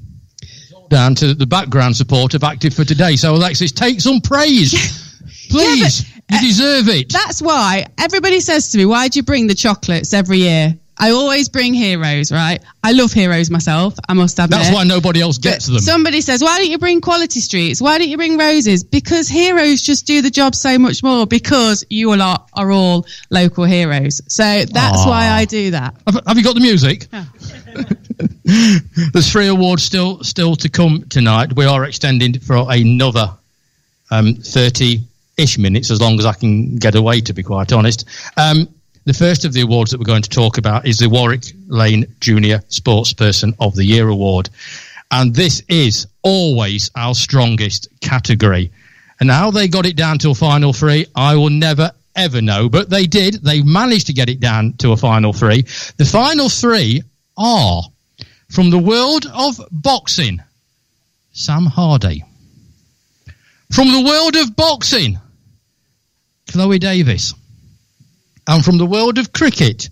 Down 0.89 1.15
to 1.15 1.33
the 1.33 1.45
background 1.47 1.95
support 1.95 2.33
of 2.33 2.43
Active 2.43 2.73
for 2.73 2.83
Today. 2.83 3.15
So, 3.15 3.33
Alexis, 3.33 3.71
take 3.71 4.01
some 4.01 4.19
praise. 4.19 4.73
Please. 5.49 6.05
you 6.29 6.39
deserve 6.41 6.89
it. 6.89 7.11
That's 7.11 7.41
why 7.41 7.85
everybody 7.97 8.39
says 8.39 8.69
to 8.71 8.77
me, 8.77 8.85
"Why 8.85 9.07
do 9.07 9.19
you 9.19 9.23
bring 9.23 9.47
the 9.47 9.55
chocolates 9.55 10.13
every 10.13 10.39
year?" 10.39 10.77
I 11.01 11.11
always 11.11 11.49
bring 11.49 11.73
heroes, 11.73 12.31
right? 12.31 12.61
I 12.83 12.91
love 12.91 13.11
heroes 13.11 13.49
myself. 13.49 13.95
I 14.07 14.13
must 14.13 14.37
admit. 14.37 14.51
That's 14.51 14.71
why 14.71 14.83
nobody 14.83 15.19
else 15.19 15.39
gets 15.39 15.65
them. 15.65 15.79
Somebody 15.79 16.21
says, 16.21 16.43
"Why 16.43 16.59
don't 16.59 16.69
you 16.69 16.77
bring 16.77 17.01
quality 17.01 17.39
streets? 17.39 17.81
Why 17.81 17.97
don't 17.97 18.07
you 18.07 18.17
bring 18.17 18.37
roses?" 18.37 18.83
Because 18.83 19.27
heroes 19.27 19.81
just 19.81 20.05
do 20.05 20.21
the 20.21 20.29
job 20.29 20.53
so 20.53 20.77
much 20.77 21.01
more. 21.01 21.25
Because 21.25 21.83
you 21.89 22.11
all 22.11 22.21
are, 22.21 22.45
are 22.53 22.71
all 22.71 23.07
local 23.31 23.63
heroes. 23.63 24.21
So 24.27 24.43
that's 24.43 24.99
Aw. 24.99 25.09
why 25.09 25.29
I 25.29 25.45
do 25.45 25.71
that. 25.71 25.95
Have, 26.05 26.21
have 26.27 26.37
you 26.37 26.43
got 26.43 26.53
the 26.53 26.61
music? 26.61 27.07
There's 29.13 29.31
three 29.31 29.47
awards 29.47 29.81
still 29.81 30.23
still 30.23 30.55
to 30.57 30.69
come 30.69 31.05
tonight. 31.09 31.55
We 31.55 31.65
are 31.65 31.83
extending 31.85 32.39
for 32.39 32.67
another 32.69 33.33
um, 34.11 34.35
30-ish 34.35 35.57
minutes, 35.57 35.89
as 35.89 35.99
long 35.99 36.19
as 36.19 36.25
I 36.27 36.33
can 36.33 36.75
get 36.75 36.93
away, 36.93 37.21
to 37.21 37.33
be 37.33 37.41
quite 37.41 37.71
honest. 37.71 38.05
Um, 38.37 38.67
the 39.05 39.13
first 39.13 39.45
of 39.45 39.53
the 39.53 39.61
awards 39.61 39.91
that 39.91 39.99
we're 39.99 40.05
going 40.05 40.21
to 40.21 40.29
talk 40.29 40.57
about 40.57 40.85
is 40.85 40.97
the 40.97 41.09
Warwick 41.09 41.45
Lane 41.67 42.05
Junior 42.19 42.59
Sportsperson 42.69 43.55
of 43.59 43.75
the 43.75 43.85
Year 43.85 44.07
Award. 44.07 44.49
And 45.09 45.33
this 45.33 45.61
is 45.67 46.07
always 46.21 46.91
our 46.95 47.15
strongest 47.15 47.87
category. 48.01 48.71
And 49.19 49.29
how 49.29 49.51
they 49.51 49.67
got 49.67 49.85
it 49.85 49.95
down 49.95 50.19
to 50.19 50.31
a 50.31 50.35
final 50.35 50.73
three, 50.73 51.05
I 51.15 51.35
will 51.35 51.49
never 51.49 51.91
ever 52.15 52.41
know. 52.41 52.69
But 52.69 52.89
they 52.89 53.05
did. 53.05 53.35
They 53.35 53.61
managed 53.61 54.07
to 54.07 54.13
get 54.13 54.29
it 54.29 54.39
down 54.39 54.73
to 54.79 54.91
a 54.91 54.97
final 54.97 55.33
three. 55.33 55.63
The 55.97 56.05
final 56.05 56.49
three 56.49 57.03
are 57.37 57.83
from 58.49 58.69
the 58.69 58.79
world 58.79 59.25
of 59.33 59.59
boxing, 59.71 60.41
Sam 61.33 61.65
Hardy. 61.65 62.23
From 63.71 63.87
the 63.87 64.03
world 64.03 64.35
of 64.35 64.55
boxing, 64.55 65.17
Chloe 66.51 66.79
Davis. 66.79 67.33
And 68.47 68.63
from 68.63 68.77
the 68.77 68.85
world 68.85 69.17
of 69.17 69.33
cricket, 69.33 69.89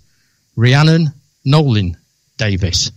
Rhiannon 0.56 1.14
Nolan 1.46 1.98
Davis. 2.38 2.92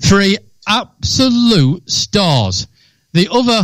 Three 0.00 0.38
absolute 0.66 1.88
stars. 1.90 2.66
The 3.12 3.28
other 3.30 3.62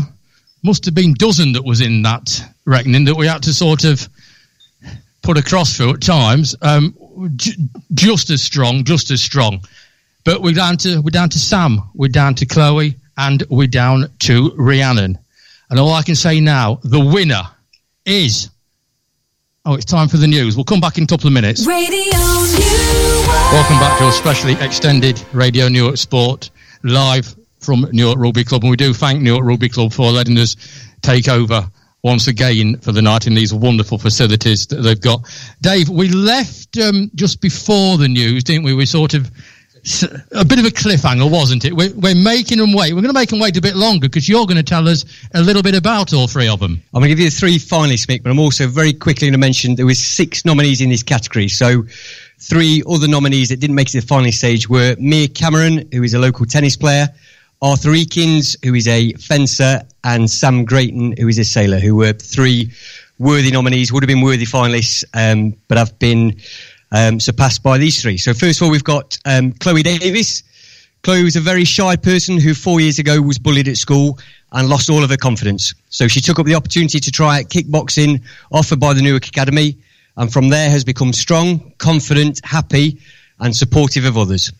must 0.62 0.85
have 0.85 0.95
been 0.95 1.14
dozen 1.14 1.53
that 1.53 1.64
was 1.64 1.81
in 1.81 2.03
that 2.03 2.43
reckoning 2.64 3.05
that 3.05 3.14
we 3.16 3.27
had 3.27 3.43
to 3.45 3.53
sort 3.53 3.85
of 3.85 4.09
put 5.22 5.37
across 5.39 5.77
through 5.77 5.95
at 5.95 6.01
times. 6.01 6.57
Um, 6.62 6.95
j- 7.37 7.57
just 7.95 8.31
as 8.31 8.43
strong, 8.43 8.85
just 8.85 9.11
as 9.11 9.22
strong. 9.22 9.61
But 10.24 10.43
we're 10.43 10.55
down 10.55 10.77
to 10.79 11.01
we're 11.01 11.11
down 11.11 11.29
to 11.31 11.39
Sam, 11.39 11.83
we're 11.95 12.09
down 12.09 12.35
to 12.37 12.47
Chloe, 12.47 12.97
and 13.16 13.43
we're 13.49 13.68
down 13.68 14.11
to 14.20 14.53
Rhiannon. 14.57 15.18
And 15.70 15.79
all 15.81 15.93
I 15.93 16.03
can 16.03 16.14
say 16.14 16.41
now, 16.41 16.81
the 16.83 17.01
winner 17.01 17.43
is. 18.05 18.51
Oh, 19.69 19.75
it's 19.75 19.85
time 19.85 20.07
for 20.07 20.17
the 20.17 20.29
news. 20.29 20.55
We'll 20.55 20.64
come 20.64 20.79
back 20.79 20.97
in 20.97 21.03
a 21.03 21.07
couple 21.09 21.27
of 21.27 21.33
minutes. 21.33 21.67
Radio 21.67 21.91
Newark. 21.91 23.27
Welcome 23.51 23.81
back 23.81 23.99
to 23.99 24.07
a 24.07 24.12
specially 24.12 24.53
extended 24.64 25.21
Radio 25.33 25.67
Newark 25.67 25.97
Sport 25.97 26.51
live 26.85 27.35
from 27.59 27.85
Newark 27.91 28.17
Rugby 28.17 28.45
Club. 28.45 28.62
And 28.62 28.71
we 28.71 28.77
do 28.77 28.95
thank 28.95 29.21
Newark 29.21 29.43
Rugby 29.43 29.69
Club 29.69 29.93
for 29.93 30.12
letting 30.12 30.39
us 30.39 30.55
take 31.03 31.27
over 31.27 31.69
once 32.05 32.29
again 32.29 32.79
for 32.79 32.93
the 32.93 33.03
night 33.03 33.27
in 33.27 33.35
these 33.35 33.53
wonderful 33.53 33.99
facilities 33.99 34.69
that 34.69 34.83
they've 34.83 35.01
got. 35.01 35.29
Dave, 35.62 35.89
we 35.89 36.11
left 36.11 36.79
um, 36.79 37.11
just 37.17 37.41
before 37.41 37.99
the 37.99 38.07
news, 38.07 38.45
didn't 38.45 38.62
we? 38.62 38.73
We 38.73 38.87
sort 38.87 39.14
of. 39.14 39.33
A 40.32 40.45
bit 40.45 40.59
of 40.59 40.64
a 40.64 40.70
cliffhanger, 40.70 41.30
wasn't 41.30 41.64
it? 41.64 41.72
We're, 41.72 41.93
we're 41.95 42.16
making 42.16 42.59
them 42.59 42.72
wait. 42.72 42.93
We're 42.93 43.03
going 43.03 43.14
to 43.14 43.20
make 43.20 43.30
them 43.30 43.39
wait 43.39 43.57
a 43.57 43.61
bit 43.61 43.76
longer 43.76 44.09
because 44.09 44.28
you're 44.28 44.45
going 44.45 44.57
to 44.57 44.62
tell 44.62 44.89
us 44.89 45.05
a 45.34 45.41
little 45.41 45.62
bit 45.62 45.76
about 45.76 46.12
all 46.12 46.26
three 46.26 46.49
of 46.49 46.59
them. 46.59 46.82
I'm 46.93 47.01
going 47.01 47.05
to 47.05 47.09
give 47.09 47.20
you 47.20 47.30
the 47.30 47.37
three 47.37 47.59
finalists, 47.59 48.07
Mick, 48.07 48.22
but 48.22 48.30
I'm 48.30 48.41
also 48.41 48.66
very 48.66 48.93
quickly 48.93 49.28
going 49.28 49.32
to 49.32 49.39
mention 49.39 49.76
there 49.76 49.87
was 49.87 50.05
six 50.05 50.45
nominees 50.45 50.80
in 50.80 50.89
this 50.91 51.03
category. 51.03 51.49
So 51.49 51.84
Three 52.39 52.82
other 52.89 53.09
nominees 53.09 53.49
that 53.49 53.61
didn't 53.61 53.76
make 53.76 53.89
it 53.89 53.93
to 53.93 54.01
the 54.03 54.07
final 54.07 54.30
stage 54.30 54.68
were 54.68 54.95
Mia 54.99 55.26
Cameron, 55.26 55.89
who 55.91 56.03
is 56.03 56.12
a 56.12 56.18
local 56.18 56.45
tennis 56.45 56.76
player, 56.76 57.09
Arthur 57.62 57.91
Eakins, 57.91 58.62
who 58.62 58.74
is 58.74 58.87
a 58.87 59.14
fencer, 59.14 59.80
and 60.05 60.30
Sam 60.30 60.66
Grayton, 60.66 61.14
who 61.18 61.28
is 61.28 61.39
a 61.39 61.45
sailor, 61.45 61.78
who 61.78 61.97
were 61.97 62.12
three 62.12 62.70
worthy 63.18 63.51
nominees, 63.51 63.91
would 63.91 64.03
have 64.03 64.09
been 64.09 64.20
worthy 64.20 64.45
finalists, 64.45 65.03
um, 65.14 65.55
but 65.68 65.78
have 65.78 65.99
been 65.99 66.37
um, 66.93 67.20
surpassed 67.20 67.62
by 67.62 67.78
these 67.78 68.01
three. 68.01 68.18
So 68.18 68.34
first 68.34 68.61
of 68.61 68.66
all, 68.66 68.70
we've 68.70 68.84
got 68.84 69.18
um, 69.24 69.53
Chloe 69.53 69.82
Davis. 69.82 70.43
Chloe 71.03 71.22
was 71.22 71.37
a 71.37 71.41
very 71.41 71.64
shy 71.64 71.97
person 71.97 72.39
who 72.39 72.55
four 72.55 72.80
years 72.80 72.99
ago 72.99 73.20
was 73.20 73.39
bullied 73.39 73.68
at 73.68 73.76
school 73.76 74.18
and 74.53 74.68
lost 74.68 74.91
all 74.91 75.05
of 75.05 75.11
her 75.11 75.16
confidence. 75.16 75.74
So 75.91 76.09
she 76.09 76.20
took 76.20 76.39
up 76.39 76.47
the 76.47 76.55
opportunity 76.55 76.99
to 77.01 77.11
try 77.11 77.41
out 77.41 77.47
kickboxing 77.47 78.22
offered 78.51 78.80
by 78.80 78.95
the 78.95 79.03
Newark 79.03 79.26
Academy, 79.26 79.76
and 80.16 80.32
from 80.32 80.49
there 80.49 80.70
has 80.70 80.84
become 80.84 81.12
strong, 81.12 81.72
confident, 81.78 82.41
happy, 82.45 82.99
and 83.39 83.55
supportive 83.55 84.05
of 84.05 84.16
others. 84.16 84.53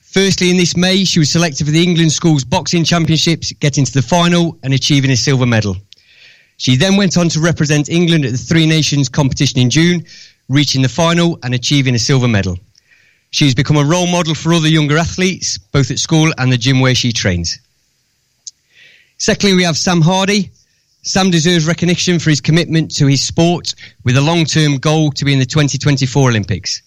Firstly, 0.00 0.50
in 0.50 0.56
this 0.56 0.76
May, 0.76 1.04
she 1.04 1.20
was 1.20 1.30
selected 1.30 1.64
for 1.64 1.70
the 1.70 1.82
England 1.82 2.12
Schools 2.12 2.44
Boxing 2.44 2.82
Championships, 2.84 3.52
getting 3.52 3.84
to 3.84 3.92
the 3.92 4.02
final 4.02 4.58
and 4.62 4.74
achieving 4.74 5.10
a 5.10 5.16
silver 5.16 5.46
medal. 5.46 5.76
She 6.56 6.76
then 6.76 6.96
went 6.96 7.16
on 7.16 7.28
to 7.30 7.40
represent 7.40 7.88
England 7.88 8.24
at 8.24 8.32
the 8.32 8.38
Three 8.38 8.66
Nations 8.66 9.08
competition 9.08 9.60
in 9.60 9.70
June, 9.70 10.04
reaching 10.50 10.82
the 10.82 10.88
final 10.88 11.38
and 11.44 11.54
achieving 11.54 11.94
a 11.94 11.98
silver 11.98 12.28
medal. 12.28 12.58
She's 13.30 13.54
become 13.54 13.76
a 13.76 13.84
role 13.84 14.08
model 14.08 14.34
for 14.34 14.52
other 14.52 14.68
younger 14.68 14.98
athletes, 14.98 15.56
both 15.56 15.92
at 15.92 16.00
school 16.00 16.32
and 16.36 16.52
the 16.52 16.58
gym 16.58 16.80
where 16.80 16.96
she 16.96 17.12
trains. 17.12 17.60
Secondly, 19.18 19.54
we 19.54 19.62
have 19.62 19.78
Sam 19.78 20.00
Hardy. 20.00 20.50
Sam 21.02 21.30
deserves 21.30 21.68
recognition 21.68 22.18
for 22.18 22.30
his 22.30 22.40
commitment 22.40 22.94
to 22.96 23.06
his 23.06 23.22
sport 23.22 23.74
with 24.04 24.16
a 24.16 24.20
long-term 24.20 24.78
goal 24.78 25.12
to 25.12 25.24
be 25.24 25.32
in 25.32 25.38
the 25.38 25.46
2024 25.46 26.30
Olympics. 26.30 26.82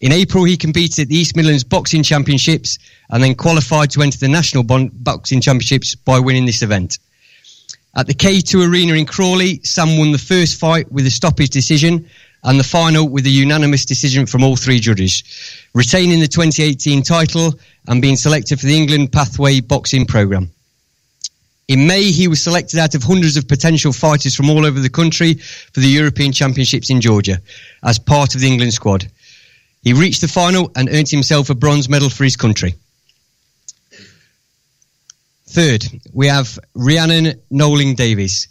In 0.00 0.12
April, 0.12 0.44
he 0.44 0.56
competed 0.58 1.04
at 1.04 1.08
the 1.08 1.16
East 1.16 1.34
Midlands 1.34 1.64
Boxing 1.64 2.02
Championships 2.02 2.78
and 3.08 3.22
then 3.22 3.34
qualified 3.34 3.90
to 3.92 4.02
enter 4.02 4.18
the 4.18 4.28
National 4.28 4.62
Boxing 4.62 5.40
Championships 5.40 5.94
by 5.94 6.20
winning 6.20 6.44
this 6.44 6.62
event. 6.62 6.98
At 7.96 8.06
the 8.06 8.14
K2 8.14 8.70
Arena 8.70 8.92
in 8.92 9.06
Crawley, 9.06 9.60
Sam 9.64 9.96
won 9.96 10.12
the 10.12 10.18
first 10.18 10.60
fight 10.60 10.92
with 10.92 11.06
a 11.06 11.10
stoppage 11.10 11.50
decision 11.50 12.08
and 12.44 12.58
the 12.58 12.64
final 12.64 13.08
with 13.08 13.26
a 13.26 13.30
unanimous 13.30 13.84
decision 13.84 14.26
from 14.26 14.44
all 14.44 14.56
three 14.56 14.78
judges, 14.78 15.22
retaining 15.74 16.20
the 16.20 16.28
2018 16.28 17.02
title 17.02 17.58
and 17.86 18.02
being 18.02 18.16
selected 18.16 18.60
for 18.60 18.66
the 18.66 18.76
England 18.76 19.12
Pathway 19.12 19.60
Boxing 19.60 20.06
Programme. 20.06 20.50
In 21.68 21.86
May, 21.86 22.04
he 22.04 22.28
was 22.28 22.42
selected 22.42 22.78
out 22.78 22.94
of 22.94 23.02
hundreds 23.02 23.36
of 23.36 23.46
potential 23.46 23.92
fighters 23.92 24.34
from 24.34 24.48
all 24.48 24.64
over 24.64 24.80
the 24.80 24.88
country 24.88 25.34
for 25.34 25.80
the 25.80 25.88
European 25.88 26.32
Championships 26.32 26.90
in 26.90 27.00
Georgia 27.00 27.42
as 27.82 27.98
part 27.98 28.34
of 28.34 28.40
the 28.40 28.46
England 28.46 28.72
squad. 28.72 29.06
He 29.82 29.92
reached 29.92 30.22
the 30.22 30.28
final 30.28 30.72
and 30.74 30.88
earned 30.88 31.10
himself 31.10 31.50
a 31.50 31.54
bronze 31.54 31.88
medal 31.88 32.08
for 32.08 32.24
his 32.24 32.36
country. 32.36 32.74
Third, 35.46 35.84
we 36.12 36.26
have 36.26 36.58
Rhiannon 36.74 37.40
Noling 37.52 37.96
Davies. 37.96 38.48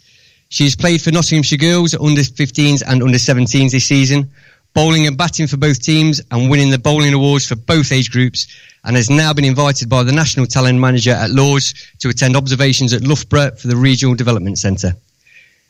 She 0.50 0.64
has 0.64 0.76
played 0.76 1.02
for 1.02 1.10
Nottinghamshire 1.10 1.58
Girls 1.58 1.94
under 1.94 2.22
15s 2.22 2.82
and 2.86 3.02
under 3.02 3.18
17s 3.18 3.70
this 3.70 3.84
season, 3.84 4.30
bowling 4.72 5.06
and 5.06 5.16
batting 5.16 5.46
for 5.46 5.58
both 5.58 5.82
teams 5.82 6.22
and 6.30 6.50
winning 6.50 6.70
the 6.70 6.78
bowling 6.78 7.12
awards 7.12 7.46
for 7.46 7.54
both 7.56 7.92
age 7.92 8.10
groups, 8.10 8.46
and 8.84 8.96
has 8.96 9.10
now 9.10 9.34
been 9.34 9.44
invited 9.44 9.90
by 9.90 10.02
the 10.02 10.12
National 10.12 10.46
Talent 10.46 10.78
Manager 10.78 11.10
at 11.10 11.30
Lords 11.30 11.74
to 11.98 12.08
attend 12.08 12.36
observations 12.36 12.94
at 12.94 13.02
Loughborough 13.02 13.56
for 13.56 13.68
the 13.68 13.76
Regional 13.76 14.14
Development 14.14 14.58
Centre. 14.58 14.94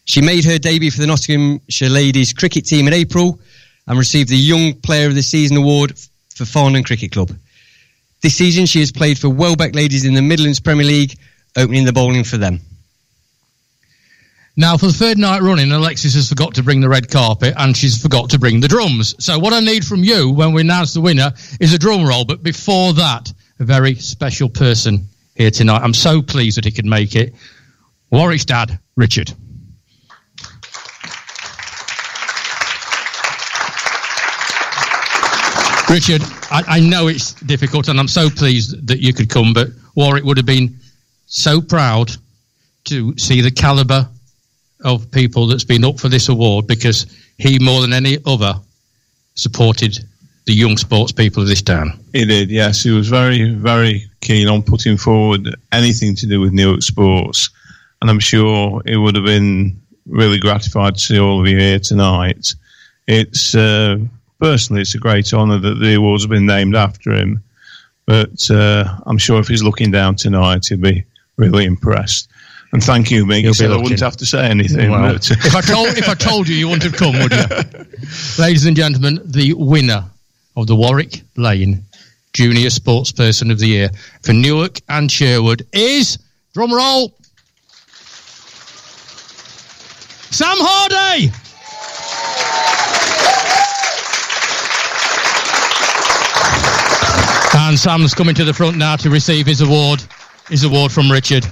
She 0.04 0.20
made 0.20 0.44
her 0.44 0.58
debut 0.58 0.90
for 0.90 1.00
the 1.00 1.06
Nottinghamshire 1.06 1.90
Ladies 1.90 2.32
cricket 2.32 2.64
team 2.64 2.86
in 2.86 2.94
April 2.94 3.40
and 3.86 3.98
received 3.98 4.28
the 4.28 4.36
Young 4.36 4.74
Player 4.74 5.08
of 5.08 5.14
the 5.14 5.22
Season 5.22 5.56
award 5.56 5.98
for 6.34 6.44
Farndon 6.44 6.84
Cricket 6.84 7.10
Club. 7.10 7.32
This 8.22 8.36
season, 8.36 8.66
she 8.66 8.80
has 8.80 8.92
played 8.92 9.18
for 9.18 9.28
Welbeck 9.28 9.74
Ladies 9.74 10.04
in 10.04 10.14
the 10.14 10.22
Midlands 10.22 10.60
Premier 10.60 10.86
League, 10.86 11.18
opening 11.56 11.84
the 11.84 11.92
bowling 11.92 12.24
for 12.24 12.36
them. 12.36 12.60
Now, 14.58 14.76
for 14.76 14.86
the 14.86 14.92
third 14.92 15.18
night 15.18 15.40
running, 15.40 15.70
Alexis 15.70 16.14
has 16.14 16.28
forgot 16.28 16.56
to 16.56 16.64
bring 16.64 16.80
the 16.80 16.88
red 16.88 17.08
carpet 17.08 17.54
and 17.56 17.76
she's 17.76 18.02
forgot 18.02 18.30
to 18.30 18.40
bring 18.40 18.58
the 18.58 18.66
drums. 18.66 19.14
So, 19.24 19.38
what 19.38 19.52
I 19.52 19.60
need 19.60 19.84
from 19.84 20.02
you 20.02 20.32
when 20.32 20.52
we 20.52 20.62
announce 20.62 20.92
the 20.92 21.00
winner 21.00 21.32
is 21.60 21.72
a 21.74 21.78
drum 21.78 22.04
roll. 22.04 22.24
But 22.24 22.42
before 22.42 22.92
that, 22.94 23.32
a 23.60 23.64
very 23.64 23.94
special 23.94 24.48
person 24.48 25.06
here 25.36 25.52
tonight. 25.52 25.82
I'm 25.82 25.94
so 25.94 26.20
pleased 26.20 26.56
that 26.56 26.64
he 26.64 26.72
could 26.72 26.86
make 26.86 27.14
it. 27.14 27.36
Warwick's 28.10 28.44
dad, 28.44 28.80
Richard. 28.96 29.32
Richard, 35.88 36.22
I, 36.50 36.64
I 36.66 36.80
know 36.80 37.06
it's 37.06 37.34
difficult 37.34 37.86
and 37.86 38.00
I'm 38.00 38.08
so 38.08 38.28
pleased 38.28 38.88
that 38.88 38.98
you 38.98 39.14
could 39.14 39.30
come, 39.30 39.52
but 39.52 39.68
Warwick 39.94 40.24
would 40.24 40.36
have 40.36 40.46
been 40.46 40.80
so 41.26 41.60
proud 41.60 42.10
to 42.86 43.16
see 43.18 43.40
the 43.40 43.52
calibre 43.52 44.08
of 44.84 45.10
people 45.10 45.46
that's 45.46 45.64
been 45.64 45.84
up 45.84 45.98
for 45.98 46.08
this 46.08 46.28
award 46.28 46.66
because 46.66 47.06
he, 47.38 47.58
more 47.58 47.80
than 47.80 47.92
any 47.92 48.18
other, 48.26 48.54
supported 49.34 49.98
the 50.46 50.54
young 50.54 50.76
sports 50.76 51.12
people 51.12 51.42
of 51.42 51.48
this 51.48 51.62
town. 51.62 51.98
He 52.12 52.24
did, 52.24 52.50
yes. 52.50 52.82
He 52.82 52.90
was 52.90 53.08
very, 53.08 53.52
very 53.54 54.04
keen 54.20 54.48
on 54.48 54.62
putting 54.62 54.96
forward 54.96 55.54
anything 55.72 56.14
to 56.16 56.26
do 56.26 56.40
with 56.40 56.52
Newark 56.52 56.82
sports. 56.82 57.50
And 58.00 58.10
I'm 58.10 58.20
sure 58.20 58.80
he 58.86 58.96
would 58.96 59.14
have 59.14 59.24
been 59.24 59.80
really 60.06 60.38
gratified 60.38 60.94
to 60.94 61.00
see 61.00 61.18
all 61.18 61.40
of 61.40 61.46
you 61.46 61.58
here 61.58 61.78
tonight. 61.78 62.54
It's, 63.06 63.54
uh, 63.54 63.98
personally, 64.40 64.82
it's 64.82 64.94
a 64.94 64.98
great 64.98 65.32
honour 65.34 65.58
that 65.58 65.74
the 65.74 65.94
awards 65.94 66.22
have 66.22 66.30
been 66.30 66.46
named 66.46 66.76
after 66.76 67.12
him. 67.12 67.42
But 68.06 68.50
uh, 68.50 68.84
I'm 69.04 69.18
sure 69.18 69.40
if 69.40 69.48
he's 69.48 69.62
looking 69.62 69.90
down 69.90 70.16
tonight, 70.16 70.66
he'll 70.66 70.78
be 70.78 71.04
really 71.36 71.66
impressed. 71.66 72.30
And 72.72 72.84
thank 72.84 73.10
you, 73.10 73.24
Mick. 73.24 73.54
So 73.54 73.72
I 73.72 73.76
wouldn't 73.76 74.00
have 74.00 74.16
to 74.18 74.26
say 74.26 74.46
anything. 74.46 74.90
Well, 74.90 75.14
but- 75.14 75.30
uh, 75.30 75.34
if 75.38 75.54
I 75.54 75.60
told 75.62 75.88
if 75.96 76.08
I 76.08 76.14
told 76.14 76.48
you, 76.48 76.54
you 76.54 76.68
wouldn't 76.68 76.82
have 76.84 76.96
come, 76.96 77.18
would 77.18 77.32
you? 77.32 77.86
Ladies 78.42 78.66
and 78.66 78.76
gentlemen, 78.76 79.20
the 79.24 79.54
winner 79.54 80.04
of 80.56 80.66
the 80.66 80.76
Warwick 80.76 81.22
Lane 81.36 81.84
Junior 82.34 82.68
Sportsperson 82.68 83.50
of 83.50 83.58
the 83.58 83.68
Year 83.68 83.90
for 84.22 84.32
Newark 84.32 84.80
and 84.88 85.10
Sherwood 85.10 85.66
is 85.72 86.18
drum 86.52 86.72
roll. 86.72 87.14
Sam 90.30 90.56
Hardy. 90.60 91.32
And 97.54 97.78
Sam's 97.78 98.14
coming 98.14 98.34
to 98.34 98.44
the 98.44 98.54
front 98.54 98.76
now 98.78 98.96
to 98.96 99.10
receive 99.10 99.46
his 99.46 99.60
award, 99.60 100.02
his 100.48 100.64
award 100.64 100.90
from 100.90 101.10
Richard. 101.10 101.46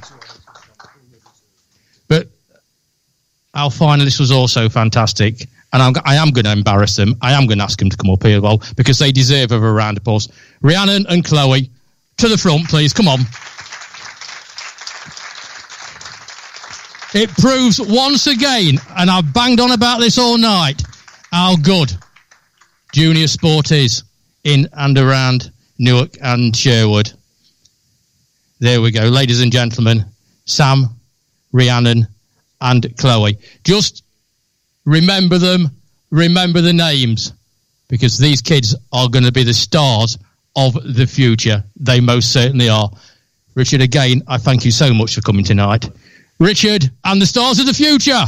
But 2.08 2.28
our 3.56 3.70
finalists 3.70 4.20
was 4.20 4.30
also 4.30 4.68
fantastic. 4.68 5.48
And 5.72 5.82
I'm, 5.82 5.94
I 6.04 6.14
am 6.14 6.30
going 6.30 6.44
to 6.44 6.52
embarrass 6.52 6.94
them. 6.94 7.16
I 7.22 7.32
am 7.32 7.46
going 7.46 7.58
to 7.58 7.64
ask 7.64 7.78
them 7.78 7.90
to 7.90 7.96
come 7.96 8.10
up 8.10 8.22
here, 8.22 8.40
well, 8.40 8.62
because 8.76 8.98
they 8.98 9.10
deserve 9.10 9.50
a 9.50 9.58
round 9.58 9.96
of 9.96 10.02
applause. 10.02 10.28
Rhiannon 10.62 11.06
and 11.08 11.24
Chloe, 11.24 11.70
to 12.18 12.28
the 12.28 12.38
front, 12.38 12.68
please. 12.68 12.92
Come 12.92 13.08
on. 13.08 13.20
It 17.14 17.30
proves 17.38 17.80
once 17.80 18.26
again, 18.26 18.78
and 18.96 19.10
I've 19.10 19.32
banged 19.32 19.58
on 19.58 19.72
about 19.72 20.00
this 20.00 20.18
all 20.18 20.38
night, 20.38 20.82
how 21.32 21.56
good 21.56 21.92
junior 22.92 23.26
sport 23.26 23.72
is 23.72 24.02
in 24.44 24.68
and 24.74 24.96
around 24.98 25.50
Newark 25.78 26.16
and 26.22 26.54
Sherwood. 26.54 27.12
There 28.60 28.80
we 28.80 28.90
go. 28.90 29.02
Ladies 29.02 29.40
and 29.40 29.52
gentlemen, 29.52 30.04
Sam, 30.44 30.86
Rhiannon, 31.52 32.06
and 32.60 32.96
Chloe. 32.96 33.38
Just 33.64 34.04
remember 34.84 35.38
them, 35.38 35.70
remember 36.10 36.60
the 36.60 36.72
names, 36.72 37.32
because 37.88 38.18
these 38.18 38.40
kids 38.40 38.74
are 38.92 39.08
going 39.08 39.24
to 39.24 39.32
be 39.32 39.42
the 39.42 39.54
stars 39.54 40.18
of 40.56 40.74
the 40.94 41.06
future. 41.06 41.62
They 41.76 42.00
most 42.00 42.32
certainly 42.32 42.68
are. 42.68 42.90
Richard, 43.54 43.80
again, 43.80 44.22
I 44.26 44.38
thank 44.38 44.64
you 44.64 44.70
so 44.70 44.92
much 44.92 45.14
for 45.14 45.20
coming 45.20 45.44
tonight. 45.44 45.88
Richard 46.38 46.90
and 47.04 47.20
the 47.20 47.26
stars 47.26 47.58
of 47.58 47.66
the 47.66 47.74
future. 47.74 48.24